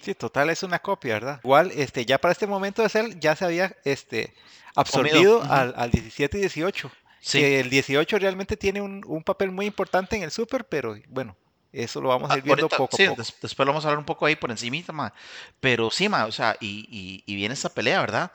Sí, 0.01 0.13
total 0.13 0.49
es 0.49 0.63
una 0.63 0.79
copia, 0.79 1.13
¿verdad? 1.15 1.41
Igual, 1.43 1.71
este, 1.75 2.05
ya 2.05 2.17
para 2.19 2.31
este 2.31 2.47
momento 2.47 2.81
de 2.81 2.89
Cell 2.89 3.19
ya 3.19 3.35
se 3.35 3.45
había 3.45 3.75
este, 3.83 4.33
absorbido 4.75 5.43
al, 5.43 5.73
al 5.75 5.91
17 5.91 6.37
y 6.37 6.41
18. 6.41 6.91
Sí. 7.21 7.39
Que 7.39 7.59
el 7.59 7.69
18 7.69 8.17
realmente 8.17 8.55
tiene 8.55 8.81
un, 8.81 9.03
un 9.05 9.23
papel 9.23 9.51
muy 9.51 9.65
importante 9.65 10.15
en 10.15 10.23
el 10.23 10.31
Super, 10.31 10.65
pero 10.65 10.95
bueno, 11.09 11.35
eso 11.71 12.01
lo 12.01 12.09
vamos 12.09 12.33
a 12.33 12.33
Ah, 12.33 12.37
ir 12.37 12.43
viendo 12.43 12.65
ahorita, 12.65 12.77
poco 12.77 12.97
sí, 12.97 13.03
a 13.03 13.09
poco. 13.09 13.21
des- 13.21 13.33
después 13.41 13.65
lo 13.65 13.71
vamos 13.73 13.85
a 13.85 13.89
hablar 13.89 13.99
un 13.99 14.05
poco 14.05 14.25
ahí 14.25 14.35
por 14.35 14.51
encimita, 14.51 14.91
ma. 14.93 15.13
Pero 15.59 15.89
sí, 15.91 16.09
ma, 16.09 16.25
o 16.25 16.31
sea, 16.31 16.55
y, 16.59 16.87
y- 16.91 17.23
y 17.31 17.35
viene 17.35 17.53
esta 17.53 17.69
pelea, 17.69 18.01
¿verdad? 18.01 18.31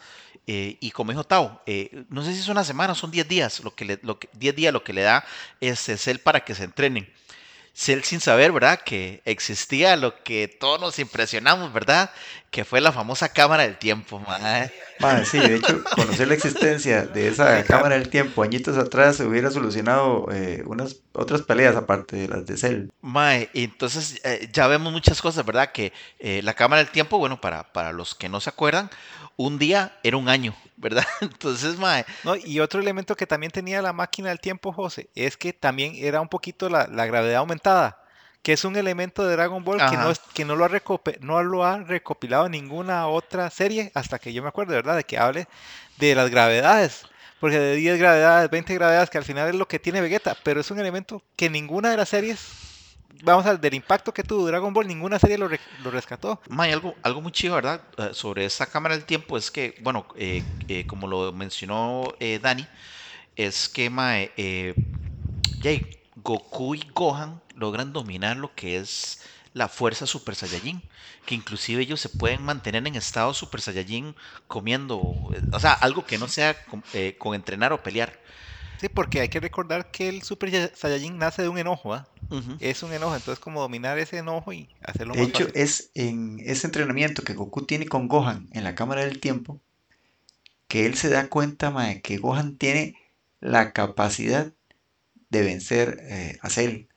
Eh, 0.47 0.77
y 0.81 0.91
como 0.91 1.11
dijo 1.13 1.25
Tao, 1.25 1.63
eh, 1.67 2.05
no 2.11 2.23
sé 2.23 2.35
si 2.35 2.41
es 2.41 2.49
una 2.49 2.65
semana, 2.65 2.95
son 2.95 3.11
10 3.11 3.27
días, 3.29 3.61
lo 3.61 3.75
que 3.75 3.85
le, 3.85 3.99
lo 4.03 4.19
que, 4.19 4.29
10 4.35 4.55
días 4.55 4.73
lo 4.73 4.85
que 4.85 4.93
le 4.93 5.03
da 5.03 5.25
este 5.61 5.97
Cell 5.97 6.19
para 6.19 6.45
que 6.45 6.55
se 6.55 6.65
entrenen. 6.65 7.11
Cell 7.77 8.03
sin 8.03 8.21
saber, 8.21 8.53
¿verdad? 8.53 8.81
Que 8.85 9.21
existía 9.25 9.97
lo 9.97 10.23
que 10.23 10.47
todos 10.47 10.81
nos 10.81 11.01
impresionamos, 11.01 11.73
¿verdad? 11.73 12.11
Que 12.53 12.65
fue 12.65 12.81
la 12.81 12.93
famosa 12.93 13.31
cámara 13.31 13.65
del 13.65 13.77
tiempo, 13.77 14.21
ma. 14.21 14.39
Mae, 15.01 15.27
sí, 15.27 15.41
de 15.41 15.57
hecho, 15.57 15.83
conocer 15.97 16.29
la 16.29 16.35
existencia 16.35 17.03
de 17.03 17.27
esa 17.27 17.65
cámara 17.65 17.97
del 17.97 18.09
tiempo 18.09 18.45
añitos 18.45 18.79
atrás 18.79 19.17
se 19.17 19.25
hubiera 19.25 19.51
solucionado 19.51 20.29
eh, 20.31 20.63
unas 20.67 21.01
otras 21.13 21.43
peleas 21.43 21.75
aparte 21.75 22.15
de 22.15 22.29
las 22.29 22.47
de 22.47 22.57
Cell. 22.57 22.89
Mae, 23.01 23.51
y 23.53 23.65
entonces 23.65 24.21
eh, 24.23 24.49
ya 24.53 24.69
vemos 24.69 24.93
muchas 24.93 25.21
cosas, 25.21 25.45
¿verdad? 25.45 25.73
Que 25.73 25.93
eh, 26.21 26.43
la 26.45 26.55
cámara 26.55 26.83
del 26.83 26.93
tiempo, 26.93 27.19
bueno, 27.19 27.41
para, 27.41 27.73
para 27.73 27.91
los 27.91 28.15
que 28.15 28.29
no 28.29 28.41
se 28.41 28.51
acuerdan, 28.51 28.89
un 29.37 29.59
día 29.59 29.99
era 30.05 30.17
un 30.17 30.29
año, 30.29 30.55
¿verdad? 30.77 31.05
Entonces, 31.21 31.79
mae, 31.79 32.05
No, 32.25 32.37
y 32.37 32.61
otro 32.61 32.81
elemento 32.81 33.17
que 33.17 33.27
también 33.27 33.53
tenía 33.53 33.81
la 33.83 33.93
máquina 33.93 34.29
del 34.31 34.41
tiempo, 34.41 34.73
José, 34.73 35.09
es 35.15 35.37
que 35.37 35.53
también 35.53 35.95
era 35.97 36.21
un 36.21 36.29
poquito 36.29 36.69
la, 36.69 36.87
la 36.87 37.07
gravedad 37.07 37.37
aumentada, 37.37 38.01
que 38.43 38.53
es 38.53 38.65
un 38.65 38.77
elemento 38.77 39.25
de 39.27 39.33
Dragon 39.37 39.65
Ball 39.65 39.79
que 39.91 39.97
no, 39.97 40.11
es- 40.11 40.21
que 40.35 40.45
no 40.45 40.57
lo, 40.57 40.65
ha 40.67 40.71
no 41.21 41.43
lo 41.43 41.65
ha 41.65 41.79
recopilado 41.79 42.49
ninguna 42.49 43.07
otra 43.07 43.49
serie 43.51 43.91
hasta 43.95 44.19
que 44.19 44.33
yo 44.33 44.43
me 44.43 44.49
acuerdo, 44.49 44.75
¿verdad? 44.75 44.97
De 44.97 45.05
que 45.05 45.19
hable 45.19 45.47
de 45.97 46.15
las 46.15 46.31
gravedades. 46.31 47.07
Porque 47.41 47.59
de 47.59 47.75
10 47.77 47.99
gravedades, 47.99 48.49
20 48.51 48.73
gravedades, 48.75 49.11
que 49.11 49.19
al 49.19 49.25
final 49.25 49.49
es 49.49 49.55
lo 49.55 49.69
que 49.69 49.79
tiene 49.79 50.01
Vegeta, 50.01 50.37
pero 50.45 50.61
es 50.61 50.71
un 50.71 50.79
elemento 50.79 51.23
que 51.37 51.51
ninguna 51.51 51.91
de 51.91 51.97
las 51.99 52.09
series 52.09 52.41
vamos 53.23 53.47
al 53.47 53.61
del 53.61 53.75
impacto 53.75 54.13
que 54.13 54.23
tuvo 54.23 54.47
Dragon 54.47 54.73
Ball, 54.73 54.87
ninguna 54.87 55.19
serie 55.19 55.39
lo, 55.39 55.49
re- 55.49 55.61
lo 55.83 55.91
rescató. 55.91 56.41
Mae, 56.49 56.73
algo, 56.73 56.95
algo 57.03 57.21
muy 57.21 57.33
chido, 57.33 57.55
¿verdad? 57.55 57.83
Eh, 57.99 58.11
sobre 58.13 58.45
esta 58.45 58.67
cámara 58.67 58.97
del 58.97 59.05
tiempo 59.07 59.37
es 59.37 59.51
que, 59.51 59.75
bueno, 59.83 60.07
eh, 60.17 60.43
eh, 60.69 60.87
como 60.87 61.07
lo 61.07 61.33
mencionó 61.33 62.05
Dani, 62.43 62.67
es 63.37 63.69
que 63.69 63.91
yay, 65.61 65.83
Goku 66.17 66.75
y 66.75 66.83
Gohan 66.95 67.41
logran 67.57 67.93
dominar 67.93 68.37
lo 68.37 68.55
que 68.55 68.77
es 68.79 69.21
la 69.53 69.69
fuerza 69.69 70.07
Super 70.07 70.35
Saiyajin, 70.35 70.83
que 71.25 71.35
inclusive 71.35 71.83
ellos 71.83 72.01
se 72.01 72.09
pueden 72.09 72.43
mantener 72.43 72.87
en 72.87 72.97
estado 72.97 73.33
Super 73.35 73.61
Saiyajin 73.61 74.15
comiendo, 74.49 74.99
o 74.99 75.61
sea, 75.61 75.73
algo 75.75 76.05
que 76.07 76.19
no 76.19 76.29
sea 76.29 76.57
con 77.19 77.35
entrenar 77.35 77.73
o 77.73 77.83
pelear. 77.83 78.19
Sí, 78.77 78.89
porque 78.89 79.21
hay 79.21 79.29
que 79.29 79.41
recordar 79.41 79.91
que 79.91 80.09
el 80.09 80.23
Super 80.23 80.51
Sai- 80.51 80.71
Saiyajin 80.75 81.19
nace 81.19 81.43
de 81.43 81.49
un 81.49 81.59
enojo, 81.59 81.93
¿ah? 81.95 82.09
Ujú. 82.31 82.59
Es 82.61 82.83
un 82.85 82.93
enojo, 82.93 83.17
entonces 83.17 83.41
como 83.41 83.61
dominar 83.61 83.99
ese 83.99 84.19
enojo 84.19 84.53
y 84.53 84.69
hacerlo 84.81 85.15
De 85.15 85.17
más 85.17 85.31
hecho, 85.31 85.45
fácil. 85.45 85.55
es 85.55 85.91
en 85.95 86.41
ese 86.41 86.67
entrenamiento 86.67 87.25
que 87.25 87.33
Goku 87.33 87.65
tiene 87.65 87.87
con 87.87 88.07
Gohan 88.07 88.49
en 88.53 88.65
la 88.65 88.75
cámara 88.75 89.07
del 89.07 89.19
tiempo 89.19 89.63
que 90.69 90.87
él 90.87 90.95
se 90.97 91.09
da 91.09 91.29
cuenta, 91.29 91.71
mae, 91.71 92.01
que 92.03 92.19
Gohan 92.19 92.57
tiene 92.59 92.97
la 93.41 93.73
capacidad 93.73 94.53
de 95.31 95.43
vencer 95.43 95.99
eh, 96.03 96.39
a 96.43 96.51
Cell. 96.51 96.89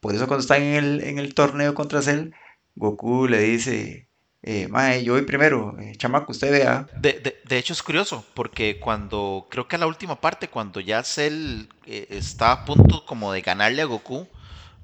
Por 0.00 0.14
eso 0.14 0.26
cuando 0.28 0.42
están 0.42 0.62
en 0.62 0.74
el, 0.84 1.04
en 1.04 1.18
el 1.18 1.34
torneo 1.34 1.74
contra 1.74 2.02
Cell, 2.02 2.32
Goku 2.76 3.28
le 3.28 3.40
dice, 3.40 4.08
eh, 4.46 4.68
mae, 4.68 5.02
yo 5.02 5.14
voy 5.14 5.22
primero, 5.22 5.74
eh, 5.80 5.94
chamaco, 5.96 6.32
usted 6.32 6.52
vea. 6.52 6.86
De, 7.00 7.14
de- 7.14 7.36
de 7.44 7.58
hecho 7.58 7.72
es 7.72 7.82
curioso, 7.82 8.24
porque 8.34 8.78
cuando, 8.78 9.46
creo 9.50 9.66
que 9.68 9.76
a 9.76 9.78
la 9.78 9.86
última 9.86 10.20
parte, 10.20 10.48
cuando 10.48 10.80
ya 10.80 11.02
Cell 11.02 11.66
eh, 11.86 12.06
está 12.10 12.52
a 12.52 12.64
punto 12.64 13.04
como 13.06 13.32
de 13.32 13.40
ganarle 13.40 13.82
a 13.82 13.86
Goku, 13.86 14.28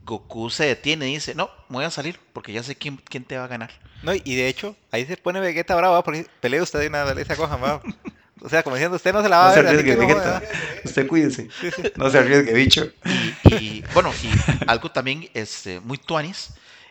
Goku 0.05 0.51
se 0.51 0.65
detiene 0.65 1.09
y 1.11 1.15
dice, 1.15 1.35
no, 1.35 1.51
me 1.69 1.77
voy 1.77 1.85
a 1.85 1.91
salir, 1.91 2.19
porque 2.33 2.53
ya 2.53 2.63
sé 2.63 2.75
quién, 2.75 2.97
quién 3.09 3.25
te 3.25 3.37
va 3.37 3.45
a 3.45 3.49
ganar. 3.49 3.71
No, 4.03 4.13
y 4.15 4.35
de 4.35 4.49
hecho, 4.49 4.75
ahí 4.91 5.05
se 5.05 5.17
pone 5.19 5.41
Vegeta 5.41 5.77
bravo, 5.77 5.95
¿va? 5.95 6.03
porque 6.03 6.27
pelea 6.41 6.63
usted 6.63 6.81
de 6.81 6.89
una 6.89 7.05
vez 7.05 7.31
a 7.31 7.35
Gohan, 7.35 7.63
¿va? 7.63 7.83
O 8.43 8.49
sea, 8.49 8.63
como 8.63 8.77
diciendo, 8.77 8.97
usted 8.97 9.13
no 9.13 9.23
se 9.23 9.29
la 9.29 9.37
va 9.37 9.45
No 9.45 9.51
a 9.51 9.55
se 9.55 9.63
ver, 9.63 9.67
así 9.69 9.91
arriesgue, 9.91 10.07
no. 10.07 10.41
Usted 10.85 11.07
cuídese. 11.07 11.49
No 11.97 12.09
se 12.09 12.19
arriesgue, 12.19 12.55
bicho. 12.55 12.91
Y, 13.05 13.37
y, 13.45 13.85
bueno, 13.93 14.11
y 14.23 14.31
algo 14.67 14.91
también 14.91 15.29
este, 15.35 15.81
muy 15.81 15.99
tuanis 15.99 16.51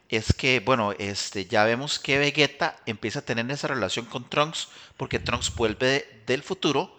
es 0.10 0.34
que, 0.34 0.60
bueno, 0.60 0.94
este, 0.98 1.46
ya 1.46 1.64
vemos 1.66 2.00
que 2.00 2.18
Vegeta 2.18 2.76
empieza 2.86 3.20
a 3.20 3.22
tener 3.24 3.50
esa 3.52 3.68
relación 3.68 4.06
con 4.06 4.28
Trunks, 4.30 4.70
porque 4.98 5.20
Trunks 5.20 5.54
vuelve 5.56 5.86
de- 5.88 6.24
del 6.26 6.44
futuro 6.44 6.96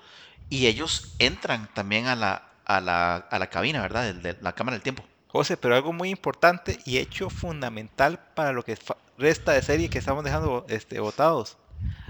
y 0.48 0.66
ellos 0.66 1.14
entran 1.18 1.68
también 1.74 2.06
a 2.06 2.14
la, 2.16 2.48
a 2.64 2.80
la, 2.80 3.16
a 3.16 3.38
la 3.38 3.50
cabina, 3.50 3.82
¿verdad? 3.82 4.14
De, 4.14 4.36
la 4.40 4.52
cámara 4.54 4.76
del 4.76 4.82
tiempo. 4.82 5.04
José, 5.28 5.56
pero 5.56 5.74
algo 5.76 5.92
muy 5.92 6.08
importante 6.10 6.78
y 6.84 6.98
hecho 6.98 7.30
fundamental 7.30 8.18
para 8.34 8.52
lo 8.52 8.64
que 8.64 8.76
resta 9.18 9.52
de 9.52 9.62
serie 9.62 9.88
que 9.88 9.98
estamos 9.98 10.24
dejando 10.24 10.64
este, 10.68 10.98
votados. 11.00 11.56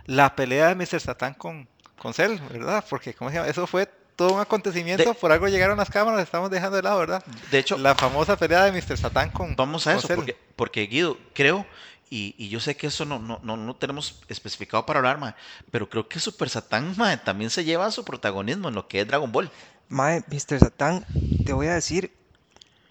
La 0.06 0.34
pelea 0.36 0.68
de 0.68 0.74
Mr. 0.74 1.00
Satan 1.00 1.34
con, 1.34 1.68
con 1.98 2.14
Cell, 2.14 2.38
¿verdad? 2.50 2.84
Porque, 2.88 3.12
¿cómo 3.14 3.30
se 3.30 3.36
llama? 3.36 3.48
Eso 3.48 3.66
fue 3.66 3.86
todo 4.16 4.32
un 4.34 4.40
acontecimiento, 4.40 5.04
De- 5.10 5.14
por 5.14 5.32
algo 5.32 5.48
llegaron 5.48 5.76
las 5.78 5.88
cámaras, 5.90 6.22
estamos 6.22 6.50
dejando 6.50 6.76
de 6.76 6.82
lado, 6.82 6.98
¿verdad? 6.98 7.24
De 7.50 7.58
hecho, 7.58 7.76
La 7.78 7.94
famosa 7.94 8.36
pelea 8.36 8.64
de 8.64 8.72
Mr. 8.72 8.96
Satan 8.96 9.30
con 9.30 9.54
Vamos 9.56 9.86
a 9.86 9.90
con 9.92 9.98
eso, 9.98 10.08
Cell. 10.08 10.16
porque, 10.16 10.36
porque 10.60 10.82
Guido, 10.82 11.16
creo, 11.32 11.64
y, 12.10 12.34
y 12.36 12.50
yo 12.50 12.60
sé 12.60 12.76
que 12.76 12.88
eso 12.88 13.06
no, 13.06 13.18
no, 13.18 13.40
no, 13.42 13.56
no 13.56 13.76
tenemos 13.76 14.20
especificado 14.28 14.84
para 14.84 14.98
hablar, 14.98 15.16
mae, 15.16 15.34
pero 15.70 15.88
creo 15.88 16.06
que 16.06 16.20
Super 16.20 16.50
Satan 16.50 16.92
mae, 16.98 17.16
también 17.16 17.48
se 17.48 17.64
lleva 17.64 17.90
su 17.90 18.04
protagonismo 18.04 18.68
en 18.68 18.74
lo 18.74 18.86
que 18.86 19.00
es 19.00 19.08
Dragon 19.08 19.32
Ball. 19.32 19.50
Mae, 19.88 20.22
Mr. 20.26 20.58
Satan, 20.58 21.06
te 21.46 21.54
voy 21.54 21.68
a 21.68 21.72
decir, 21.72 22.12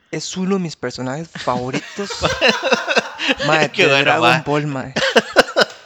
es 0.10 0.36
uno 0.36 0.56
de 0.56 0.62
mis 0.62 0.76
personajes 0.76 1.30
favoritos. 1.44 2.10
mae, 3.46 3.72
Qué 3.72 3.84
de 3.84 3.90
bueno, 3.90 4.04
Dragon 4.04 4.32
mae. 4.32 4.44
Ball, 4.44 4.66
mae. 4.66 4.94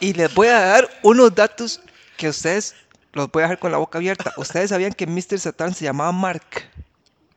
Y 0.00 0.14
les 0.14 0.32
voy 0.32 0.48
a 0.48 0.60
dar 0.60 0.88
unos 1.02 1.34
datos 1.34 1.82
que 2.16 2.30
ustedes 2.30 2.74
los 3.12 3.30
voy 3.30 3.42
a 3.42 3.44
dejar 3.44 3.58
con 3.58 3.72
la 3.72 3.76
boca 3.76 3.98
abierta. 3.98 4.32
Ustedes 4.38 4.70
sabían 4.70 4.94
que 4.94 5.06
Mr. 5.06 5.38
Satan 5.38 5.74
se 5.74 5.84
llamaba 5.84 6.12
Mark. 6.12 6.64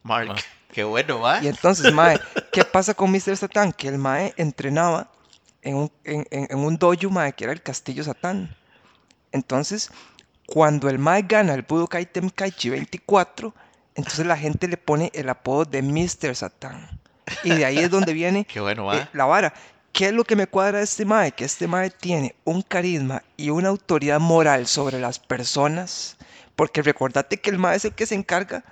Mark. 0.04 0.41
Qué 0.72 0.84
bueno, 0.84 1.20
va. 1.20 1.43
Y 1.43 1.47
entonces, 1.47 1.93
mae, 1.93 2.20
¿qué 2.51 2.63
pasa 2.63 2.93
con 2.93 3.11
Mr. 3.11 3.36
Satan? 3.38 3.72
Que 3.74 3.88
el 3.88 3.97
mae 3.97 4.34
entrenaba 4.38 5.09
en 5.61 5.76
un, 5.76 5.91
en, 6.03 6.26
en- 6.32 6.47
en 6.49 6.57
un 6.59 6.78
dojo, 6.78 7.09
mae, 7.09 7.34
que 7.34 7.43
era 7.45 7.53
el 7.53 7.61
Castillo 7.61 8.03
Satán. 8.03 8.55
Entonces, 9.32 9.89
cuando 10.45 10.89
el 10.89 10.99
mae 10.99 11.24
gana 11.24 11.53
el 11.53 11.63
Budokai 11.63 12.05
Tenkaichi 12.05 12.70
24, 12.70 13.53
entonces 13.95 14.26
la 14.26 14.38
gente 14.38 14.68
le 14.68 14.78
pone 14.78 15.11
el 15.13 15.30
apodo 15.30 15.65
de 15.65 15.82
Mr. 15.82 16.36
Satan. 16.36 16.99
Y 17.43 17.49
de 17.51 17.65
ahí 17.65 17.80
es 17.80 17.89
donde 17.89 18.13
viene 18.13 18.45
Qué 18.53 18.59
bueno, 18.61 18.93
eh, 18.93 19.07
la 19.13 19.26
vara. 19.26 19.53
¿Qué 19.91 20.07
es 20.07 20.13
lo 20.13 20.24
que 20.24 20.36
me 20.36 20.47
cuadra 20.47 20.78
de 20.78 20.84
este 20.84 21.05
mae? 21.05 21.32
Que 21.32 21.43
este 21.43 21.68
mae 21.68 21.89
tiene 21.89 22.36
un 22.45 22.61
carisma 22.61 23.24
y 23.36 23.49
una 23.49 23.70
autoridad 23.70 24.20
moral 24.20 24.68
sobre 24.68 24.99
las 24.99 25.18
personas. 25.20 26.18
Porque 26.55 26.82
recordate 26.84 27.38
que 27.38 27.49
el 27.49 27.57
mae 27.57 27.76
es 27.78 27.86
el 27.86 27.93
que 27.93 28.05
se 28.05 28.15
encarga 28.15 28.63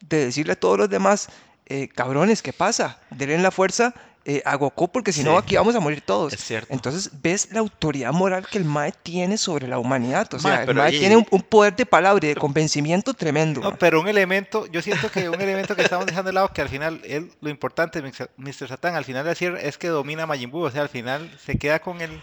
de 0.00 0.26
decirle 0.26 0.52
a 0.54 0.56
todos 0.56 0.78
los 0.78 0.88
demás, 0.90 1.28
eh, 1.66 1.88
cabrones, 1.88 2.42
¿qué 2.42 2.52
pasa? 2.52 2.98
Denle 3.10 3.38
la 3.38 3.50
fuerza 3.50 3.94
eh, 4.26 4.42
a 4.44 4.54
Goku 4.56 4.88
porque 4.92 5.12
si 5.12 5.24
no 5.24 5.38
aquí 5.38 5.56
vamos 5.56 5.74
a 5.74 5.80
morir 5.80 6.02
todos. 6.02 6.32
Es 6.34 6.44
cierto. 6.44 6.72
Entonces 6.74 7.10
ves 7.22 7.48
la 7.52 7.60
autoridad 7.60 8.12
moral 8.12 8.46
que 8.46 8.58
el 8.58 8.64
mae 8.66 8.92
tiene 8.92 9.38
sobre 9.38 9.66
la 9.66 9.78
humanidad. 9.78 10.28
O 10.34 10.38
Mae, 10.38 10.56
sea, 10.56 10.62
el 10.64 10.74
mae 10.74 10.94
y- 10.94 10.98
tiene 10.98 11.16
un, 11.16 11.26
un 11.30 11.40
poder 11.42 11.74
de 11.74 11.86
palabra 11.86 12.24
y 12.26 12.28
de 12.28 12.34
convencimiento 12.36 13.14
tremendo. 13.14 13.60
No, 13.62 13.76
pero 13.76 13.98
un 14.00 14.08
elemento, 14.08 14.66
yo 14.66 14.82
siento 14.82 15.10
que 15.10 15.28
un 15.30 15.40
elemento 15.40 15.74
que 15.74 15.82
estamos 15.82 16.04
dejando 16.06 16.28
de 16.28 16.34
lado, 16.34 16.52
que 16.52 16.60
al 16.60 16.68
final, 16.68 17.00
él, 17.04 17.32
lo 17.40 17.48
importante 17.48 18.02
Mr. 18.02 18.68
Satan, 18.68 18.94
al 18.94 19.04
final 19.06 19.24
de 19.24 19.58
es 19.62 19.78
que 19.78 19.88
domina 19.88 20.24
a 20.24 20.26
Majin 20.26 20.50
Buu, 20.50 20.64
o 20.64 20.70
sea, 20.70 20.82
al 20.82 20.90
final 20.90 21.34
se 21.44 21.56
queda 21.56 21.78
con 21.78 22.00
el, 22.02 22.20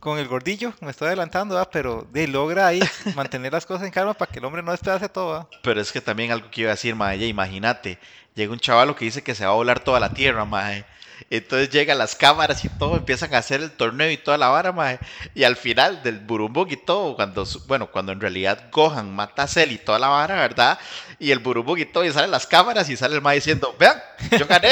con 0.00 0.18
el 0.18 0.28
gordillo, 0.28 0.72
me 0.80 0.90
estoy 0.90 1.08
adelantando, 1.08 1.54
¿verdad? 1.54 1.70
pero 1.72 2.06
de, 2.12 2.28
logra 2.28 2.66
ahí 2.66 2.80
mantener 3.16 3.52
las 3.52 3.66
cosas 3.66 3.84
en 3.86 3.92
calma 3.92 4.14
para 4.14 4.30
que 4.30 4.38
el 4.38 4.44
hombre 4.44 4.62
no 4.62 4.70
despedace 4.70 5.08
todo. 5.08 5.32
¿verdad? 5.32 5.48
Pero 5.62 5.80
es 5.80 5.92
que 5.92 6.00
también 6.00 6.30
algo 6.30 6.50
que 6.50 6.62
iba 6.62 6.70
a 6.70 6.74
decir, 6.74 6.94
mae, 6.94 7.16
imagínate, 7.26 7.98
llega 8.34 8.52
un 8.52 8.60
chavalo 8.60 8.94
que 8.94 9.04
dice 9.04 9.22
que 9.22 9.34
se 9.34 9.44
va 9.44 9.52
a 9.52 9.54
volar 9.54 9.80
toda 9.80 10.00
la 10.00 10.12
tierra, 10.12 10.44
mae. 10.44 10.84
Entonces 11.30 11.70
llegan 11.70 11.98
las 11.98 12.14
cámaras 12.14 12.64
y 12.64 12.68
todo, 12.68 12.96
empiezan 12.96 13.34
a 13.34 13.38
hacer 13.38 13.60
el 13.60 13.70
torneo 13.70 14.10
y 14.10 14.16
toda 14.16 14.38
la 14.38 14.48
vara, 14.48 14.72
mae. 14.72 14.98
Y 15.34 15.44
al 15.44 15.56
final 15.56 16.02
del 16.02 16.20
Burumbug 16.20 16.70
y 16.70 16.76
todo, 16.76 17.16
cuando, 17.16 17.46
bueno, 17.66 17.90
cuando 17.90 18.12
en 18.12 18.20
realidad 18.20 18.70
Gohan 18.72 19.14
mata 19.14 19.44
a 19.44 19.46
Cell 19.46 19.72
y 19.72 19.78
toda 19.78 19.98
la 19.98 20.08
vara, 20.08 20.36
¿verdad? 20.36 20.78
Y 21.18 21.30
el 21.30 21.38
Burumbug 21.38 21.78
y 21.78 21.86
todo, 21.86 22.04
y 22.04 22.12
salen 22.12 22.30
las 22.30 22.46
cámaras 22.46 22.88
y 22.88 22.96
sale 22.96 23.14
el 23.14 23.22
mae 23.22 23.36
diciendo, 23.36 23.74
vean, 23.78 24.00
yo 24.38 24.46
gané, 24.46 24.70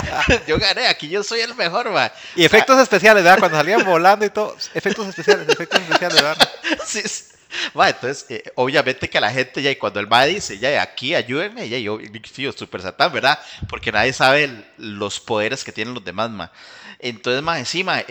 yo 0.46 0.58
gané, 0.58 0.86
aquí 0.86 1.08
yo 1.08 1.22
soy 1.22 1.40
el 1.40 1.54
mejor, 1.54 1.90
mae. 1.90 2.10
Y 2.36 2.44
efectos 2.44 2.78
especiales, 2.78 3.24
¿verdad? 3.24 3.38
Cuando 3.38 3.56
salían 3.58 3.84
volando 3.84 4.24
y 4.24 4.30
todo, 4.30 4.56
efectos 4.74 5.08
especiales, 5.08 5.48
efectos 5.48 5.80
especiales, 5.80 6.22
¿verdad? 6.22 6.48
Sí, 6.84 7.02
sí. 7.02 7.37
Va, 7.78 7.88
entonces, 7.90 8.26
eh, 8.30 8.42
obviamente 8.56 9.08
que 9.08 9.20
la 9.20 9.30
gente 9.30 9.62
ya, 9.62 9.70
y 9.70 9.76
cuando 9.76 10.00
el 10.00 10.12
va 10.12 10.24
dice, 10.24 10.58
ya, 10.58 10.82
aquí 10.82 11.14
ayúdenme, 11.14 11.68
ya, 11.68 11.78
yo, 11.78 11.98
tío, 12.34 12.52
Super 12.52 12.82
Satán, 12.82 13.12
¿verdad? 13.12 13.38
Porque 13.68 13.90
nadie 13.92 14.12
sabe 14.12 14.64
los 14.76 15.20
poderes 15.20 15.64
que 15.64 15.72
tienen 15.72 15.94
los 15.94 16.04
demás, 16.04 16.30
ma. 16.30 16.52
Entonces, 16.98 17.42
ma, 17.42 17.58
encima, 17.58 18.02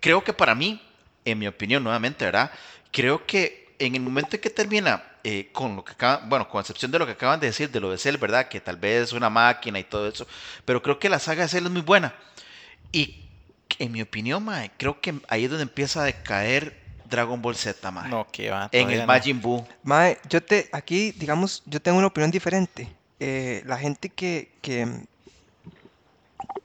creo 0.00 0.24
que 0.24 0.32
para 0.32 0.54
mí, 0.54 0.80
en 1.24 1.38
mi 1.38 1.46
opinión, 1.46 1.82
nuevamente, 1.84 2.24
¿verdad? 2.24 2.50
Creo 2.90 3.26
que 3.26 3.68
en 3.78 3.94
el 3.94 4.00
momento 4.00 4.36
en 4.36 4.42
que 4.42 4.50
termina 4.50 5.02
eh, 5.24 5.50
con 5.52 5.76
lo 5.76 5.84
que 5.84 5.92
acaban, 5.92 6.28
bueno, 6.28 6.48
con 6.48 6.60
excepción 6.60 6.90
de 6.90 6.98
lo 6.98 7.06
que 7.06 7.12
acaban 7.12 7.40
de 7.40 7.48
decir 7.48 7.70
de 7.70 7.80
lo 7.80 7.90
de 7.90 7.98
Cell, 7.98 8.16
¿verdad? 8.16 8.48
Que 8.48 8.60
tal 8.60 8.76
vez 8.76 9.04
es 9.04 9.12
una 9.12 9.30
máquina 9.30 9.78
y 9.78 9.84
todo 9.84 10.08
eso, 10.08 10.26
pero 10.64 10.82
creo 10.82 10.98
que 10.98 11.08
la 11.08 11.18
saga 11.18 11.42
de 11.42 11.48
Cell 11.48 11.66
es 11.66 11.70
muy 11.70 11.82
buena. 11.82 12.14
Y 12.92 13.24
en 13.78 13.92
mi 13.92 14.02
opinión, 14.02 14.44
ma, 14.44 14.68
creo 14.76 15.00
que 15.00 15.14
ahí 15.28 15.44
es 15.44 15.50
donde 15.50 15.64
empieza 15.64 16.02
a 16.02 16.04
decaer 16.04 16.87
Dragon 17.08 17.40
Ball 17.40 17.56
Z, 17.56 17.90
ma. 17.90 18.06
No, 18.08 18.26
que 18.30 18.50
va. 18.50 18.68
En 18.72 18.90
el 18.90 19.00
no. 19.00 19.06
Majin 19.06 19.40
Buu. 19.40 19.66
Mae, 19.82 20.18
yo 20.28 20.42
te, 20.42 20.68
aquí, 20.72 21.12
digamos, 21.12 21.62
yo 21.66 21.80
tengo 21.80 21.98
una 21.98 22.08
opinión 22.08 22.30
diferente. 22.30 22.88
Eh, 23.20 23.62
la 23.66 23.78
gente 23.78 24.08
que, 24.10 24.52
que, 24.60 24.86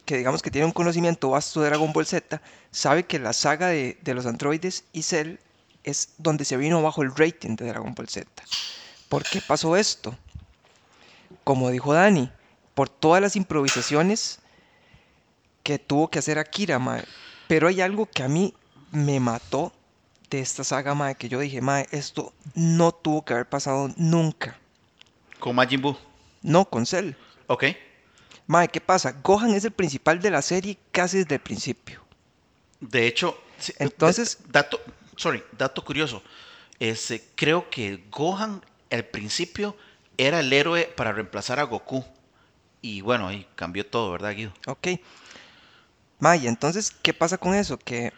que, 0.06 0.18
digamos, 0.18 0.42
que 0.42 0.52
tiene 0.52 0.66
un 0.66 0.72
conocimiento 0.72 1.30
vasto 1.32 1.62
de 1.62 1.70
Dragon 1.70 1.92
Ball 1.94 2.06
Z, 2.06 2.42
sabe 2.72 3.04
que 3.04 3.20
la 3.20 3.34
saga 3.34 3.68
de, 3.68 3.98
de 4.02 4.14
los 4.14 4.26
androides 4.26 4.84
y 4.94 5.04
Cell 5.04 5.38
es 5.84 6.10
donde 6.18 6.46
se 6.46 6.58
vino 6.58 6.82
bajo 6.82 7.02
el 7.02 7.16
rating 7.16 7.56
de 7.56 7.68
Dragon 7.68 7.94
Ball 7.94 8.10
Z. 8.10 8.28
¿Por 9.10 9.24
qué 9.24 9.42
pasó 9.42 9.76
esto? 9.76 10.16
Como 11.44 11.70
dijo 11.70 11.94
Dani, 11.94 12.32
por 12.74 12.90
todas 12.90 13.22
las 13.22 13.36
improvisaciones 13.36 14.40
que 15.64 15.80
tuvo 15.80 16.10
que 16.10 16.20
hacer 16.20 16.40
Akira, 16.40 16.80
mae. 16.80 17.04
Pero 17.48 17.68
hay 17.68 17.82
algo 17.82 18.06
que 18.06 18.24
a 18.24 18.28
mí 18.28 18.54
me 18.92 19.20
mató 19.20 19.74
de 20.30 20.40
esta 20.40 20.64
saga, 20.64 20.96
mae, 20.96 21.16
que 21.16 21.30
yo 21.30 21.40
dije, 21.40 21.62
mae, 21.62 21.88
esto 21.92 22.34
no 22.56 22.92
tuvo 22.92 23.24
que 23.24 23.34
haber 23.34 23.48
pasado 23.48 23.90
nunca. 23.98 24.58
Con 25.40 25.56
Majin 25.56 25.82
Buu. 25.82 25.98
No 26.42 26.66
con 26.66 26.86
Cell. 26.86 27.14
Ok. 27.48 27.66
Mae, 28.48 28.68
¿qué 28.68 28.82
pasa? 28.82 29.12
Gohan 29.24 29.52
es 29.54 29.64
el 29.66 29.72
principal 29.72 30.20
de 30.20 30.32
la 30.32 30.42
serie 30.42 30.78
casi 30.92 31.20
desde 31.20 31.36
el 31.36 31.42
principio. 31.42 32.04
De 32.80 33.08
hecho, 33.08 33.38
sí, 33.58 33.74
Entonces- 33.80 34.40
dato, 34.50 34.80
sorry, 35.16 35.44
dato 35.58 35.84
curioso. 35.86 36.22
Este, 36.80 37.24
creo 37.36 37.70
que 37.70 38.04
Gohan 38.12 38.62
al 38.92 39.06
principio 39.06 39.78
era 40.18 40.40
el 40.42 40.52
héroe 40.52 40.86
para 40.98 41.14
reemplazar 41.14 41.60
a 41.60 41.64
Goku. 41.64 42.04
Y 42.82 43.00
bueno, 43.02 43.28
ahí 43.30 43.48
cambió 43.56 43.86
todo, 43.86 44.12
¿verdad, 44.12 44.34
Guido? 44.36 44.54
Ok. 44.68 44.88
Ma, 46.20 46.36
y 46.36 46.48
entonces, 46.48 46.92
¿qué 46.92 47.14
pasa 47.14 47.38
con 47.38 47.54
eso? 47.54 47.78
Que. 47.78 48.12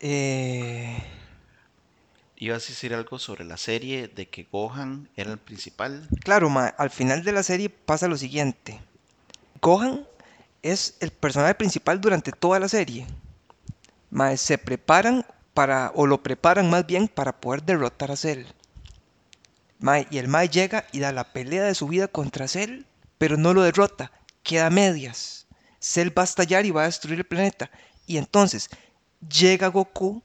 Eh, 0.00 0.96
Ibas 2.40 2.64
a 2.64 2.68
decir 2.68 2.94
algo 2.94 3.18
sobre 3.18 3.44
la 3.44 3.56
serie 3.56 4.06
de 4.06 4.28
que 4.28 4.44
Gohan 4.44 5.08
era 5.16 5.32
el 5.32 5.38
principal. 5.38 6.08
claro, 6.22 6.48
ma, 6.48 6.66
al 6.66 6.90
final 6.90 7.24
de 7.24 7.32
la 7.32 7.42
serie 7.42 7.68
pasa 7.68 8.06
lo 8.06 8.16
siguiente. 8.16 8.80
Gohan 9.60 10.06
es 10.62 10.96
el 11.00 11.10
personaje 11.10 11.56
principal 11.56 12.00
durante 12.00 12.30
toda 12.30 12.60
la 12.60 12.68
serie. 12.68 13.06
Ma, 14.10 14.36
se 14.36 14.56
preparan 14.56 15.26
para, 15.52 15.90
o 15.96 16.06
lo 16.06 16.22
preparan 16.22 16.70
más 16.70 16.86
bien 16.86 17.08
para 17.08 17.40
poder 17.40 17.64
derrotar 17.64 18.12
a 18.12 18.16
Cell. 18.16 18.46
Ma, 19.80 20.00
y 20.08 20.18
el 20.18 20.28
Mae 20.28 20.48
llega 20.48 20.86
y 20.92 21.00
da 21.00 21.10
la 21.10 21.32
pelea 21.32 21.64
de 21.64 21.74
su 21.74 21.88
vida 21.88 22.06
contra 22.06 22.46
Cell, 22.46 22.84
pero 23.18 23.36
no 23.36 23.52
lo 23.52 23.62
derrota, 23.62 24.12
queda 24.44 24.66
a 24.66 24.70
medias. 24.70 25.48
Cell 25.80 26.16
va 26.16 26.22
a 26.22 26.24
estallar 26.24 26.66
y 26.66 26.70
va 26.70 26.82
a 26.82 26.86
destruir 26.86 27.18
el 27.18 27.26
planeta. 27.26 27.68
Y 28.06 28.16
entonces 28.16 28.70
llega 29.20 29.68
Goku 29.68 30.22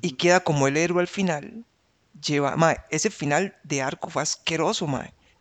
y 0.00 0.12
queda 0.12 0.40
como 0.40 0.66
el 0.66 0.76
héroe 0.76 1.00
al 1.00 1.08
final. 1.08 1.64
Lleva, 2.24 2.56
ese 2.90 3.10
final 3.10 3.56
de 3.64 3.82
arco 3.82 4.10
fue 4.10 4.22
asqueroso. 4.22 4.86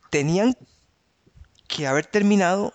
Tenían 0.09 0.55
que 1.68 1.88
haber 1.88 2.05
terminado 2.05 2.74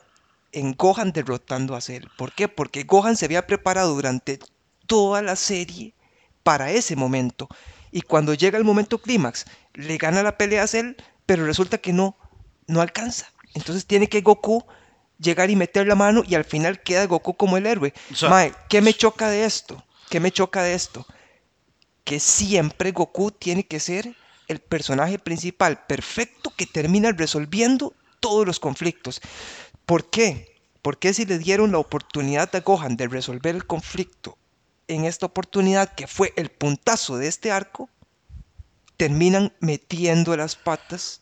en 0.53 0.74
Gohan 0.74 1.12
derrotando 1.12 1.74
a 1.74 1.80
Cell. 1.80 2.05
¿Por 2.16 2.32
qué? 2.32 2.49
Porque 2.49 2.84
Gohan 2.84 3.16
se 3.16 3.26
había 3.26 3.47
preparado 3.47 3.95
durante 3.95 4.39
toda 4.87 5.22
la 5.22 5.37
serie 5.37 5.95
para 6.43 6.70
ese 6.70 6.97
momento. 6.97 7.49
Y 7.91 8.03
cuando 8.03 8.34
llega 8.34 8.59
el 8.59 8.64
momento 8.64 8.99
clímax, 8.99 9.47
le 9.74 9.97
gana 9.99 10.22
la 10.22 10.39
pelea 10.39 10.62
a 10.62 10.66
Cell, 10.66 10.95
pero 11.26 11.45
resulta 11.45 11.78
que 11.78 11.93
no, 11.93 12.16
no 12.66 12.80
alcanza. 12.80 13.32
Entonces 13.55 13.87
tiene 13.87 14.09
que 14.09 14.20
Goku 14.20 14.64
llegar 15.18 15.50
y 15.50 15.56
meter 15.56 15.86
la 15.86 15.94
mano 15.94 16.22
y 16.26 16.34
al 16.34 16.44
final 16.44 16.82
queda 16.82 17.06
Goku 17.06 17.36
como 17.36 17.56
el 17.56 17.66
héroe. 17.66 17.92
O 18.12 18.14
sea, 18.14 18.28
Mae, 18.28 18.52
¿qué 18.68 18.80
me 18.80 18.94
choca 18.94 19.28
de 19.28 19.44
esto? 19.44 19.82
¿Qué 20.10 20.20
me 20.20 20.30
choca 20.30 20.62
de 20.62 20.74
esto? 20.74 21.06
Que 22.04 22.20
siempre 22.20 22.92
Goku 22.92 23.30
tiene 23.30 23.66
que 23.66 23.80
ser 23.80 24.14
el 24.48 24.60
personaje 24.60 25.18
principal 25.18 25.84
perfecto 25.86 26.52
que 26.56 26.66
termina 26.66 27.12
resolviendo 27.12 27.94
todos 28.20 28.46
los 28.46 28.60
conflictos. 28.60 29.20
¿Por 29.84 30.08
qué? 30.08 30.54
¿Por 30.82 30.98
qué 30.98 31.12
si 31.12 31.24
le 31.24 31.38
dieron 31.38 31.72
la 31.72 31.78
oportunidad 31.78 32.54
a 32.54 32.60
Gohan 32.60 32.96
de 32.96 33.08
resolver 33.08 33.56
el 33.56 33.66
conflicto 33.66 34.38
en 34.88 35.04
esta 35.04 35.26
oportunidad 35.26 35.94
que 35.94 36.06
fue 36.06 36.32
el 36.36 36.48
puntazo 36.50 37.16
de 37.16 37.26
este 37.26 37.50
arco, 37.50 37.90
terminan 38.96 39.52
metiendo 39.58 40.36
las 40.36 40.54
patas, 40.54 41.20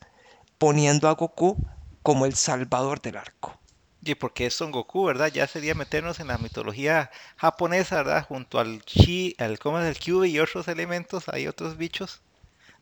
poniendo 0.59 1.09
a 1.09 1.13
Goku 1.13 1.57
como 2.03 2.27
el 2.27 2.35
salvador 2.35 3.01
del 3.01 3.17
arco? 3.17 3.59
Y 4.05 4.15
porque 4.17 4.47
es 4.47 4.55
Son 4.55 4.71
Goku, 4.71 5.05
¿verdad? 5.07 5.33
Ya 5.33 5.47
sería 5.47 5.75
meternos 5.75 6.21
en 6.21 6.27
la 6.29 6.37
mitología 6.39 7.11
japonesa, 7.37 7.97
¿verdad? 7.97 8.27
Junto 8.27 8.59
al 8.59 8.83
chi, 8.85 9.35
al 9.39 9.59
cómo 9.59 9.81
es 9.81 9.87
el 9.87 9.99
kyubi 9.99 10.31
y 10.31 10.41
otros 10.41 10.69
elementos, 10.69 11.29
hay 11.29 11.47
otros 11.47 11.77
bichos 11.79 12.21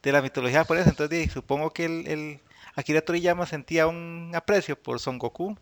de 0.02 0.12
la 0.12 0.22
mitología 0.22 0.60
japonesa. 0.60 0.90
Entonces, 0.90 1.32
supongo 1.32 1.72
que 1.72 1.86
el, 1.86 2.08
el 2.08 2.40
Akira 2.76 3.02
Toriyama 3.02 3.46
sentía 3.46 3.86
un 3.88 4.32
aprecio 4.34 4.80
por 4.82 5.00
Son 5.00 5.18
Goku. 5.18 5.58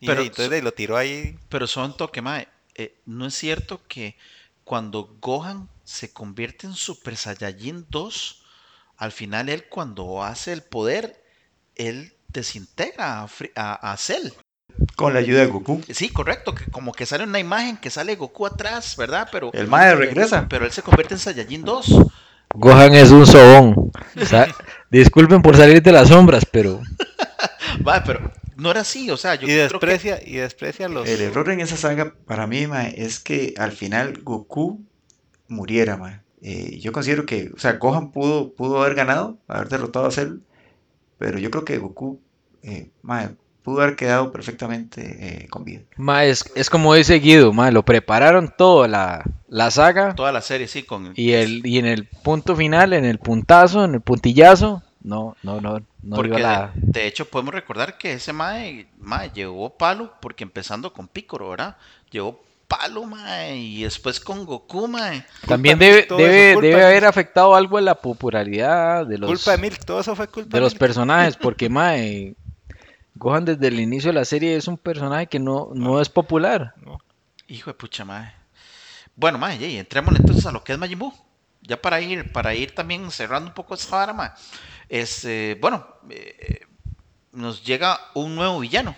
Y 0.00 0.06
Pero 0.06 0.22
entonces 0.22 0.62
lo 0.64 0.72
tiró 0.72 0.96
ahí. 0.96 1.38
Pero 1.48 1.66
son 1.66 1.96
toque, 1.96 2.22
mae. 2.22 2.48
eh, 2.74 3.00
no 3.06 3.26
es 3.26 3.34
cierto 3.34 3.86
que 3.88 4.16
cuando 4.64 5.18
Gohan 5.20 5.68
se 5.84 6.12
convierte 6.12 6.66
en 6.66 6.74
Super 6.74 7.16
Saiyajin 7.16 7.86
2, 7.90 8.44
al 8.96 9.12
final 9.12 9.48
él 9.48 9.68
cuando 9.68 10.22
hace 10.24 10.52
el 10.52 10.62
poder, 10.62 11.22
él 11.74 12.14
desintegra 12.28 13.22
a, 13.22 13.28
Fri- 13.28 13.52
a, 13.56 13.92
a 13.92 13.96
Cell. 13.96 14.32
Con 14.96 15.14
la 15.14 15.20
ayuda 15.20 15.40
de 15.40 15.46
Goku. 15.46 15.80
Sí, 15.90 16.10
correcto, 16.10 16.54
que 16.54 16.64
como 16.70 16.92
que 16.92 17.06
sale 17.06 17.24
una 17.24 17.38
imagen 17.38 17.76
que 17.76 17.90
sale 17.90 18.16
Goku 18.16 18.46
atrás, 18.46 18.96
¿verdad? 18.96 19.28
Pero, 19.32 19.50
El 19.52 19.66
Mae 19.68 19.94
regresa. 19.94 20.46
pero 20.48 20.64
él 20.66 20.72
se 20.72 20.82
convierte 20.82 21.14
en 21.14 21.20
Saiyajin 21.20 21.62
2. 21.64 21.86
Gohan 22.54 22.94
es 22.94 23.10
un 23.10 23.26
sobón. 23.26 23.74
O 24.20 24.24
sea, 24.26 24.46
disculpen 24.90 25.40
por 25.40 25.56
salir 25.56 25.82
de 25.82 25.92
las 25.92 26.08
sombras, 26.08 26.44
pero 26.44 26.80
Va, 27.86 28.02
pero 28.04 28.30
no 28.56 28.70
era 28.70 28.82
así, 28.82 29.10
o 29.10 29.16
sea, 29.16 29.34
yo 29.34 29.42
Y 29.42 29.50
creo 29.50 29.56
que 29.56 29.62
desprecia, 29.86 30.20
y 30.24 30.36
desprecia 30.36 30.88
los. 30.88 31.08
El 31.08 31.22
error 31.22 31.50
en 31.50 31.60
esa 31.60 31.76
saga 31.76 32.14
para 32.26 32.46
mí, 32.46 32.66
mae, 32.66 32.94
es 32.96 33.18
que 33.18 33.54
al 33.56 33.72
final 33.72 34.20
Goku 34.22 34.80
muriera, 35.48 35.96
mae. 35.96 36.20
Eh, 36.42 36.78
yo 36.80 36.92
considero 36.92 37.24
que, 37.24 37.50
o 37.54 37.58
sea, 37.58 37.74
Gohan 37.74 38.10
pudo, 38.10 38.52
pudo 38.52 38.82
haber 38.82 38.94
ganado, 38.94 39.38
haber 39.48 39.68
derrotado 39.68 40.06
a 40.06 40.10
Cell, 40.10 40.40
pero 41.18 41.38
yo 41.38 41.50
creo 41.50 41.64
que 41.64 41.78
Goku, 41.78 42.20
eh, 42.62 42.90
mae, 43.02 43.30
pudo 43.62 43.82
haber 43.82 43.96
quedado 43.96 44.32
perfectamente 44.32 45.44
eh, 45.44 45.48
con 45.48 45.64
vida. 45.64 45.82
ma, 45.96 46.24
es, 46.24 46.44
es 46.54 46.68
como 46.68 46.94
dice 46.94 47.18
Guido, 47.18 47.52
ma, 47.52 47.70
lo 47.70 47.84
prepararon 47.84 48.52
todo 48.56 48.86
la, 48.88 49.24
la 49.48 49.70
saga 49.70 50.14
toda 50.14 50.32
la 50.32 50.40
serie, 50.42 50.68
sí, 50.68 50.82
con... 50.82 51.12
y, 51.14 51.32
el, 51.32 51.66
y 51.66 51.78
en 51.78 51.86
el 51.86 52.06
punto 52.06 52.56
final, 52.56 52.92
en 52.92 53.04
el 53.04 53.18
puntazo, 53.18 53.84
en 53.84 53.94
el 53.94 54.00
puntillazo, 54.00 54.82
no, 55.02 55.36
no, 55.42 55.60
no, 55.60 55.80
no 56.02 56.16
Porque 56.16 56.30
dio 56.30 56.36
de, 56.36 56.42
la... 56.42 56.72
de 56.74 57.06
hecho 57.06 57.26
podemos 57.26 57.54
recordar 57.54 57.98
que 57.98 58.14
ese 58.14 58.32
Mae, 58.32 58.86
mae 58.98 59.30
llevó 59.34 59.76
palo, 59.76 60.12
porque 60.20 60.44
empezando 60.44 60.92
con 60.92 61.08
Piccolo, 61.08 61.50
¿verdad? 61.50 61.76
Llevó 62.10 62.42
palo, 62.68 63.04
Mae, 63.04 63.56
y 63.56 63.82
después 63.82 64.18
con 64.20 64.46
Goku, 64.46 64.88
Mae. 64.88 65.24
También 65.46 65.78
de 65.78 65.92
Milk, 65.92 66.08
debe, 66.08 66.22
debe, 66.22 66.60
debe 66.68 66.80
de 66.80 66.84
haber 66.86 67.04
afectado 67.04 67.54
algo 67.54 67.78
en 67.78 67.84
la 67.84 67.96
popularidad 67.96 69.06
de 69.06 69.18
los, 69.18 69.28
Culpa 69.28 69.52
de 69.52 69.58
Milk, 69.58 69.84
todo 69.84 70.00
eso 70.00 70.16
fue 70.16 70.28
culpa 70.28 70.56
de 70.56 70.60
los 70.60 70.72
Milk. 70.72 70.80
personajes, 70.80 71.36
porque 71.40 71.68
mae, 71.68 72.34
Gohan 73.14 73.44
desde 73.44 73.68
el 73.68 73.78
inicio 73.80 74.10
de 74.10 74.14
la 74.18 74.24
serie 74.24 74.56
es 74.56 74.68
un 74.68 74.78
personaje 74.78 75.26
que 75.26 75.38
no, 75.38 75.70
no 75.74 76.00
es 76.00 76.08
popular. 76.08 76.74
Hijo 77.48 77.70
de 77.70 77.74
pucha, 77.74 78.04
Mae. 78.04 78.32
Bueno, 79.14 79.38
Mae, 79.38 79.56
y 79.56 79.76
entremos 79.76 80.14
entonces 80.18 80.46
a 80.46 80.52
lo 80.52 80.64
que 80.64 80.72
es 80.72 80.78
Majin 80.78 80.98
Buu. 80.98 81.12
Ya 81.60 81.80
para 81.80 82.00
ir, 82.00 82.32
para 82.32 82.54
ir 82.54 82.74
también 82.74 83.10
cerrando 83.10 83.48
un 83.48 83.54
poco 83.54 83.74
esta 83.74 83.96
vara, 83.96 84.12
Mae. 84.12 84.30
Este, 84.88 85.56
bueno, 85.60 85.86
eh, 86.10 86.60
nos 87.32 87.64
llega 87.64 88.00
un 88.14 88.34
nuevo 88.34 88.58
villano. 88.60 88.96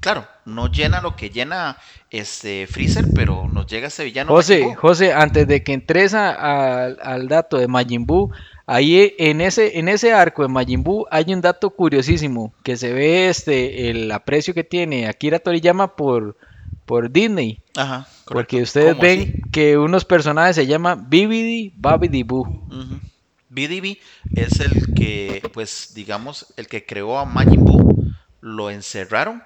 Claro, 0.00 0.26
no 0.44 0.70
llena 0.70 1.00
lo 1.00 1.16
que 1.16 1.30
llena 1.30 1.78
este 2.10 2.66
Freezer, 2.68 3.06
pero 3.14 3.48
nos 3.48 3.66
llega 3.66 3.88
ese 3.88 4.04
villano. 4.04 4.30
José. 4.30 4.74
José, 4.76 5.12
antes 5.12 5.48
de 5.48 5.62
que 5.64 5.72
entres 5.72 6.14
a- 6.14 6.30
a- 6.30 6.84
al 7.02 7.26
dato 7.28 7.56
de 7.56 7.66
Majin 7.66 8.06
Buu, 8.06 8.30
ahí 8.66 9.14
en 9.18 9.40
ese, 9.40 9.78
en 9.78 9.88
ese 9.88 10.12
arco 10.12 10.42
de 10.42 10.48
Majin 10.48 10.82
Buu 10.82 11.06
hay 11.10 11.32
un 11.32 11.40
dato 11.40 11.70
curiosísimo, 11.70 12.52
que 12.62 12.76
se 12.76 12.92
ve 12.92 13.28
este 13.28 13.90
el 13.90 14.10
aprecio 14.12 14.54
que 14.54 14.64
tiene 14.64 15.06
Akira 15.08 15.38
Toriyama 15.38 15.96
por, 15.96 16.36
por 16.84 17.10
Disney. 17.10 17.60
Ajá. 17.76 18.06
Porque 18.26 18.60
ustedes 18.62 18.90
¿Cómo 18.90 19.02
ven 19.02 19.20
así? 19.20 19.50
que 19.52 19.78
unos 19.78 20.04
personajes 20.04 20.56
se 20.56 20.66
llaman 20.66 21.08
Bibidi 21.08 21.72
Babidi 21.76 22.22
Boo. 22.24 22.40
Ujú. 22.68 23.00
BDB 23.48 23.98
es 24.34 24.60
el 24.60 24.94
que, 24.94 25.40
pues, 25.54 25.92
digamos, 25.94 26.52
el 26.56 26.66
que 26.66 26.84
creó 26.84 27.18
a 27.18 27.24
Majin 27.24 27.64
Buu, 27.64 28.04
lo 28.40 28.70
encerraron. 28.70 29.42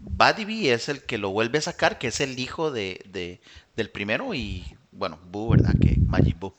Badibi 0.00 0.68
es 0.68 0.88
el 0.88 1.02
que 1.02 1.18
lo 1.18 1.30
vuelve 1.30 1.58
a 1.58 1.62
sacar, 1.62 1.98
que 1.98 2.08
es 2.08 2.20
el 2.20 2.38
hijo 2.38 2.70
de, 2.70 3.00
de- 3.10 3.40
del 3.76 3.90
primero 3.90 4.34
y, 4.34 4.64
bueno, 4.90 5.18
Buu, 5.30 5.50
¿verdad? 5.50 5.74
Que 5.80 5.96
Majin 6.06 6.36
Buu. 6.38 6.52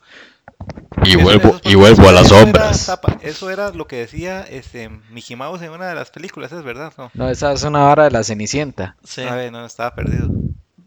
Y 1.06 1.12
Eso- 1.12 1.20
vuelvo, 1.22 1.50
eso- 1.50 1.62
y 1.64 1.76
vuelvo 1.76 2.10
a 2.10 2.12
las 2.12 2.26
eso 2.26 2.36
era 2.36 2.74
sombras. 2.74 3.00
Eso 3.22 3.50
era 3.50 3.72
lo 3.72 3.88
que 3.88 3.98
decía 3.98 4.42
este 4.42 4.90
Mickey 5.12 5.36
Mouse 5.36 5.62
en 5.62 5.72
una 5.72 5.88
de 5.88 5.96
las 5.96 6.10
películas, 6.12 6.52
es 6.52 6.64
verdad, 6.64 6.94
¿no? 6.98 7.10
No, 7.14 7.30
esa 7.30 7.52
es 7.54 7.64
una 7.64 7.80
vara 7.80 8.04
de 8.06 8.12
la 8.12 8.24
Cenicienta. 8.24 8.96
Sí, 9.04 9.22
A 9.22 9.36
ver, 9.36 9.52
no, 9.52 9.66
estaba 9.66 9.96
perdido. 9.96 10.30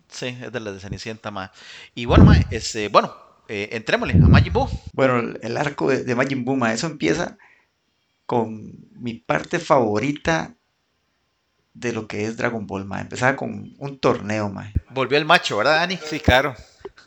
sí, 0.08 0.36
es 0.42 0.52
de 0.52 0.60
la 0.60 0.72
de 0.72 0.80
Cenicienta, 0.80 1.30
ma. 1.30 1.50
Y 1.94 2.04
bueno, 2.04 2.24
ma, 2.24 2.36
este, 2.50 2.88
bueno, 2.88 3.14
eh, 3.48 3.70
entrémosle 3.72 4.14
a 4.14 4.28
Majin 4.28 4.52
Buu. 4.52 4.68
Bueno, 4.92 5.34
el, 5.40 5.56
arco 5.56 5.88
de, 5.90 6.04
de 6.04 6.14
Majin 6.14 6.44
Buu, 6.44 6.56
mae, 6.56 6.74
eso 6.74 6.86
empieza 6.86 7.36
con 8.26 8.72
mi 8.94 9.14
parte 9.14 9.58
favorita 9.58 10.54
de 11.74 11.92
lo 11.92 12.06
que 12.06 12.24
es 12.26 12.36
Dragon 12.36 12.66
Ball, 12.66 12.84
mae. 12.84 13.02
Empezaba 13.02 13.34
con 13.36 13.74
un 13.78 13.98
torneo, 13.98 14.48
mae. 14.50 14.72
Volvió 14.90 15.16
el 15.18 15.24
macho, 15.24 15.56
¿verdad, 15.56 15.76
Dani? 15.76 15.98
Sí, 16.04 16.20
claro. 16.20 16.54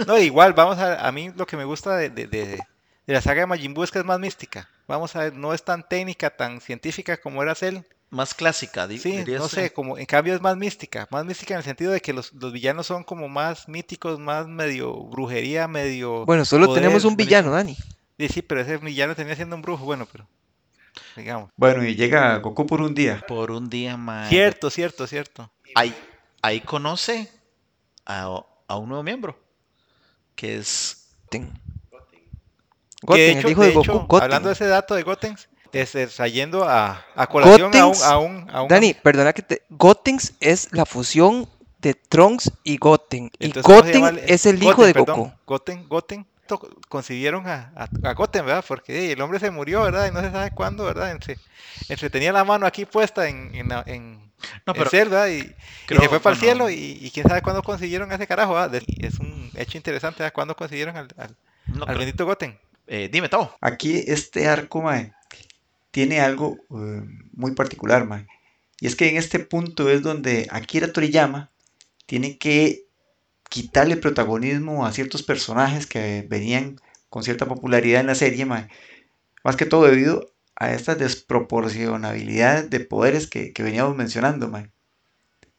No, 0.07 0.17
igual, 0.17 0.53
vamos 0.53 0.77
a, 0.77 1.05
a 1.07 1.11
mí 1.11 1.31
lo 1.35 1.45
que 1.47 1.57
me 1.57 1.65
gusta 1.65 1.95
de, 1.97 2.09
de- 2.09 2.27
de- 2.27 2.63
de 3.07 3.13
la 3.13 3.21
saga 3.21 3.41
de 3.41 3.47
Majin 3.47 3.73
Buu 3.73 3.83
es 3.83 3.91
que 3.91 3.99
es 3.99 4.05
más 4.05 4.19
mística. 4.19 4.67
Vamos 4.87 5.15
a 5.15 5.19
ver, 5.19 5.35
no 5.35 5.53
es 5.53 5.63
tan 5.63 5.87
técnica, 5.87 6.29
tan 6.35 6.59
científica 6.61 7.17
como 7.17 7.41
era 7.43 7.55
Cell. 7.55 7.79
Más 8.11 8.33
clásica, 8.33 8.87
di- 8.87 8.99
Sí, 8.99 9.11
diría 9.11 9.39
no 9.39 9.47
sé, 9.49 9.73
como 9.73 9.97
en 9.97 10.05
cambio 10.05 10.35
es 10.35 10.41
más 10.41 10.55
mística, 10.57 11.07
más 11.11 11.25
mística 11.25 11.53
en 11.53 11.59
el 11.59 11.63
sentido 11.63 11.91
de 11.91 12.01
que 12.01 12.13
los, 12.13 12.33
los 12.33 12.53
villanos 12.53 12.85
son 12.87 13.03
como 13.03 13.27
más 13.27 13.67
míticos, 13.67 14.19
más 14.19 14.47
medio 14.47 14.93
brujería, 15.05 15.67
medio... 15.67 16.25
Bueno, 16.25 16.45
solo 16.45 16.67
poder, 16.67 16.83
tenemos 16.83 17.03
un 17.03 17.15
villano, 17.17 17.51
Dani. 17.51 17.75
Sí, 18.17 18.27
sí, 18.29 18.41
pero 18.41 18.61
ese 18.61 18.77
villano 18.77 19.15
tenía 19.15 19.35
siendo 19.35 19.55
un 19.55 19.61
brujo, 19.61 19.83
bueno, 19.85 20.07
pero 20.11 20.27
digamos. 21.15 21.49
Bueno, 21.57 21.83
y 21.83 21.95
llega 21.95 22.37
Goku 22.37 22.65
por 22.65 22.81
un 22.81 22.93
día. 22.93 23.23
Por 23.27 23.51
un 23.51 23.69
día, 23.69 23.97
ma. 23.97 24.29
Cierto, 24.29 24.69
cierto, 24.69 25.07
cierto. 25.07 25.51
Ahí, 25.73 25.93
ahí 26.41 26.61
conoce 26.61 27.29
a, 28.05 28.43
a 28.67 28.77
un 28.77 28.89
nuevo 28.89 29.03
miembro, 29.03 29.37
que 30.35 30.57
es 30.57 31.07
Goten. 31.25 31.59
Goten, 33.01 33.35
de 33.35 33.39
el 33.41 33.49
hijo 33.51 33.61
de 33.61 33.67
de 33.67 33.73
Goku, 33.73 33.83
hecho, 33.83 33.99
Goten. 34.07 34.23
hablando 34.23 34.49
de 34.49 34.53
ese 34.53 34.67
dato 34.67 34.95
de 34.95 35.03
Gotenks, 35.03 35.47
este, 35.71 36.07
trayendo 36.07 36.63
a, 36.63 37.03
a 37.15 37.27
colación 37.27 37.75
a 37.75 37.85
un, 37.85 37.91
Gotenks, 37.93 38.03
a 38.03 38.17
un, 38.17 38.49
a 38.51 38.61
un- 38.63 38.67
Dani, 38.67 38.93
perdona 38.93 39.33
que 39.33 39.41
te... 39.41 39.61
Gotenks 39.69 40.33
es 40.39 40.69
la 40.71 40.85
fusión 40.85 41.47
de 41.79 41.93
Trunks 41.93 42.51
y 42.63 42.77
Goten. 42.77 43.29
Y 43.37 43.45
Entonces, 43.47 43.63
¿cómo 43.63 43.83
se 43.85 43.93
llama 43.93 44.11
Goten 44.11 44.25
es 44.27 44.45
el 44.45 44.63
hijo 44.63 44.85
de 44.85 44.93
perdón, 44.93 45.15
Goku. 45.17 45.33
Goten, 45.45 45.87
Goten 45.87 46.25
concibieron 46.89 47.47
a, 47.47 47.71
a, 47.75 47.89
a 48.09 48.13
Goten, 48.13 48.45
¿verdad? 48.45 48.63
Porque 48.67 49.11
el 49.11 49.21
hombre 49.21 49.39
se 49.39 49.51
murió, 49.51 49.81
¿verdad? 49.83 50.07
Y 50.07 50.11
no 50.13 50.21
se 50.21 50.31
sabe 50.31 50.51
cuándo, 50.51 50.85
¿verdad? 50.85 51.11
Entre, 51.11 51.37
entre 51.89 52.09
tenía 52.09 52.31
la 52.31 52.43
mano 52.43 52.65
aquí 52.65 52.85
puesta 52.85 53.27
en, 53.27 53.53
en, 53.53 53.69
en, 53.87 54.31
No, 54.65 54.75
pero 54.75 54.89
Cell, 54.89 55.09
¿verdad? 55.09 55.29
Y, 55.29 55.55
y 55.89 55.97
creo- 55.97 55.99
se 55.99 56.09
fue 56.09 56.21
para 56.21 56.33
el 56.33 56.37
bueno, 56.37 56.39
cielo 56.39 56.69
y, 56.69 56.75
y 57.01 57.11
quién 57.11 57.27
sabe 57.27 57.41
cuándo 57.41 57.63
consiguieron 57.63 58.11
a 58.11 58.15
ese 58.15 58.27
carajo, 58.27 58.55
y 58.87 59.05
es 59.05 59.19
un 59.19 59.51
hecho 59.55 59.77
interesante, 59.77 60.23
¿verdad? 60.23 60.33
¿Cuándo 60.33 60.55
consiguieron 60.55 60.97
al, 60.97 61.07
al, 61.17 61.35
no, 61.67 61.85
al 61.85 61.97
bendito 61.97 62.25
Goten? 62.25 62.59
eh, 62.87 63.09
dime, 63.11 63.29
Tavo. 63.29 63.51
Aquí 63.61 64.03
este 64.07 64.47
arco, 64.47 64.81
mae, 64.81 65.13
tiene 65.91 66.21
algo 66.21 66.57
eh, 66.71 67.03
muy 67.33 67.53
particular, 67.53 68.05
mae. 68.07 68.27
Y 68.81 68.87
es 68.87 68.95
que 68.95 69.09
en 69.09 69.17
este 69.17 69.39
punto 69.39 69.89
es 69.89 70.01
donde 70.03 70.47
Akira 70.51 70.93
Toriyama 70.93 71.51
tiene 72.07 72.37
que 72.39 72.85
quitarle 73.49 73.97
protagonismo 73.97 74.85
a 74.85 74.93
ciertos 74.93 75.23
personajes 75.23 75.87
que 75.87 76.25
venían 76.29 76.79
con 77.09 77.23
cierta 77.23 77.47
popularidad 77.47 78.01
en 78.01 78.07
la 78.07 78.15
serie, 78.15 78.45
mae. 78.45 78.69
Más 79.43 79.55
que 79.57 79.65
todo 79.65 79.85
debido 79.85 80.31
a 80.55 80.71
esta 80.71 80.95
desproporcionabilidad 80.95 82.63
de 82.65 82.79
poderes 82.79 83.27
que, 83.27 83.53
que 83.53 83.63
veníamos 83.63 83.95
mencionando, 83.95 84.47
mae. 84.47 84.71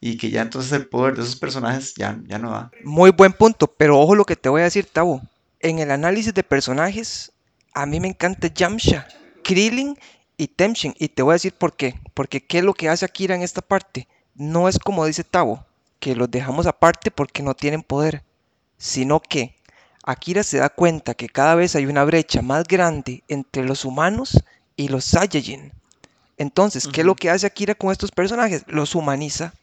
Y 0.00 0.18
que 0.18 0.30
ya 0.30 0.42
entonces 0.42 0.72
el 0.72 0.88
poder 0.88 1.16
de 1.16 1.22
esos 1.22 1.36
personajes 1.36 1.94
ya, 1.94 2.18
ya 2.26 2.38
no 2.38 2.50
da. 2.50 2.70
Muy 2.84 3.10
buen 3.10 3.32
punto, 3.32 3.66
pero 3.66 3.98
ojo 3.98 4.14
lo 4.14 4.24
que 4.24 4.36
te 4.36 4.48
voy 4.48 4.60
a 4.60 4.64
decir, 4.64 4.86
Tabo. 4.86 5.22
En 5.60 5.78
el 5.78 5.90
análisis 5.90 6.34
de 6.34 6.42
personajes, 6.42 7.32
a 7.72 7.86
mí 7.86 7.98
me 8.00 8.08
encanta 8.08 8.48
Yamcha, 8.48 9.06
Krillin 9.42 9.98
y 10.36 10.48
Tenshin. 10.48 10.94
Y 10.98 11.08
te 11.08 11.22
voy 11.22 11.32
a 11.32 11.34
decir 11.34 11.54
por 11.54 11.74
qué. 11.76 11.94
Porque 12.14 12.44
¿qué 12.44 12.58
es 12.58 12.64
lo 12.64 12.74
que 12.74 12.88
hace 12.88 13.04
Akira 13.04 13.34
en 13.34 13.42
esta 13.42 13.62
parte? 13.62 14.06
No 14.34 14.68
es 14.68 14.78
como 14.78 15.06
dice 15.06 15.24
Tabo, 15.24 15.64
que 15.98 16.14
los 16.14 16.30
dejamos 16.30 16.66
aparte 16.66 17.10
porque 17.10 17.42
no 17.42 17.54
tienen 17.54 17.82
poder, 17.82 18.22
sino 18.76 19.20
que 19.20 19.56
Akira 20.04 20.42
se 20.42 20.58
da 20.58 20.68
cuenta 20.68 21.14
que 21.14 21.28
cada 21.28 21.54
vez 21.54 21.74
hay 21.74 21.86
una 21.86 22.04
brecha 22.04 22.42
más 22.42 22.64
grande 22.64 23.24
entre 23.28 23.64
los 23.64 23.84
humanos 23.84 24.42
y 24.76 24.88
los 24.88 25.04
Saiyajin. 25.04 25.72
Entonces, 26.38 26.86
¿qué 26.88 27.00
es 27.00 27.06
lo 27.06 27.14
que 27.14 27.30
hace 27.30 27.46
Akira 27.46 27.74
con 27.74 27.90
estos 27.92 28.10
personajes? 28.12 28.62
Los 28.66 28.94
humaniza 28.94 29.54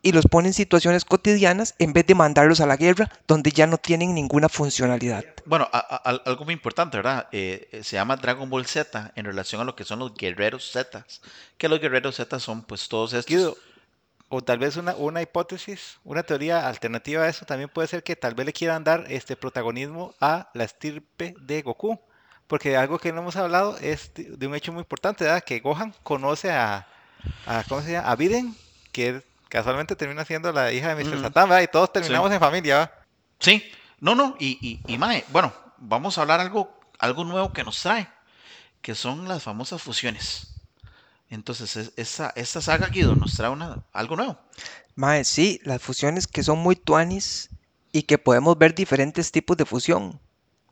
y 0.00 0.12
los 0.12 0.26
pone 0.26 0.48
en 0.48 0.54
situaciones 0.54 1.04
cotidianas 1.04 1.74
en 1.78 1.92
vez 1.92 2.06
de 2.06 2.14
mandarlos 2.14 2.60
a 2.60 2.66
la 2.66 2.76
guerra 2.76 3.10
donde 3.26 3.50
ya 3.52 3.66
no 3.66 3.78
tienen 3.78 4.14
ninguna 4.14 4.48
funcionalidad. 4.48 5.24
Bueno, 5.46 5.68
a- 5.72 5.78
a- 5.78 5.96
al- 5.96 6.22
algo 6.26 6.44
muy 6.44 6.54
importante, 6.54 6.96
¿verdad? 6.98 7.26
Eh, 7.32 7.68
eh, 7.72 7.82
se 7.84 7.96
llama 7.96 8.16
Dragon 8.16 8.48
Ball 8.48 8.66
Z 8.66 9.12
en 9.14 9.24
relación 9.26 9.60
a 9.60 9.64
lo 9.64 9.76
que 9.76 9.84
son 9.84 9.98
los 9.98 10.14
guerreros 10.14 10.70
Z. 10.72 11.06
Que 11.58 11.68
los 11.68 11.80
guerreros 11.80 12.16
Z 12.16 12.38
son 12.40 12.62
pues 12.62 12.88
todos 12.88 13.12
estos. 13.12 13.26
Guido, 13.34 13.56
o 14.30 14.42
tal 14.42 14.58
vez 14.58 14.76
una, 14.76 14.94
una 14.96 15.20
hipótesis, 15.22 15.98
una 16.02 16.22
teoría 16.22 16.66
alternativa 16.66 17.24
a 17.24 17.28
eso 17.28 17.44
también 17.44 17.68
puede 17.68 17.88
ser 17.88 18.02
que 18.02 18.16
tal 18.16 18.34
vez 18.34 18.46
le 18.46 18.52
quieran 18.54 18.84
dar 18.84 19.04
este 19.08 19.36
protagonismo 19.36 20.14
a 20.20 20.48
la 20.54 20.64
estirpe 20.64 21.34
de 21.40 21.62
Goku. 21.62 21.98
Porque 22.46 22.76
algo 22.76 22.98
que 22.98 23.12
no 23.12 23.20
hemos 23.22 23.36
hablado 23.36 23.76
es 23.78 24.12
de, 24.14 24.24
de 24.36 24.46
un 24.46 24.54
hecho 24.54 24.72
muy 24.72 24.80
importante, 24.80 25.24
¿verdad? 25.24 25.42
Que 25.42 25.60
Gohan 25.60 25.94
conoce 26.02 26.50
a, 26.50 26.86
a 27.46 27.64
¿cómo 27.64 27.82
se 27.82 27.92
llama? 27.92 28.08
A 28.10 28.16
Biden, 28.16 28.54
que 28.92 29.22
casualmente 29.48 29.96
termina 29.96 30.24
siendo 30.24 30.52
la 30.52 30.72
hija 30.72 30.94
de 30.94 31.02
Mr. 31.02 31.14
Ujú. 31.14 31.22
Satan, 31.22 31.48
¿verdad? 31.48 31.62
Y 31.62 31.68
todos 31.68 31.92
terminamos 31.92 32.30
en 32.32 32.40
familia, 32.40 32.76
¿verdad? 32.78 32.92
Sí, 33.40 33.64
no, 34.00 34.14
no, 34.14 34.36
y, 34.38 34.58
y, 34.86 34.94
y 34.94 34.98
mae, 34.98 35.24
bueno, 35.28 35.52
vamos 35.78 36.18
a 36.18 36.22
hablar 36.22 36.40
algo, 36.40 36.78
algo 36.98 37.24
nuevo 37.24 37.52
que 37.52 37.64
nos 37.64 37.80
trae, 37.80 38.08
que 38.82 38.94
son 38.94 39.26
las 39.28 39.42
famosas 39.42 39.80
fusiones. 39.82 40.50
Entonces, 41.30 41.76
es- 41.76 41.92
esa, 41.96 42.32
esta 42.36 42.60
saga 42.60 42.88
Guido 42.88 43.16
nos 43.16 43.34
trae 43.34 43.48
una, 43.50 43.80
algo 43.92 44.16
nuevo. 44.16 44.38
Mae, 44.94 45.24
sí, 45.24 45.60
las 45.64 45.82
fusiones 45.82 46.26
que 46.26 46.42
son 46.42 46.58
muy 46.58 46.76
tuanis 46.76 47.50
y 47.92 48.02
que 48.02 48.18
podemos 48.18 48.56
ver 48.58 48.74
diferentes 48.74 49.32
tipos 49.32 49.56
de 49.56 49.64
fusión, 49.64 50.20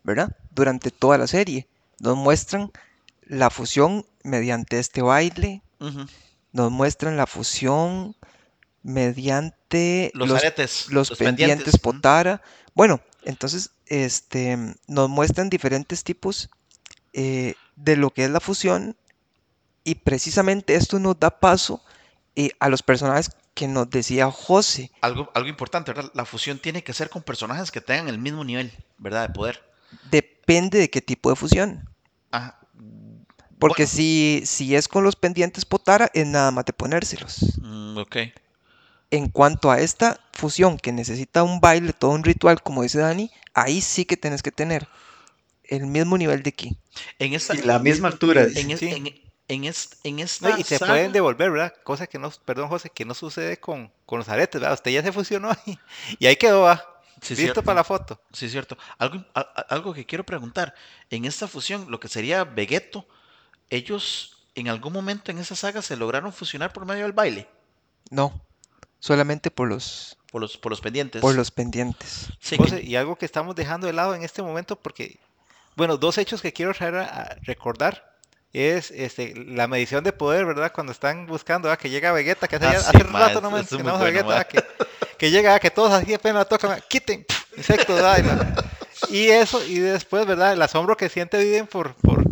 ¿verdad? 0.05 0.37
Durante 0.51 0.91
toda 0.91 1.19
la 1.19 1.27
serie. 1.27 1.69
Nos 1.99 2.17
muestran 2.17 2.71
la 3.23 3.51
fusión 3.51 4.07
mediante 4.25 4.79
este 4.79 5.03
baile, 5.03 5.63
nos 6.53 6.71
muestran 6.71 7.17
la 7.17 7.27
fusión 7.27 8.17
mediante 8.83 10.11
Los, 10.15 10.29
los, 10.29 10.39
aretes, 10.39 10.89
los 10.91 11.11
pendientes. 11.13 11.79
Potara. 11.79 12.43
Bueno, 12.75 13.01
entonces 13.23 13.71
este, 13.87 14.59
nos 14.87 15.09
muestran 15.09 15.49
diferentes 15.51 16.05
tipos 16.05 16.51
eh, 17.13 17.55
de 17.77 17.97
lo 17.97 18.11
que 18.11 18.25
es 18.25 18.31
la 18.31 18.41
fusión 18.41 18.97
y 19.85 19.97
precisamente 19.97 20.75
esto 20.75 20.99
nos 20.99 21.19
da 21.19 21.39
paso 21.41 21.83
eh, 22.37 22.51
a 22.61 22.69
los 22.69 22.83
personajes 22.83 23.31
que 23.55 23.69
nos 23.69 23.91
decía 23.91 24.31
José. 24.31 24.91
Algo, 25.01 25.31
algo 25.35 25.49
importante, 25.49 25.93
¿verdad? 25.93 26.11
La 26.15 26.25
fusión 26.25 26.59
tiene 26.59 26.83
que 26.83 26.93
ser 26.93 27.11
con 27.11 27.23
personajes 27.23 27.71
que 27.71 27.81
tengan 27.81 28.09
el 28.09 28.19
mismo 28.19 28.45
nivel, 28.45 28.73
¿verdad? 28.99 29.29
De 29.29 29.35
poder. 29.35 29.72
Depende 30.11 30.79
de 30.79 30.91
qué 30.91 31.01
tipo 31.01 31.31
de 31.31 31.37
fusión. 31.37 31.89
Ah, 32.33 32.59
Porque 33.59 33.85
bueno, 33.85 33.93
si, 33.95 34.43
si 34.45 34.75
es 34.75 34.89
con 34.89 35.05
los 35.05 35.17
pendientes 35.17 35.65
Potara, 35.65 36.11
es 36.15 36.27
nada 36.27 36.51
más 36.51 36.65
de 36.65 36.73
ponérselos. 36.73 37.39
mm, 37.61 37.99
ok. 37.99 38.17
En 39.11 39.29
cuanto 39.29 39.71
a 39.71 39.79
esta 39.81 40.19
fusión 40.33 40.79
que 40.79 40.91
necesita 40.91 41.43
un 41.43 41.61
baile, 41.61 41.93
todo 41.93 42.13
un 42.13 42.25
ritual, 42.25 42.63
como 42.63 42.83
dice 42.83 42.99
Dani, 42.99 43.31
ahí 43.55 43.81
sí 43.83 44.05
que 44.07 44.17
tenés 44.17 44.43
que 44.43 44.51
tener 44.51 44.89
el 45.65 45.87
mismo 45.87 46.17
nivel 46.17 46.43
de 46.43 46.53
ki. 46.53 46.77
En 47.19 47.35
esta, 47.35 47.55
Y 47.55 47.63
la 47.63 47.79
misma 47.79 48.09
altura, 48.09 48.47
dice. 48.47 48.61
en, 48.61 48.71
es- 48.71 48.81
Sí. 48.81 48.89
en, 48.89 49.15
en, 49.49 49.65
es- 49.65 49.91
en 50.03 50.19
esta 50.19 50.49
No, 50.51 50.59
y 50.59 50.65
se 50.65 50.79
saga- 50.79 50.93
pueden 50.95 51.13
devolver, 51.13 51.51
¿verdad? 51.51 51.75
Cosa 51.85 52.07
que 52.07 52.19
no, 52.19 52.31
perdón 52.45 52.69
José, 52.69 52.91
que 52.91 53.05
no 53.05 53.13
sucede 53.15 53.59
con, 53.61 53.93
con 54.07 54.19
los 54.19 54.29
aretes, 54.31 54.61
¿verdad? 54.61 54.75
Usted 54.75 54.91
ya 54.93 55.03
se 55.03 55.13
fusionó 55.13 55.51
y, 55.67 55.79
y 56.19 56.27
ahí 56.27 56.37
quedó, 56.37 56.63
¿verdad? 56.65 56.83
Sí, 57.23 57.35
Listo 57.35 57.43
cierto. 57.45 57.63
para 57.63 57.77
la 57.77 57.85
foto. 57.85 58.21
Sí, 58.33 58.47
es 58.47 58.53
cierto. 58.53 58.77
Algo, 58.99 59.25
a- 59.35 59.41
algo 59.71 59.95
que 59.95 60.05
quiero 60.05 60.25
preguntar. 60.25 60.75
En 61.09 61.25
esta 61.25 61.47
fusión, 61.47 61.87
lo 61.89 62.01
que 62.01 62.09
sería 62.09 62.43
Vegeto, 62.45 63.07
ellos 63.71 64.37
en 64.55 64.69
algún 64.69 64.93
momento 64.93 65.31
en 65.31 65.39
esa 65.39 65.55
saga 65.57 65.83
se 65.83 65.97
lograron 65.97 66.33
fusionar 66.33 66.73
por 66.73 66.85
medio 66.85 67.05
del 67.05 67.13
baile, 67.13 67.49
No, 68.11 68.39
solamente 68.99 69.51
por 69.51 69.69
los, 69.69 70.19
por 70.31 70.43
los, 70.43 70.59
por 70.59 70.71
los 70.73 70.81
pendientes. 70.81 71.23
por 71.23 71.35
los 71.35 71.51
pendientes. 71.51 72.29
Sí, 72.41 72.59
que- 72.59 72.83
y 72.83 72.97
algo 72.97 73.17
que 73.17 73.25
estamos 73.25 73.55
dejando 73.55 73.87
de 73.87 73.93
lado 73.95 74.15
en 74.15 74.23
este 74.25 74.43
momento, 74.43 74.77
porque, 74.77 75.19
bueno, 75.77 75.97
dos 75.97 76.19
hechos 76.19 76.43
que 76.43 76.53
quiero 76.53 76.75
traer 76.75 76.97
a, 76.97 77.05
a 77.05 77.35
recordar 77.43 78.13
es 78.53 78.91
este, 78.91 79.35
la 79.35 79.67
medición 79.69 80.05
de 80.05 80.13
poder, 80.13 80.45
¿verdad? 80.45 80.73
Cuando 80.75 80.93
están 80.93 81.27
buscando, 81.27 81.69
¿verdad? 81.69 81.81
Que 81.81 81.89
llega 81.89 82.13
Vegeta, 82.13 82.47
que 82.49 82.57
hace, 82.57 82.67
Ah, 82.67 82.81
sí, 82.81 82.97
hace 82.97 83.05
ma, 83.05 83.21
rato 83.29 83.41
no 83.41 83.51
mencionamos 83.51 84.01
a 84.01 84.05
Vegeta. 84.05 84.45
Que, 84.45 84.63
que 85.23 85.31
llega, 85.31 85.61
que 85.61 85.71
todos 85.71 85.93
así 85.93 86.13
apenas 86.13 86.39
la 86.39 86.45
tocan, 86.47 86.81
quiten, 86.89 87.25
insectos. 87.57 88.03
Y, 89.09 89.29
eso, 89.29 89.65
y 89.65 89.79
después, 89.79 90.27
¿verdad? 90.27 90.53
El 90.53 90.61
asombro 90.61 90.97
que 90.97 91.09
siente 91.09 91.39
Viden 91.39 91.69
por, 91.69 91.95
por, 91.95 92.25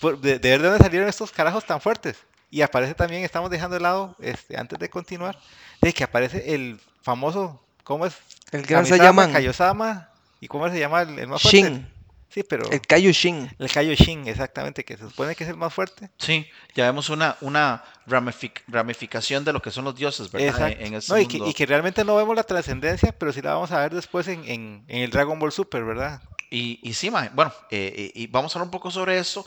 por 0.00 0.18
de, 0.18 0.38
de 0.38 0.48
ver 0.48 0.62
de 0.62 0.68
dónde 0.68 0.82
salieron 0.82 1.10
estos 1.10 1.30
carajos 1.30 1.66
tan 1.66 1.78
fuertes. 1.78 2.16
Y 2.50 2.62
aparece 2.62 2.94
también, 2.94 3.22
estamos 3.22 3.50
dejando 3.50 3.74
de 3.74 3.82
lado, 3.82 4.16
este, 4.18 4.56
antes 4.56 4.78
de 4.78 4.88
continuar, 4.88 5.38
de 5.82 5.92
que 5.92 6.04
aparece 6.04 6.54
el 6.54 6.80
famoso, 7.02 7.60
¿cómo 7.84 8.06
es? 8.06 8.14
El 8.50 8.62
gran 8.62 8.84
Kamisama, 8.84 8.96
Saiyaman, 8.96 9.32
Kaiosama, 9.34 10.08
¿y 10.40 10.48
cómo 10.48 10.70
se 10.70 10.78
llama 10.78 11.02
el, 11.02 11.18
el 11.18 11.28
más 11.28 11.42
fuerte? 11.42 11.58
Shin, 11.60 11.92
Sí, 12.30 12.44
pero 12.44 12.70
el 12.70 12.80
Kaioshin. 12.80 13.50
el 13.58 13.70
Kaioshin, 13.70 14.26
exactamente, 14.26 14.84
que 14.86 14.96
se 14.96 15.04
supone 15.04 15.34
que 15.34 15.44
es 15.44 15.50
el 15.50 15.56
más 15.56 15.74
fuerte. 15.74 16.08
sí, 16.16 16.46
ya 16.74 16.86
vemos 16.86 17.10
una, 17.10 17.36
una 17.42 17.84
ramific- 18.08 18.62
ramificación 18.68 19.44
de 19.44 19.52
lo 19.52 19.60
que 19.62 19.70
son 19.70 19.84
los 19.84 19.94
dioses, 19.94 20.30
¿verdad? 20.30 20.48
Exacto. 20.48 20.80
En, 20.80 20.86
en 20.88 20.94
este 20.94 21.12
No, 21.12 21.18
y, 21.20 21.26
que, 21.26 21.38
mundo. 21.38 21.50
y 21.50 21.54
que 21.54 21.66
realmente 21.66 22.04
no 22.04 22.16
vemos 22.16 22.34
la 22.36 22.42
trascendencia, 22.44 23.12
pero 23.12 23.32
sí 23.32 23.42
la 23.42 23.54
vamos 23.54 23.70
a 23.72 23.80
ver 23.80 23.94
después 23.94 24.26
en, 24.28 24.44
en- 24.44 24.84
en 24.88 25.02
el 25.02 25.10
Dragon 25.10 25.38
Ball 25.38 25.52
Super, 25.52 25.84
¿verdad? 25.84 26.22
Y, 26.50 26.80
y 26.82 26.94
sí, 26.94 27.10
mae, 27.10 27.30
bueno, 27.34 27.52
eh, 27.70 27.92
eh, 27.96 28.12
y 28.14 28.26
vamos 28.26 28.54
a 28.54 28.58
hablar 28.58 28.66
un 28.68 28.70
poco 28.72 28.90
sobre 28.90 29.18
eso. 29.18 29.46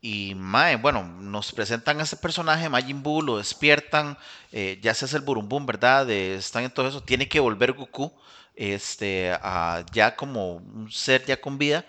Y 0.00 0.34
mae, 0.36 0.76
bueno, 0.76 1.02
nos 1.02 1.50
presentan 1.52 1.98
a 1.98 2.04
este 2.04 2.16
personaje, 2.16 2.68
Majin 2.68 3.02
Buu, 3.02 3.20
lo 3.20 3.38
despiertan, 3.38 4.16
eh, 4.52 4.78
ya 4.80 4.94
se 4.94 5.06
hace 5.06 5.16
el 5.16 5.22
burumbum, 5.22 5.66
¿verdad? 5.66 6.06
De, 6.06 6.36
están 6.36 6.62
en 6.62 6.70
todo 6.70 6.86
eso, 6.86 7.02
tiene 7.02 7.28
que 7.28 7.40
volver 7.40 7.72
Goku, 7.72 8.12
este, 8.54 9.32
a- 9.42 9.84
ya 9.92 10.14
como 10.14 10.54
un 10.56 10.90
ser 10.92 11.24
ya 11.26 11.40
con 11.40 11.58
vida. 11.58 11.84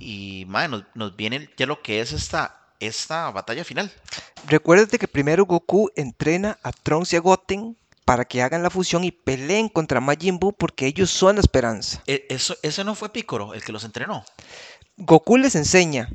Y 0.00 0.44
mae, 0.48 0.68
nos, 0.68 0.82
nos 0.94 1.14
viene 1.16 1.48
ya 1.56 1.66
lo 1.66 1.80
que 1.82 2.00
es 2.00 2.12
esta, 2.12 2.57
esta 2.80 3.30
batalla 3.30 3.64
final. 3.64 3.90
Recuérdate 4.46 4.98
que 4.98 5.08
primero 5.08 5.44
Goku 5.46 5.90
entrena 5.96 6.58
a 6.62 6.72
Trunks 6.72 7.12
y 7.12 7.16
a 7.16 7.20
Goten 7.20 7.76
para 8.04 8.24
que 8.24 8.42
hagan 8.42 8.62
la 8.62 8.70
fusión 8.70 9.04
y 9.04 9.10
peleen 9.12 9.68
contra 9.68 10.00
Majin 10.00 10.38
Buu 10.38 10.52
porque 10.52 10.86
ellos 10.86 11.10
son 11.10 11.36
la 11.36 11.40
esperanza. 11.40 12.02
E- 12.06 12.26
eso, 12.30 12.56
ese 12.62 12.82
no 12.84 12.94
fue 12.94 13.12
Picoro 13.12 13.52
el 13.54 13.62
que 13.62 13.72
los 13.72 13.84
entrenó. 13.84 14.24
Goku 14.96 15.36
les 15.36 15.54
enseña, 15.54 16.08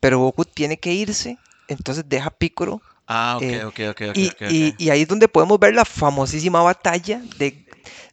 pero 0.00 0.18
Goku 0.18 0.44
tiene 0.44 0.78
que 0.78 0.92
irse, 0.92 1.38
entonces 1.68 2.04
deja 2.06 2.28
a 2.28 2.30
Piccolo 2.30 2.80
Ah, 3.10 3.36
ok, 3.38 3.42
Eh, 3.42 3.64
ok, 3.64 3.80
ok, 3.90 4.00
ok. 4.10 4.16
y, 4.16 4.28
ok, 4.28 4.40
y- 4.50 4.74
y 4.76 4.90
ahí 4.90 5.02
es 5.02 5.08
donde 5.08 5.28
podemos 5.28 5.58
ver 5.58 5.74
la 5.74 5.86
famosísima 5.86 6.60
batalla 6.60 7.22
de, 7.38 7.64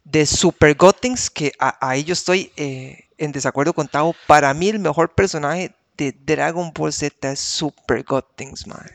de 0.04 0.24
Super 0.24 0.74
Gotens, 0.74 1.28
que 1.28 1.52
ahí 1.58 2.02
yo 2.02 2.14
estoy 2.14 2.50
eh, 2.56 3.04
en 3.18 3.30
desacuerdo 3.30 3.74
con 3.74 3.88
Tao. 3.88 4.14
Para 4.26 4.54
mí 4.54 4.70
el 4.70 4.78
mejor 4.78 5.14
personaje 5.14 5.74
de 5.96 6.12
Dragon 6.12 6.72
Ball 6.74 6.92
Z 6.92 7.32
es 7.32 7.40
Super 7.40 8.04
Gotens, 8.04 8.66
man. 8.66 8.90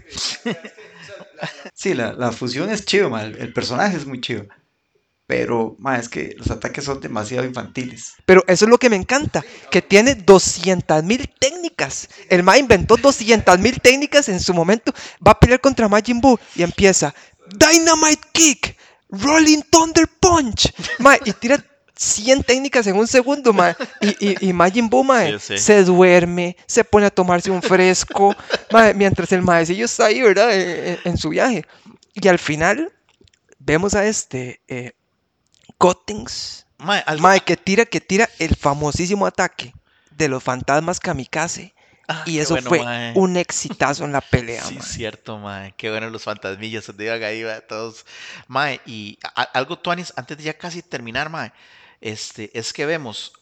Sí, 1.73 1.93
la, 1.93 2.13
la 2.13 2.31
fusión 2.31 2.69
es 2.69 2.85
chido, 2.85 3.09
ma, 3.09 3.23
el, 3.23 3.53
personaje 3.53 3.97
es 3.97 4.05
muy 4.05 4.21
chido. 4.21 4.45
pero 5.25 5.75
ma, 5.79 5.97
es 5.97 6.07
que 6.09 6.35
los 6.37 6.51
ataques 6.51 6.83
son 6.83 6.99
demasiado 6.99 7.45
infantiles. 7.45 8.13
Pero 8.25 8.43
eso 8.47 8.65
es 8.65 8.69
lo 8.69 8.77
que 8.77 8.89
me 8.89 8.95
encanta, 8.95 9.43
que 9.71 9.81
tiene 9.81 10.15
200.000 10.17 11.33
técnicas. 11.39 12.09
El 12.29 12.43
Ma 12.43 12.57
inventó 12.57 12.97
200.000 12.97 13.81
técnicas 13.81 14.29
en 14.29 14.39
su 14.39 14.53
momento. 14.53 14.93
Va 15.25 15.31
a 15.31 15.39
pelear 15.39 15.61
contra 15.61 15.87
Majin 15.87 16.21
Buu 16.21 16.37
y 16.55 16.63
empieza 16.63 17.15
Dynamite 17.55 18.21
Kick, 18.33 18.77
Rolling 19.09 19.61
Thunder 19.71 20.07
Punch. 20.19 20.73
Ma, 20.99 21.17
y 21.23 21.33
tira 21.33 21.63
100 22.01 22.43
técnicas 22.43 22.87
en 22.87 22.95
un 22.97 23.07
segundo, 23.07 23.53
ma. 23.53 23.77
Y, 24.01 24.29
y, 24.29 24.49
y 24.49 24.53
Majin 24.53 24.89
Buu, 24.89 25.03
ma, 25.03 25.23
Sí, 25.25 25.35
sí. 25.39 25.57
se 25.59 25.83
duerme, 25.83 26.57
se 26.65 26.83
pone 26.83 27.05
a 27.05 27.09
tomarse 27.11 27.51
un 27.51 27.61
fresco, 27.61 28.35
ma, 28.71 28.91
mientras 28.93 29.31
el 29.31 29.41
maecillo 29.43 29.85
está 29.85 30.05
ahí, 30.07 30.19
¿verdad? 30.21 30.51
En, 30.51 30.87
en- 30.93 30.99
en 31.03 31.17
su 31.17 31.29
viaje. 31.29 31.65
Y 32.13 32.27
al 32.27 32.39
final 32.39 32.91
vemos 33.59 33.93
a 33.93 34.05
este 34.05 34.61
eh, 34.67 34.93
Mae, 37.19 37.41
que 37.41 37.55
tira, 37.57 37.85
que 37.85 38.01
tira 38.01 38.27
el 38.39 38.55
famosísimo 38.55 39.25
ataque 39.27 39.73
de 40.09 40.27
los 40.27 40.43
fantasmas 40.43 40.99
kamikaze. 40.99 41.73
Ah, 42.07 42.23
Y 42.25 42.39
eso 42.39 42.55
bueno, 42.55 42.69
fue 42.69 42.83
mae. 42.83 43.13
un 43.15 43.37
exitazo 43.37 44.03
en 44.05 44.11
la 44.11 44.21
pelea, 44.21 44.63
Sí, 44.63 44.73
mae. 44.75 44.83
cierto, 44.83 45.37
mae. 45.37 45.73
Qué 45.77 45.89
bueno 45.91 46.09
los 46.09 46.23
fantasmillas 46.23 46.85
donde 46.87 47.05
iban 47.05 47.23
ahí, 47.23 47.43
todos. 47.69 48.05
Mae, 48.47 48.81
y 48.85 49.17
a- 49.23 49.43
algo, 49.43 49.77
Tuanis, 49.79 50.11
antes 50.15 50.37
de 50.37 50.43
ya 50.43 50.57
casi 50.57 50.81
terminar, 50.81 51.29
mae, 51.29 51.53
este, 52.01 52.57
es 52.57 52.73
que 52.73 52.85
vemos 52.85 53.33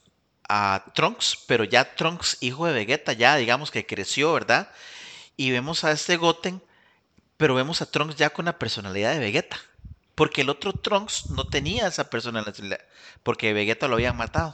a 0.47 0.83
Trunks, 0.93 1.37
pero 1.47 1.63
ya 1.63 1.95
Trunks, 1.95 2.37
hijo 2.41 2.65
de 2.65 2.73
Vegeta, 2.73 3.13
ya 3.13 3.35
digamos 3.37 3.71
que 3.71 3.85
creció, 3.85 4.33
¿verdad? 4.33 4.69
Y 5.37 5.51
vemos 5.51 5.83
a 5.83 5.91
este 5.91 6.17
Goten, 6.17 6.61
pero 7.37 7.55
vemos 7.55 7.81
a 7.81 7.89
Trunks 7.89 8.15
ya 8.15 8.31
con 8.31 8.45
la 8.45 8.59
personalidad 8.59 9.13
de 9.13 9.19
Vegeta. 9.19 9.57
Porque 10.15 10.41
el 10.41 10.49
otro 10.49 10.73
Trunks 10.73 11.29
no 11.29 11.47
tenía 11.47 11.87
esa 11.87 12.09
personalidad, 12.09 12.79
porque 13.23 13.53
Vegeta 13.53 13.87
lo 13.87 13.95
habían 13.95 14.17
matado. 14.17 14.53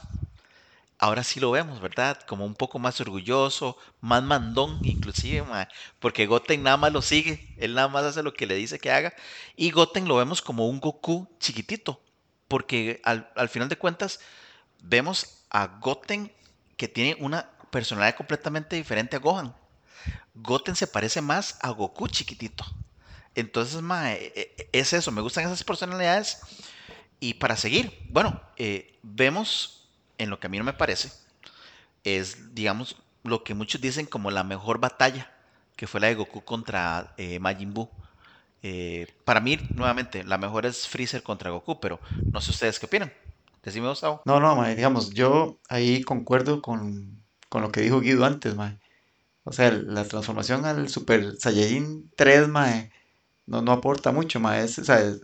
Ahora 0.98 1.24
sí 1.24 1.40
lo 1.40 1.50
vemos, 1.50 1.80
¿verdad? 1.80 2.20
Como 2.26 2.46
un 2.46 2.54
poco 2.54 2.78
más 2.78 3.00
orgulloso, 3.00 3.76
más 4.00 4.22
mandón, 4.22 4.78
inclusive, 4.82 5.42
mae, 5.42 5.66
porque 5.98 6.26
Goten 6.26 6.62
nada 6.62 6.76
más 6.76 6.92
lo 6.92 7.02
sigue, 7.02 7.54
él 7.58 7.74
nada 7.74 7.88
más 7.88 8.04
hace 8.04 8.22
lo 8.22 8.32
que 8.32 8.46
le 8.46 8.54
dice 8.54 8.78
que 8.78 8.90
haga, 8.90 9.12
y 9.56 9.72
Goten 9.72 10.08
lo 10.08 10.16
vemos 10.16 10.40
como 10.40 10.68
un 10.68 10.80
Goku 10.80 11.28
chiquitito, 11.38 12.00
porque 12.48 13.00
al, 13.04 13.30
al 13.36 13.48
final 13.48 13.68
de 13.68 13.76
cuentas 13.78 14.20
vemos 14.82 15.44
a 15.50 15.66
Goten 15.80 16.32
que 16.76 16.88
tiene 16.88 17.16
una 17.20 17.50
personalidad 17.70 18.16
completamente 18.16 18.76
diferente 18.76 19.16
a 19.16 19.20
Gohan. 19.20 19.54
Goten 20.34 20.76
se 20.76 20.86
parece 20.86 21.20
más 21.22 21.58
a 21.62 21.70
Goku 21.70 22.08
chiquitito. 22.08 22.64
Entonces, 23.34 23.82
e- 24.06 24.56
e- 24.58 24.70
es 24.72 24.92
eso, 24.92 25.12
me 25.12 25.22
gustan 25.22 25.44
esas 25.46 25.64
personalidades. 25.64 26.38
Y 27.20 27.34
para 27.34 27.56
seguir, 27.56 28.02
bueno, 28.10 28.40
eh, 28.56 28.98
vemos 29.02 29.88
en 30.18 30.30
lo 30.30 30.40
que 30.40 30.46
a 30.48 30.50
mí 30.50 30.58
no 30.58 30.64
me 30.64 30.72
parece, 30.74 31.12
es, 32.04 32.54
digamos, 32.54 32.96
lo 33.24 33.44
que 33.44 33.54
muchos 33.54 33.80
dicen 33.80 34.06
como 34.06 34.30
la 34.30 34.44
mejor 34.44 34.78
batalla, 34.80 35.30
que 35.76 35.86
fue 35.86 36.00
la 36.00 36.08
de 36.08 36.14
Goku 36.14 36.44
contra 36.44 37.14
eh, 37.18 37.38
Majin 37.38 37.74
Buu. 37.74 37.90
Eh, 38.62 39.06
para 39.24 39.40
mí, 39.40 39.58
nuevamente, 39.74 40.24
la 40.24 40.38
mejor 40.38 40.66
es 40.66 40.88
Freezer 40.88 41.22
contra 41.22 41.50
Goku, 41.50 41.78
pero 41.80 42.00
no 42.32 42.40
sé 42.40 42.50
ustedes 42.50 42.78
qué 42.78 42.86
opinan. 42.86 43.12
Decime, 43.62 43.88
Gustavo. 43.88 44.22
No, 44.24 44.40
no, 44.40 44.56
mae, 44.56 44.76
digamos, 44.76 45.10
yo 45.10 45.58
ahí 45.68 46.02
concuerdo 46.02 46.62
con, 46.62 47.22
con 47.48 47.62
lo 47.62 47.72
que 47.72 47.80
dijo 47.80 48.00
Guido 48.00 48.24
antes, 48.24 48.54
mae. 48.54 48.78
O 49.44 49.52
sea, 49.52 49.70
la 49.70 50.04
transformación 50.04 50.64
al 50.64 50.88
Super 50.88 51.36
Saiyajin 51.36 52.10
3, 52.16 52.48
mae, 52.48 52.92
no, 53.46 53.62
no 53.62 53.72
aporta 53.72 54.12
mucho, 54.12 54.40
mae. 54.40 54.64
Es, 54.64 54.78
o 54.78 54.84
sea, 54.84 55.00
es, 55.00 55.20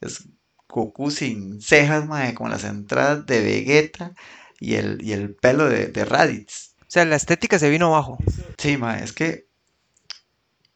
es 0.00 0.28
Goku 0.68 1.10
sin 1.10 1.60
cejas, 1.60 2.06
mae, 2.06 2.34
con 2.34 2.50
las 2.50 2.64
entradas 2.64 3.26
de 3.26 3.40
Vegeta 3.40 4.14
y 4.60 4.74
el, 4.74 5.02
y 5.02 5.12
el 5.12 5.34
pelo 5.34 5.68
de, 5.68 5.86
de 5.86 6.04
Raditz. 6.04 6.74
O 6.82 6.90
sea, 6.92 7.04
la 7.04 7.16
estética 7.16 7.58
se 7.58 7.70
vino 7.70 7.86
abajo. 7.86 8.18
Sí, 8.58 8.76
mae, 8.76 9.02
es 9.02 9.12
que 9.12 9.49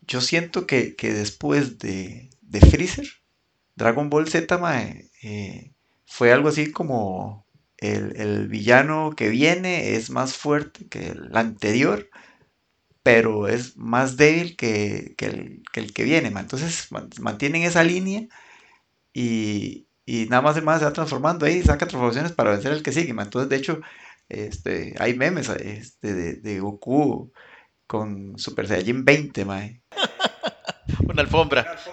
yo 0.07 0.21
siento 0.21 0.67
que, 0.67 0.97
que 0.97 1.13
después 1.13 1.79
de, 1.79 2.31
de 2.43 2.61
Freezer, 2.61 3.07
Dragon 3.77 4.11
Ball 4.11 4.29
Z, 4.29 4.59
mae, 4.59 5.11
eh, 5.23 5.73
fue 6.07 6.33
algo 6.33 6.49
así 6.51 6.73
como 6.73 7.47
el, 7.79 8.17
el 8.21 8.49
villano 8.49 9.15
que 9.17 9.29
viene 9.31 9.97
es 9.97 10.11
más 10.11 10.37
fuerte 10.37 10.89
que 10.89 11.09
el 11.11 11.37
anterior, 11.37 12.09
pero 13.03 13.49
es 13.49 13.77
más 13.77 14.17
débil 14.17 14.57
que, 14.57 15.15
que 15.19 15.27
el, 15.27 15.93
que 15.95 16.05
viene. 16.05 16.29
Entonces 16.29 16.91
man- 16.93 17.11
mantienen 17.21 17.63
esa 17.63 17.85
línea 17.85 18.27
y, 19.13 19.89
y 20.07 20.27
nada 20.29 20.43
más 20.43 20.57
el 20.57 20.65
mae 20.65 20.79
se 20.79 20.85
va 20.87 20.93
transformando 20.93 21.47
ahí, 21.47 21.63
saca 21.63 21.87
transformaciones 21.87 22.33
para 22.33 22.53
vencer 22.53 22.73
al 22.73 22.83
que 22.83 22.93
sigue. 22.93 23.11
Entonces, 23.11 23.49
de 23.51 23.57
hecho, 23.57 23.81
este, 24.29 24.95
hay 24.99 25.15
memes 25.17 25.49
este, 25.51 26.15
de, 26.15 26.35
de 26.37 26.61
Goku 26.61 27.33
con 27.89 28.39
Super 28.39 28.69
Saiyajin 28.69 29.05
20, 29.07 29.47
mae. 29.47 29.83
Una 31.09 31.23
alfombra. 31.23 31.67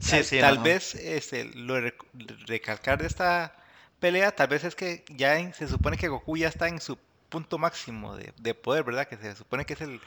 Sí, 0.00 0.16
Tal, 0.16 0.24
sí, 0.24 0.40
tal 0.40 0.58
no, 0.58 0.64
no. 0.64 0.64
vez 0.64 0.94
este, 0.94 1.44
lo 1.44 1.74
de 1.74 1.92
rec- 1.92 2.46
recalcar 2.46 2.98
de 3.00 3.06
esta 3.06 3.54
pelea, 4.00 4.32
tal 4.34 4.48
vez 4.48 4.64
es 4.64 4.74
que 4.74 5.04
ya 5.08 5.38
en- 5.38 5.54
se 5.54 5.68
supone 5.68 5.96
que 5.96 6.08
Goku 6.08 6.36
ya 6.36 6.48
está 6.48 6.68
en 6.68 6.80
su 6.80 6.98
punto 7.28 7.58
máximo 7.58 8.16
de, 8.16 8.32
de 8.38 8.54
poder, 8.54 8.84
¿verdad? 8.84 9.06
Que 9.08 9.16
se 9.16 9.34
supone 9.36 9.64
que 9.64 9.74
es 9.74 9.80
el, 9.80 10.00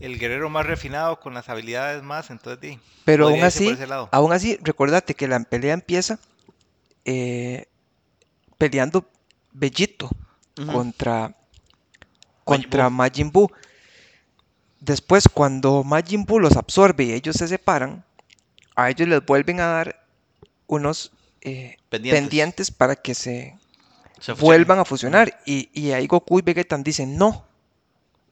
el 0.00 0.18
guerrero 0.18 0.50
más 0.50 0.66
refinado 0.66 1.20
con 1.20 1.34
las 1.34 1.48
habilidades 1.50 2.02
más, 2.02 2.30
entonces 2.30 2.60
di, 2.60 2.80
Pero 3.04 3.26
aún 3.28 3.44
así, 3.44 3.78
aún 4.10 4.32
así, 4.32 4.58
recordate 4.62 5.14
que 5.14 5.28
la 5.28 5.40
pelea 5.40 5.74
empieza 5.74 6.18
eh, 7.04 7.66
peleando 8.58 9.06
Bellito 9.52 10.10
Ujú. 10.58 10.72
contra, 10.72 11.34
Majin 12.48 12.70
contra 12.70 12.82
Buu. 12.82 12.90
Majin 12.90 13.30
Buu. 13.30 13.50
Después, 14.86 15.24
cuando 15.32 15.82
Majin 15.84 16.24
Buu 16.24 16.38
los 16.38 16.56
absorbe 16.56 17.04
y 17.04 17.12
ellos 17.12 17.36
se 17.36 17.48
separan, 17.48 18.04
a 18.76 18.88
ellos 18.90 19.08
les 19.08 19.24
vuelven 19.26 19.60
a 19.60 19.66
dar 19.66 20.04
unos 20.68 21.10
eh, 21.42 21.76
Pendientes. 21.88 22.20
pendientes 22.22 22.70
para 22.70 22.94
que 22.96 23.14
se 23.14 23.58
vuelvan 24.38 24.78
a 24.78 24.84
fusionar. 24.84 25.40
Y, 25.44 25.68
y 25.72 25.92
ahí 25.92 26.06
Goku 26.06 26.38
y 26.38 26.42
Vegeta 26.42 26.76
dicen 26.78 27.16
no. 27.16 27.44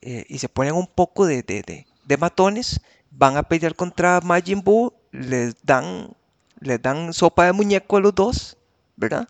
eh, 0.03 0.25
y 0.29 0.39
se 0.39 0.49
ponen 0.49 0.75
un 0.75 0.87
poco 0.87 1.27
de, 1.27 1.43
de, 1.43 1.63
de- 1.63 1.87
de 2.05 2.17
matones. 2.17 2.81
Van 3.11 3.37
a 3.37 3.43
pelear 3.43 3.75
contra 3.75 4.21
Majin 4.21 4.63
Buu. 4.63 4.93
Les 5.13 5.55
dan, 5.63 6.11
les 6.61 6.81
dan 6.83 7.13
sopa 7.15 7.47
de 7.47 7.53
muñeco 7.53 7.97
a 7.97 8.01
los 8.01 8.15
dos, 8.15 8.57
¿verdad? 8.97 9.29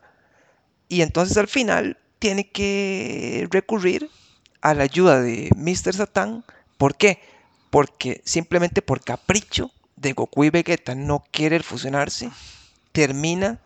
Y 0.88 1.02
entonces 1.02 1.36
al 1.36 1.48
final 1.48 1.96
tiene 2.18 2.50
que 2.50 3.46
recurrir 3.50 4.10
a 4.62 4.74
la 4.74 4.84
ayuda 4.84 5.20
de 5.20 5.50
Mr. 5.56 5.94
Satan. 5.94 6.44
¿Por 6.84 6.98
qué? 6.98 7.18
Porque 7.70 8.20
simplemente 8.26 8.82
por 8.82 9.02
capricho 9.02 9.70
de 9.96 10.12
Goku 10.12 10.44
y 10.44 10.50
Vegeta 10.50 10.94
no 10.94 11.24
querer 11.30 11.62
fusionarse, 11.62 12.30
termina 12.92 13.58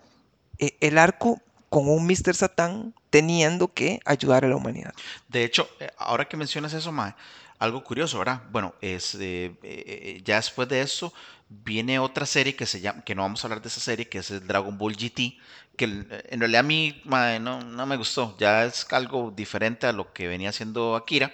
eh, 0.61 0.77
el 0.79 0.99
arco 0.99 1.43
con 1.69 1.89
un 1.89 2.07
Mr. 2.07 2.37
Satan 2.37 2.95
teniendo 3.11 3.75
que 3.75 3.99
ayudar 4.05 4.45
a 4.45 4.49
la 4.49 4.55
humanidad. 4.55 4.95
De 5.27 5.43
hecho, 5.43 5.69
eh, 5.81 5.91
ahora 5.99 6.27
que 6.27 6.37
mencionas 6.37 6.73
eso, 6.75 6.93
mae, 6.93 7.13
algo 7.59 7.83
curioso, 7.83 8.19
¿verdad? 8.21 8.43
Bueno, 8.51 8.75
es, 8.81 9.17
eh, 9.17 9.47
eh, 9.47 9.57
eh, 9.65 10.23
ya 10.25 10.37
después 10.37 10.69
de 10.69 10.81
eso 10.81 11.13
viene 11.49 11.99
otra 11.99 12.25
serie 12.25 12.55
que 12.55 12.67
se 12.67 12.81
llama, 12.81 13.03
que 13.03 13.15
no 13.15 13.23
vamos 13.23 13.43
a 13.43 13.49
hablar 13.49 13.63
de 13.63 13.69
esa 13.69 13.81
serie, 13.81 14.09
que 14.09 14.19
es 14.19 14.31
el 14.31 14.47
Dragon 14.47 14.79
Ball 14.79 14.97
GT, 14.97 15.37
que 15.77 15.85
en 15.85 16.41
realidad 16.41 16.61
a 16.61 16.63
mí 16.63 17.01
mae, 17.05 17.41
no, 17.41 17.63
no 17.63 17.87
me 17.87 17.97
gustó, 17.97 18.37
ya 18.39 18.65
es 18.65 18.87
algo 18.93 19.33
diferente 19.35 19.87
a 19.87 19.93
lo 19.93 20.13
que 20.13 20.29
venía 20.29 20.51
haciendo 20.51 20.95
Akira, 20.95 21.33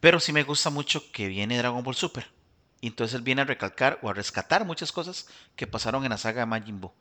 pero 0.00 0.20
sí 0.20 0.32
me 0.32 0.42
gusta 0.42 0.70
mucho 0.70 1.10
que 1.12 1.28
viene 1.28 1.58
Dragon 1.58 1.82
Ball 1.82 1.94
Super. 1.94 2.28
Y 2.80 2.88
entonces 2.88 3.14
él 3.14 3.22
viene 3.22 3.42
a 3.42 3.46
recalcar 3.46 3.98
o 4.02 4.10
a 4.10 4.12
rescatar 4.12 4.64
muchas 4.64 4.92
cosas 4.92 5.28
que 5.56 5.66
pasaron 5.66 6.04
en 6.04 6.10
la 6.10 6.18
saga 6.18 6.40
de 6.40 6.46
Majin 6.46 6.80
Buu. 6.80 6.92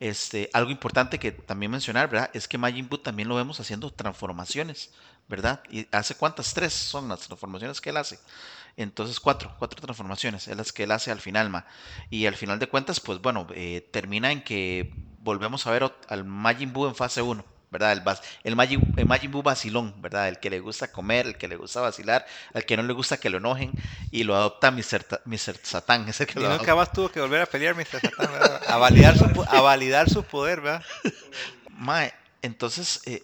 Este, 0.00 0.50
algo 0.52 0.70
importante 0.72 1.20
que 1.20 1.30
también 1.30 1.70
mencionar, 1.70 2.10
¿verdad? 2.10 2.30
Es 2.34 2.48
que 2.48 2.58
Majin 2.58 2.88
Buu 2.88 2.98
también 2.98 3.28
lo 3.28 3.36
vemos 3.36 3.60
haciendo 3.60 3.92
transformaciones, 3.92 4.92
¿verdad? 5.28 5.62
¿Y 5.70 5.86
hace 5.92 6.16
cuántas? 6.16 6.52
Tres 6.54 6.72
son 6.72 7.08
las 7.08 7.20
transformaciones 7.20 7.80
que 7.80 7.90
él 7.90 7.98
hace. 7.98 8.18
Entonces, 8.76 9.20
cuatro, 9.20 9.54
cuatro 9.58 9.80
transformaciones, 9.80 10.48
es 10.48 10.56
las 10.56 10.72
que 10.72 10.84
él 10.84 10.90
hace 10.90 11.12
al 11.12 11.20
final, 11.20 11.50
ma. 11.50 11.66
Y 12.10 12.26
al 12.26 12.34
final 12.34 12.58
de 12.58 12.68
cuentas, 12.68 12.98
pues 12.98 13.20
bueno, 13.20 13.46
eh, 13.54 13.88
termina 13.92 14.32
en 14.32 14.42
que 14.42 14.92
volvemos 15.20 15.66
a 15.66 15.70
ver 15.70 15.94
al 16.08 16.24
Majin 16.24 16.72
Buu 16.72 16.88
en 16.88 16.96
fase 16.96 17.22
1, 17.22 17.44
¿verdad? 17.72 17.90
El, 17.92 18.02
el, 18.44 18.54
Majin, 18.54 18.94
el 18.96 19.06
Majin 19.06 19.32
Buu 19.32 19.42
vacilón, 19.42 19.94
¿verdad? 20.00 20.28
El 20.28 20.38
que 20.38 20.50
le 20.50 20.60
gusta 20.60 20.92
comer, 20.92 21.26
el 21.26 21.36
que 21.38 21.48
le 21.48 21.56
gusta 21.56 21.80
vacilar, 21.80 22.24
al 22.54 22.64
que 22.64 22.76
no 22.76 22.84
le 22.84 22.92
gusta 22.92 23.16
que 23.16 23.30
lo 23.30 23.38
enojen, 23.38 23.72
y 24.12 24.22
lo 24.22 24.36
adopta 24.36 24.70
Mr. 24.70 25.02
Ta- 25.02 25.20
Mr. 25.24 25.56
Satán, 25.62 26.08
ese 26.08 26.26
que 26.26 26.38
Y 26.38 26.42
lo 26.42 26.50
nunca 26.50 26.54
adopta. 26.72 26.74
más 26.76 26.92
tuvo 26.92 27.08
que 27.10 27.20
volver 27.20 27.40
a 27.42 27.46
pelear 27.46 27.74
Mr. 27.74 27.86
Satan, 28.00 28.30
¿verdad? 28.32 28.62
A 28.68 28.76
validar 28.76 29.16
su, 29.18 29.24
a 29.48 29.60
validar 29.62 30.08
su 30.08 30.22
poder, 30.22 30.60
¿verdad? 30.60 30.84
Mae, 31.70 32.12
entonces, 32.42 33.00
eh, 33.06 33.22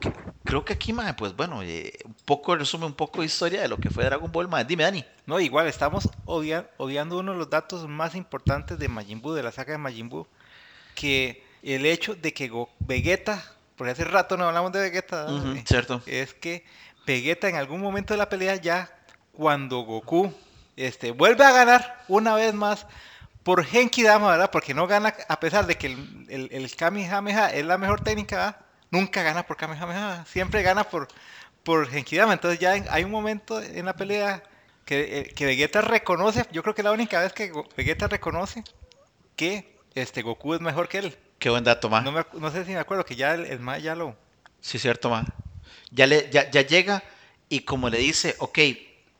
c- 0.00 0.12
creo 0.44 0.64
que 0.64 0.72
aquí, 0.74 0.92
mae, 0.92 1.14
pues 1.14 1.34
bueno, 1.34 1.62
eh, 1.62 1.92
un 2.04 2.14
poco 2.24 2.54
resume 2.56 2.86
un 2.86 2.94
poco 2.94 3.20
de 3.20 3.26
historia 3.26 3.60
de 3.60 3.68
lo 3.68 3.76
que 3.78 3.90
fue 3.90 4.04
Dragon 4.04 4.30
Ball, 4.30 4.48
mae. 4.48 4.64
Dime, 4.64 4.84
Dani. 4.84 5.04
No, 5.26 5.40
igual 5.40 5.66
estamos 5.66 6.08
obvia- 6.26 6.70
obviando 6.78 7.18
uno 7.18 7.32
de 7.32 7.38
los 7.38 7.50
datos 7.50 7.86
más 7.88 8.14
importantes 8.14 8.78
de 8.78 8.88
Majin 8.88 9.20
Buu, 9.20 9.32
de 9.34 9.42
la 9.42 9.52
saga 9.52 9.72
de 9.72 9.78
Majin 9.78 10.08
Buu, 10.08 10.26
que 10.94 11.44
el 11.62 11.86
hecho 11.86 12.14
de 12.14 12.32
que 12.32 12.48
Go- 12.48 12.70
Vegeta, 12.80 13.42
porque 13.76 13.92
hace 13.92 14.04
rato 14.04 14.36
no 14.36 14.46
hablamos 14.48 14.72
de 14.72 14.80
Vegeta, 14.80 15.26
Eh, 15.28 15.62
cierto. 15.66 16.02
es 16.06 16.34
que 16.34 16.64
Vegeta 17.06 17.48
en 17.48 17.56
algún 17.56 17.80
momento 17.80 18.14
de 18.14 18.18
la 18.18 18.28
pelea 18.28 18.56
ya, 18.56 18.90
cuando 19.32 19.80
Goku 19.80 20.32
este, 20.76 21.10
vuelve 21.12 21.44
a 21.44 21.52
ganar 21.52 22.04
una 22.08 22.34
vez 22.34 22.52
más 22.54 22.86
por 23.42 23.64
Genki 23.64 24.02
Dama, 24.02 24.30
¿verdad? 24.32 24.50
Porque 24.50 24.74
no 24.74 24.86
gana, 24.86 25.14
a 25.28 25.40
pesar 25.40 25.66
de 25.66 25.76
que 25.76 25.86
el, 25.86 26.26
el, 26.28 26.48
el 26.52 26.74
Kamehameha 26.76 27.48
es 27.48 27.64
la 27.64 27.78
mejor 27.78 28.00
técnica, 28.02 28.36
¿verdad? 28.36 28.56
Nunca 28.90 29.22
gana 29.22 29.46
por 29.46 29.56
Kamehameha, 29.56 30.24
siempre 30.26 30.62
gana 30.62 30.84
por, 30.84 31.08
por 31.62 31.88
Genki 31.88 32.16
Dama. 32.16 32.32
Entonces 32.34 32.58
ya 32.60 32.72
hay 32.90 33.04
un 33.04 33.10
momento 33.10 33.62
en 33.62 33.86
la 33.86 33.94
pelea 33.94 34.42
que, 34.84 35.20
eh, 35.20 35.32
que 35.34 35.46
Vegeta 35.46 35.80
reconoce, 35.82 36.46
yo 36.52 36.62
creo 36.62 36.74
que 36.74 36.80
es 36.82 36.84
la 36.84 36.92
única 36.92 37.20
vez 37.20 37.32
que 37.32 37.52
Vegeta 37.76 38.08
reconoce 38.08 38.64
que 39.36 39.78
este, 39.94 40.22
Goku 40.22 40.54
es 40.54 40.60
mejor 40.60 40.88
que 40.88 40.98
él. 40.98 41.18
Qué 41.38 41.50
buen 41.50 41.64
dato, 41.64 41.88
ma. 41.88 42.00
No, 42.00 42.12
me 42.12 42.24
no 42.34 42.50
sé 42.50 42.64
si 42.64 42.72
me 42.72 42.78
acuerdo 42.78 43.04
que 43.04 43.16
ya 43.16 43.34
el, 43.34 43.44
el 43.46 43.60
Mae 43.60 43.80
ya 43.82 43.94
lo... 43.94 44.16
Sí, 44.60 44.78
cierto, 44.78 45.08
ma. 45.10 45.24
Ya, 45.90 46.06
le, 46.06 46.28
ya, 46.30 46.50
ya 46.50 46.62
llega 46.62 47.02
y 47.48 47.60
como 47.60 47.88
le 47.90 47.98
dice, 47.98 48.34
ok, 48.38 48.58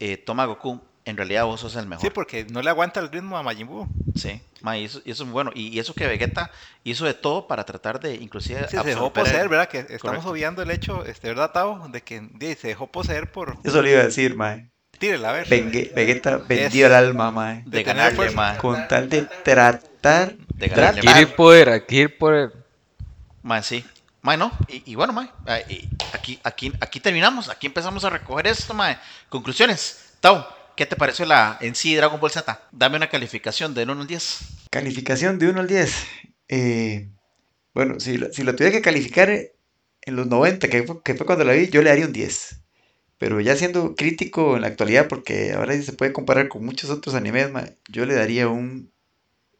eh, 0.00 0.16
toma 0.24 0.44
Goku, 0.46 0.80
en 1.04 1.16
realidad 1.16 1.44
vos 1.44 1.60
sos 1.60 1.76
el 1.76 1.86
mejor. 1.86 2.04
Sí, 2.04 2.10
porque 2.10 2.44
no 2.44 2.60
le 2.62 2.70
aguanta 2.70 3.00
el 3.00 3.10
ritmo 3.10 3.38
a 3.38 3.42
Majin 3.42 3.66
Buu. 3.66 3.88
Sí, 4.14 4.42
ma, 4.62 4.76
y 4.76 4.84
eso, 4.86 5.00
y 5.04 5.12
eso 5.12 5.22
es 5.22 5.26
muy 5.28 5.32
bueno. 5.32 5.52
Y, 5.54 5.68
y 5.68 5.78
eso 5.78 5.94
que 5.94 6.06
Vegeta 6.06 6.50
hizo 6.82 7.04
de 7.04 7.14
todo 7.14 7.46
para 7.46 7.64
tratar 7.64 8.00
de, 8.00 8.16
inclusive, 8.16 8.66
Sí, 8.66 8.76
se 8.78 8.82
dejó 8.88 9.12
poseer, 9.12 9.42
el- 9.42 9.48
¿verdad? 9.48 9.68
Que 9.68 9.78
estamos 9.78 10.00
Correcto. 10.00 10.30
obviando 10.30 10.62
el 10.62 10.70
hecho, 10.72 11.04
este, 11.04 11.28
¿verdad, 11.28 11.52
Tavo? 11.52 11.88
De 11.88 12.02
que 12.02 12.20
se 12.56 12.68
dejó 12.68 12.88
poseer 12.88 13.30
por... 13.30 13.56
Eso 13.62 13.80
le 13.80 13.90
iba 13.92 14.00
a 14.00 14.04
decir, 14.04 14.34
mae. 14.34 14.70
Tírela, 14.98 15.30
a 15.30 15.32
ver. 15.32 15.48
Vengue- 15.48 15.92
Vegeta 15.94 16.38
vendió 16.38 16.86
el 16.86 16.94
alma, 16.94 17.30
mae. 17.30 17.62
de 17.66 17.82
ganarle, 17.82 18.16
fuerza. 18.16 18.36
ma. 18.36 18.56
Con 18.58 18.88
tal 18.88 19.08
de 19.08 19.22
tratar 19.44 20.34
De 20.48 20.68
ganarle, 20.68 21.00
tratar- 21.02 21.08
Adquirir 21.14 21.36
poder, 21.36 21.68
adquirir 21.68 22.18
poder. 22.18 22.52
Ma, 23.42 23.62
sí. 23.62 23.84
Ma, 24.22 24.36
no. 24.36 24.50
Y, 24.68 24.82
y 24.92 24.94
bueno, 24.96 25.12
ma, 25.12 25.32
ah, 25.46 25.60
y 25.68 25.88
aquí, 26.12 26.40
aquí, 26.42 26.72
aquí 26.80 27.00
terminamos. 27.00 27.48
Aquí 27.48 27.66
empezamos 27.68 28.04
a 28.04 28.10
recoger 28.10 28.48
esto, 28.48 28.74
ma. 28.74 29.00
Conclusiones. 29.28 30.14
Tau, 30.20 30.44
¿qué 30.76 30.84
te 30.86 30.96
pareció 30.96 31.24
la 31.24 31.56
en 31.60 31.74
sí 31.76 31.94
Dragon 31.94 32.18
Ball 32.20 32.32
Z? 32.32 32.60
Dame 32.72 32.96
una 32.96 33.08
calificación 33.08 33.74
de 33.74 33.84
1 33.84 33.92
al 34.00 34.06
10. 34.06 34.38
Calificación 34.70 35.38
de 35.38 35.48
1 35.48 35.60
al 35.60 35.66
10. 35.68 35.94
Eh, 36.48 37.08
bueno, 37.72 38.00
si, 38.00 38.18
lo- 38.18 38.32
si 38.32 38.42
lo 38.42 38.56
tuviera 38.56 38.74
que 38.76 38.82
calificar 38.82 39.30
eh, 39.30 39.52
en 40.02 40.16
los 40.16 40.26
90, 40.26 40.66
que 40.68 40.82
fue, 40.82 41.02
que 41.04 41.14
fue 41.14 41.24
cuando 41.24 41.44
la 41.44 41.52
vi, 41.52 41.68
yo 41.68 41.80
le 41.82 41.90
daría 41.90 42.06
un 42.06 42.12
10. 42.12 42.60
Pero 43.18 43.40
ya 43.40 43.56
siendo 43.56 43.96
crítico 43.96 44.54
en 44.54 44.62
la 44.62 44.68
actualidad, 44.68 45.08
porque 45.08 45.52
ahora 45.52 45.74
sí 45.74 45.82
se 45.82 45.92
puede 45.92 46.12
comparar 46.12 46.48
con 46.48 46.64
muchos 46.64 46.88
otros 46.90 47.14
animes, 47.16 47.50
ma, 47.50 47.64
yo 47.88 48.06
le 48.06 48.14
daría 48.14 48.48
un 48.48 48.92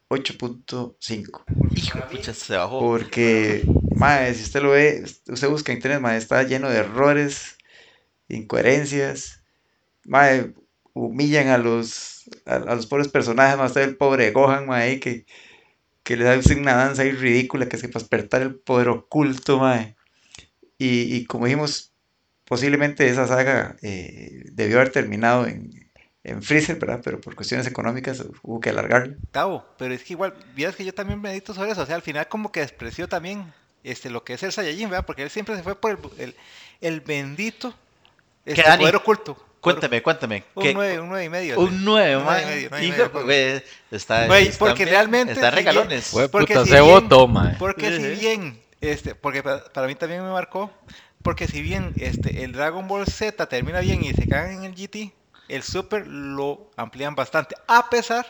8.5. 0.08 1.44
Hijo 1.74 1.98
pucha, 2.10 2.32
se 2.32 2.56
bajó. 2.56 2.78
Porque, 2.78 3.64
mae, 3.94 4.32
si 4.34 4.44
usted 4.44 4.62
lo 4.62 4.70
ve, 4.70 5.04
usted 5.28 5.48
busca 5.48 5.72
en 5.72 5.78
internet, 5.78 6.00
mae, 6.00 6.16
está 6.16 6.42
lleno 6.44 6.70
de 6.70 6.78
errores, 6.78 7.58
incoherencias. 8.28 9.42
Mae, 10.04 10.54
humillan 10.94 11.48
a 11.48 11.58
los, 11.58 12.30
a, 12.46 12.56
a 12.56 12.74
los 12.74 12.86
pobres 12.86 13.08
personajes, 13.08 13.58
más 13.58 13.76
el 13.76 13.96
pobre 13.96 14.30
Gohan, 14.30 14.72
ahí 14.72 15.00
que, 15.00 15.26
que 16.04 16.16
le 16.16 16.28
hacen 16.28 16.60
una 16.60 16.74
danza 16.74 17.02
ahí 17.02 17.10
ridícula, 17.10 17.68
que 17.68 17.76
es 17.76 17.82
que 17.82 17.88
para 17.88 18.00
despertar 18.02 18.42
el 18.42 18.54
poder 18.54 18.88
oculto, 18.88 19.58
mae. 19.58 19.96
Y, 20.78 21.14
y 21.16 21.24
como 21.26 21.46
dijimos, 21.46 21.87
posiblemente 22.48 23.06
esa 23.08 23.26
saga 23.26 23.76
eh, 23.82 24.42
debió 24.52 24.76
haber 24.80 24.90
terminado 24.92 25.46
en, 25.46 25.90
en 26.24 26.42
Freezer, 26.42 26.76
¿verdad? 26.76 27.00
Pero 27.04 27.20
por 27.20 27.34
cuestiones 27.34 27.66
económicas 27.66 28.24
hubo 28.42 28.60
que 28.60 28.70
alargarla. 28.70 29.14
Tavo, 29.30 29.64
pero 29.78 29.94
es 29.94 30.02
que 30.02 30.14
igual, 30.14 30.34
vieras 30.54 30.74
que 30.76 30.84
yo 30.84 30.92
también 30.94 31.20
medito 31.20 31.54
sobre 31.54 31.70
eso. 31.72 31.82
O 31.82 31.86
sea, 31.86 31.94
al 31.96 32.02
final 32.02 32.26
como 32.28 32.50
que 32.52 32.60
despreció 32.60 33.08
también 33.08 33.52
este, 33.84 34.10
lo 34.10 34.24
que 34.24 34.34
es 34.34 34.42
el 34.42 34.52
Saiyajin, 34.52 34.90
¿verdad? 34.90 35.06
Porque 35.06 35.22
él 35.22 35.30
siempre 35.30 35.56
se 35.56 35.62
fue 35.62 35.74
por 35.80 35.92
el, 35.92 35.98
el, 36.18 36.34
el 36.80 37.00
bendito 37.00 37.74
este, 38.44 38.62
Dani? 38.62 38.80
poder 38.82 38.96
oculto. 38.96 39.44
Cuéntame, 39.60 40.02
cuéntame. 40.02 40.44
Un 40.54 40.62
¿qué- 40.62 40.72
9, 40.72 41.00
un 41.00 41.08
9 41.08 41.24
y 41.24 41.28
medio. 41.28 41.58
Un 41.60 41.84
9, 41.84 42.16
Un 42.16 42.24
ma. 42.24 42.38
nueve 42.40 42.42
y 42.42 42.54
medio, 42.54 42.68
nueve 42.70 42.84
y 42.84 42.88
Hijo, 42.88 42.96
medio, 43.12 43.24
güey, 43.24 43.62
está, 43.90 44.26
Güey, 44.26 44.52
porque 44.52 44.84
bien, 44.84 44.88
realmente 44.94 45.32
Están 45.32 45.50
si 45.50 45.56
regalones. 45.56 46.10
Porque 46.30 46.54
puta, 46.54 46.64
si 46.64 46.70
se 46.70 46.80
bien- 46.80 46.94
votó. 47.08 47.28
Porque 47.58 47.96
si 47.96 48.20
bien, 48.20 48.60
este, 48.80 49.14
porque 49.16 49.42
pa- 49.42 49.64
para 49.72 49.88
mí 49.88 49.96
también 49.96 50.22
me 50.22 50.30
marcó, 50.30 50.70
porque 51.22 51.48
si 51.48 51.62
bien 51.62 51.94
este, 51.96 52.44
el 52.44 52.52
Dragon 52.52 52.86
Ball 52.88 53.06
Z 53.06 53.46
termina 53.48 53.80
bien 53.80 54.02
y 54.04 54.12
se 54.12 54.28
cagan 54.28 54.52
en 54.52 54.64
el 54.64 54.74
GT, 54.74 55.12
el 55.48 55.62
Super 55.62 56.06
lo 56.06 56.70
amplían 56.76 57.14
bastante, 57.14 57.56
a 57.66 57.90
pesar 57.90 58.26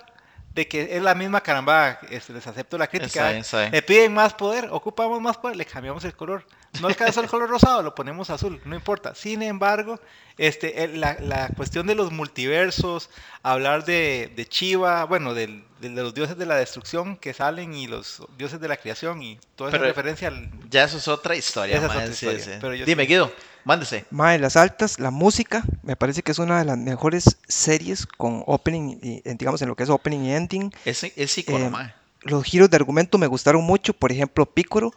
de 0.55 0.67
que 0.67 0.97
es 0.97 1.03
la 1.03 1.15
misma 1.15 1.41
caramba, 1.41 2.01
este, 2.11 2.33
les 2.33 2.47
acepto 2.47 2.77
la 2.79 2.87
crítica. 2.89 3.31
Le 3.71 3.83
piden 3.83 4.13
más 4.15 4.35
poder, 4.35 4.69
ocupamos 4.71 5.21
más 5.21 5.37
poder, 5.37 5.57
le 5.57 5.65
cambiamos 5.65 6.05
el 6.05 6.15
color. 6.15 6.45
No 6.81 6.89
alcanza 6.89 7.21
el 7.21 7.29
color 7.29 7.49
rosado, 7.49 7.83
lo 7.83 7.95
ponemos 7.95 8.29
azul, 8.31 8.61
no 8.65 8.75
importa. 8.75 9.15
Sin 9.15 9.43
embargo, 9.43 10.01
este, 10.37 10.89
la, 10.89 11.17
la 11.21 11.49
cuestión 11.51 11.87
de 11.87 11.95
los 11.95 12.11
multiversos, 12.13 13.09
hablar 13.43 13.85
de, 13.85 14.33
de 14.35 14.47
Chiva, 14.47 15.05
bueno, 15.05 15.33
del- 15.35 15.65
de, 15.81 15.89
los 15.91 16.13
dioses 16.13 16.37
de 16.37 16.45
la 16.47 16.57
destrucción 16.57 17.17
que 17.17 17.33
salen 17.33 17.73
y 17.75 17.87
los 17.87 18.23
dioses 18.37 18.61
de 18.61 18.67
la 18.69 18.77
creación 18.77 19.23
y 19.23 19.39
toda 19.55 19.71
esa 19.71 19.79
Pero- 19.79 19.89
referencia 19.89 20.29
al... 20.29 20.51
Ya 20.69 20.85
eso 20.85 20.99
es 20.99 21.07
otra 21.09 21.37
historia, 21.37 21.77
Esa 21.77 21.87
es 21.87 21.93
otra 21.93 22.07
sí, 22.07 22.13
historia, 22.13 22.45
sí. 22.45 22.51
pero 22.61 22.75
yo 22.75 22.85
Dime, 22.85 23.05
Guido, 23.07 23.33
mándese. 23.69 24.07
Mae, 24.11 24.39
las 24.39 24.57
altas, 24.57 24.99
la 24.99 25.11
música, 25.11 25.63
me 25.83 25.95
parece 25.95 26.23
que 26.23 26.33
es 26.33 26.39
una 26.39 26.59
de 26.59 26.65
las 26.65 26.79
mejores 26.79 27.37
series 27.47 28.07
con 28.07 28.43
opening, 28.47 28.99
y, 29.03 29.23
eh, 29.25 29.37
digamos 29.39 29.61
en 29.63 29.69
lo 29.69 29.77
que 29.77 29.83
es 29.85 29.91
opening 29.91 30.21
y 30.21 30.33
ending. 30.33 30.73
Es, 30.85 31.05
es 31.05 31.39
icono, 31.39 31.79
Eh. 31.81 31.95
Los 32.23 32.43
giros 32.45 32.69
de 32.71 32.77
argumento 32.77 33.17
me 33.19 33.29
gustaron 33.29 33.63
mucho, 33.63 33.93
por 33.93 34.11
ejemplo, 34.11 34.45
Piccolo 34.47 34.93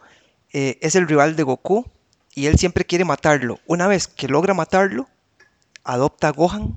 eh, 0.52 0.78
es 0.80 0.96
el 0.96 1.06
rival 1.06 1.36
de 1.36 1.44
Goku 1.44 1.86
y 2.34 2.46
él 2.46 2.58
siempre 2.58 2.84
quiere 2.84 3.04
matarlo. 3.04 3.60
Una 3.66 3.86
vez 3.86 4.08
que 4.08 4.26
logra 4.26 4.54
matarlo, 4.54 5.06
adopta 5.84 6.28
a 6.28 6.32
Gohan 6.32 6.76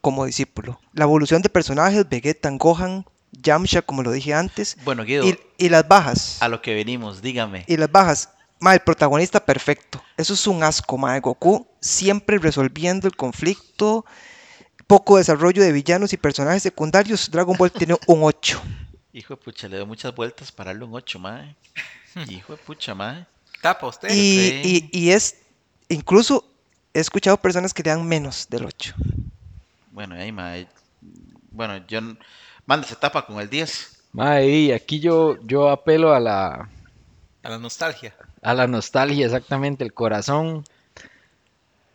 como 0.00 0.24
discípulo. 0.26 0.78
La 0.92 1.04
evolución 1.04 1.42
de 1.42 1.48
personajes, 1.48 2.08
Vegeta 2.08 2.48
Gohan, 2.52 3.04
Yamcha, 3.32 3.82
como 3.82 4.02
lo 4.02 4.12
dije 4.12 4.34
antes, 4.34 4.76
Bueno, 4.84 5.04
Guido, 5.04 5.24
y, 5.26 5.38
y 5.58 5.68
las 5.68 5.88
bajas. 5.88 6.36
a 6.42 6.48
lo 6.48 6.60
que 6.62 6.74
venimos, 6.74 7.22
dígame. 7.22 7.64
Y 7.66 7.76
las 7.76 7.90
bajas. 7.90 8.28
Ma, 8.62 8.74
el 8.74 8.80
protagonista 8.80 9.44
perfecto. 9.44 10.00
Eso 10.16 10.34
es 10.34 10.46
un 10.46 10.62
asco, 10.62 10.96
ma. 10.96 11.18
Goku 11.18 11.66
siempre 11.80 12.38
resolviendo 12.38 13.08
el 13.08 13.16
conflicto. 13.16 14.04
Poco 14.86 15.16
desarrollo 15.16 15.62
de 15.62 15.72
villanos 15.72 16.12
y 16.12 16.16
personajes 16.16 16.62
secundarios. 16.62 17.28
Dragon 17.28 17.56
Ball 17.56 17.72
tiene 17.72 17.96
un 18.06 18.22
8. 18.22 18.62
Hijo 19.12 19.34
de 19.34 19.42
pucha, 19.42 19.68
le 19.68 19.78
doy 19.78 19.86
muchas 19.86 20.14
vueltas 20.14 20.52
para 20.52 20.70
darle 20.70 20.84
un 20.84 20.94
8, 20.94 21.18
ma. 21.18 21.54
Hijo 22.28 22.52
de 22.52 22.62
pucha, 22.62 22.94
ma. 22.94 23.26
Tapa 23.60 23.88
usted. 23.88 24.08
Y, 24.10 24.12
sí. 24.62 24.90
y- 24.92 25.06
y 25.06 25.10
es. 25.10 25.36
Incluso 25.88 26.44
he 26.94 27.00
escuchado 27.00 27.36
personas 27.38 27.74
que 27.74 27.82
le 27.82 27.90
dan 27.90 28.06
menos 28.06 28.46
del 28.48 28.64
8. 28.64 28.94
Bueno, 29.90 30.14
ahí, 30.14 30.30
ma. 30.30 30.56
eh, 30.56 30.68
Bueno, 31.50 31.84
yo... 31.88 32.00
Mándese 32.64 32.94
tapa 32.94 33.26
con 33.26 33.40
el 33.40 33.50
10. 33.50 33.96
Mae, 34.12 34.48
y 34.48 34.72
aquí 34.72 35.00
yo, 35.00 35.36
yo 35.42 35.68
apelo 35.68 36.14
a 36.14 36.20
la, 36.20 36.68
A 37.42 37.48
la 37.50 37.58
nostalgia. 37.58 38.14
A 38.42 38.54
la 38.54 38.66
nostalgia, 38.66 39.24
exactamente, 39.24 39.84
el 39.84 39.94
corazón. 39.94 40.64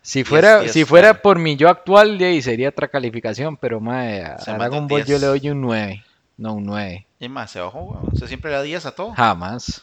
Si 0.02 0.24
fuera, 0.24 0.60
diez, 0.60 0.72
si 0.72 0.84
fuera 0.84 1.20
por 1.20 1.38
mi 1.38 1.56
yo 1.56 1.68
actual, 1.68 2.16
de 2.18 2.26
ahí 2.26 2.42
sería 2.42 2.70
otra 2.70 2.88
calificación, 2.88 3.56
pero 3.56 3.80
mae, 3.80 4.22
a, 4.24 4.38
Se 4.38 4.52
Dragon 4.52 4.80
un 4.80 4.88
Ball 4.88 5.02
yo 5.02 5.18
10. 5.18 5.20
le 5.20 5.26
doy 5.26 5.50
un 5.50 5.60
9, 5.60 6.04
no 6.38 6.54
un 6.54 6.64
9, 6.64 7.06
Y 7.20 7.28
más, 7.28 7.50
se 7.50 7.60
bajó, 7.60 7.80
weón. 7.80 8.08
Usted 8.12 8.26
siempre 8.26 8.50
le 8.50 8.56
da 8.56 8.62
10 8.62 8.86
a 8.86 8.90
todo. 8.92 9.12
jamás. 9.12 9.82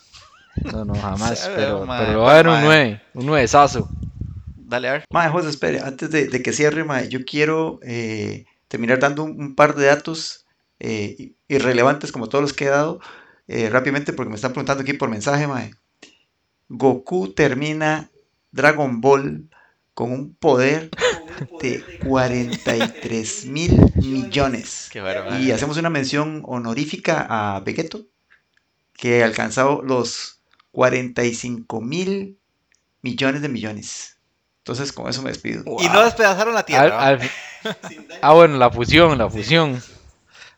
No, 0.72 0.84
no, 0.86 0.96
jamás, 1.02 1.50
pero, 1.56 1.86
voy 1.86 1.90
a 1.90 2.34
dar 2.34 2.46
pero, 2.46 2.54
un 2.54 2.58
mae. 2.58 2.66
9, 2.66 3.02
un 3.14 3.26
9 3.28 3.48
sazo. 3.48 3.90
Dale, 4.58 4.90
a 4.90 4.92
ver. 4.94 5.04
Mae, 5.12 5.30
José, 5.30 5.50
espere, 5.50 5.82
antes 5.82 6.10
de, 6.10 6.28
de 6.28 6.42
que 6.42 6.52
cierre, 6.52 6.84
mae, 6.84 7.08
yo 7.08 7.24
quiero 7.24 7.80
eh, 7.84 8.46
terminar 8.68 9.00
dando 9.00 9.24
un, 9.24 9.40
un 9.40 9.56
par 9.56 9.76
de 9.76 9.86
datos 9.86 10.46
eh, 10.80 11.34
irrelevantes 11.48 12.12
como 12.12 12.28
todos 12.30 12.42
los 12.42 12.54
que 12.54 12.66
he 12.66 12.70
dado 12.70 13.00
eh, 13.48 13.70
rápidamente 13.70 14.12
porque 14.12 14.30
me 14.30 14.36
están 14.36 14.52
preguntando 14.54 14.82
aquí 14.82 14.94
por 14.94 15.10
mensaje, 15.10 15.46
mae. 15.46 15.72
Goku 16.70 17.30
termina 17.34 18.10
Dragon 18.52 19.02
Ball 19.02 19.50
con 19.94 20.12
un 20.12 20.34
poder 20.36 20.90
de 21.62 21.84
43 22.06 23.46
mil 23.46 23.92
millones. 23.96 24.90
Qué. 24.92 25.02
Y 25.40 25.52
hacemos 25.52 25.78
una 25.78 25.90
mención 25.90 26.44
honorífica 26.46 27.26
a 27.30 27.60
Vegeto, 27.62 28.02
que 28.94 29.24
ha 29.24 29.26
alcanzado 29.26 29.82
los 29.82 30.40
45 30.72 31.82
mil 31.82 32.38
millones 33.02 33.42
de 33.42 33.50
millones. 33.50 34.18
Entonces, 34.60 34.92
con 34.92 35.08
eso 35.10 35.22
me 35.22 35.30
despido. 35.30 35.64
Y 35.80 35.88
no 35.90 36.04
despedazaron 36.04 36.54
la 36.56 36.64
tierra. 36.64 36.84
Al- 36.84 36.92
¿va? 36.92 37.24
al- 37.24 37.32
ah, 38.22 38.34
bueno, 38.34 38.58
la 38.58 38.72
fusión, 38.72 39.18
la 39.18 39.30
fusión. 39.30 39.82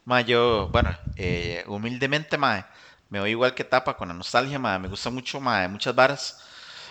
Ma, 0.06 0.22
yo, 0.22 0.70
bueno, 0.72 0.96
eh, 1.18 1.64
humildemente, 1.68 2.38
ma, 2.38 2.66
me 3.10 3.20
voy 3.20 3.32
igual 3.32 3.54
que 3.56 3.64
tapa 3.64 3.96
con 3.98 4.08
la 4.10 4.14
nostalgia, 4.14 4.60
ma, 4.60 4.78
me 4.80 4.88
gusta 4.88 5.10
mucho, 5.10 5.40
ma, 5.40 5.68
muchas 5.68 5.96
varas. 5.96 6.40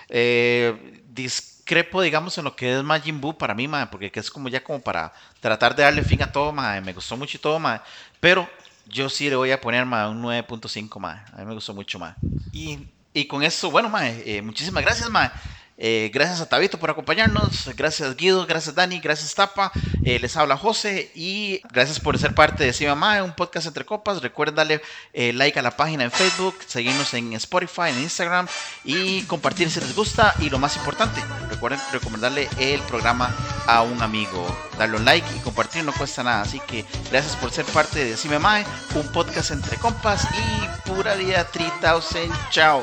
Eh, 0.09 1.03
discrepo, 1.09 2.03
digamos, 2.03 2.39
en 2.39 2.45
lo 2.45 2.55
que 2.57 2.77
es 2.79 2.83
Majin 2.85 3.21
Buu 3.21 3.37
para 3.37 3.55
mí, 3.55 3.69
ma, 3.69 3.91
porque 3.91 4.11
que 4.13 4.21
es 4.21 4.31
como 4.31 4.49
ya 4.49 4.63
como 4.63 4.81
para 4.81 5.13
tratar 5.41 5.75
de 5.75 5.83
darle 5.83 6.03
fin 6.03 6.23
a 6.23 6.33
todo, 6.33 6.53
ma, 6.53 6.81
me 6.81 6.93
gustó 6.93 7.17
mucho 7.17 7.37
y 7.37 7.41
todo, 7.41 7.59
ma, 7.59 7.83
pero 8.21 8.49
yo 8.85 9.09
sí 9.09 9.29
le 9.29 9.37
voy 9.37 9.51
a 9.51 9.61
poner 9.61 9.85
más 9.87 10.11
un 10.11 10.23
9.5 10.23 11.01
más. 11.01 11.33
A 11.33 11.39
mí 11.39 11.47
me 11.47 11.55
gustó 11.55 11.75
mucho 11.75 11.99
más. 11.99 12.17
Y 12.53 12.89
Y 13.13 13.27
con 13.27 13.43
eso, 13.43 13.71
bueno, 13.71 13.89
mae, 13.89 14.23
eh, 14.27 14.43
muchísimas 14.43 14.85
gracias, 14.85 15.09
mae. 15.11 15.31
Eh, 15.79 16.11
gracias 16.13 16.41
a 16.41 16.49
Tabito 16.49 16.79
por 16.79 16.91
acompañarnos, 16.91 17.71
gracias 17.77 18.17
Guido, 18.17 18.47
gracias 18.47 18.75
Dani, 18.75 18.99
gracias 18.99 19.35
Tapa, 19.35 19.71
eh, 20.05 20.19
les 20.19 20.35
habla 20.37 20.57
José 20.57 21.11
y 21.15 21.61
gracias 21.71 22.01
por 22.01 22.19
ser 22.19 22.35
parte 22.35 22.65
de 22.65 22.73
Cima 22.73 22.95
Mae, 22.95 23.21
un 23.21 23.35
podcast 23.35 23.67
entre 23.67 23.85
copas. 23.85 24.23
Recuerden 24.23 24.55
darle 24.55 24.81
eh, 25.13 25.33
like 25.33 25.59
a 25.59 25.63
la 25.63 25.77
página 25.77 26.05
en 26.05 26.11
Facebook, 26.11 26.57
seguirnos 26.67 27.13
en 27.15 27.35
Spotify, 27.35 27.91
en 27.91 28.01
Instagram 28.01 28.47
y 28.85 29.23
compartir 29.23 29.71
si 29.71 29.81
les 29.81 29.95
gusta. 29.95 30.35
Y 30.41 30.51
lo 30.51 30.59
más 30.59 30.77
importante, 30.77 31.21
recuerden 31.51 31.81
recomendarle 31.93 32.49
el 32.59 32.81
programa 32.83 33.35
a 33.67 33.83
un 33.83 34.01
amigo. 34.03 34.47
Darle 34.79 34.97
un 34.97 35.05
like 35.05 35.27
y 35.37 35.41
compartir 35.41 35.85
no 35.85 35.93
cuesta 35.93 36.23
nada. 36.23 36.43
Así 36.43 36.61
que 36.61 36.85
gracias 37.11 37.37
por 37.37 37.51
ser 37.51 37.65
parte 37.67 38.05
de 38.05 38.17
Cime 38.17 38.39
Mae, 38.39 38.65
un 38.95 39.07
podcast 39.13 39.51
entre 39.51 39.77
compas 39.77 40.27
y 40.33 40.89
pura 40.89 41.15
vida 41.15 41.45
3000. 41.51 42.31
Chao. 42.51 42.81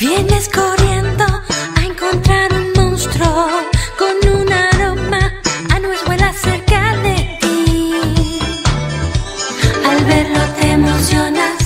Vienes 0.00 0.48
corriendo 0.48 1.24
a 1.24 1.84
encontrar 1.84 2.50
un 2.54 2.72
monstruo 2.72 3.48
con 3.98 4.30
un 4.32 4.50
aroma 4.50 5.34
a 5.68 5.78
nuez 5.78 6.02
vuela 6.06 6.32
cerca 6.32 6.96
de 7.02 7.36
ti. 7.38 7.92
Al 9.86 10.02
verlo 10.06 10.40
te 10.58 10.70
emocionas. 10.70 11.59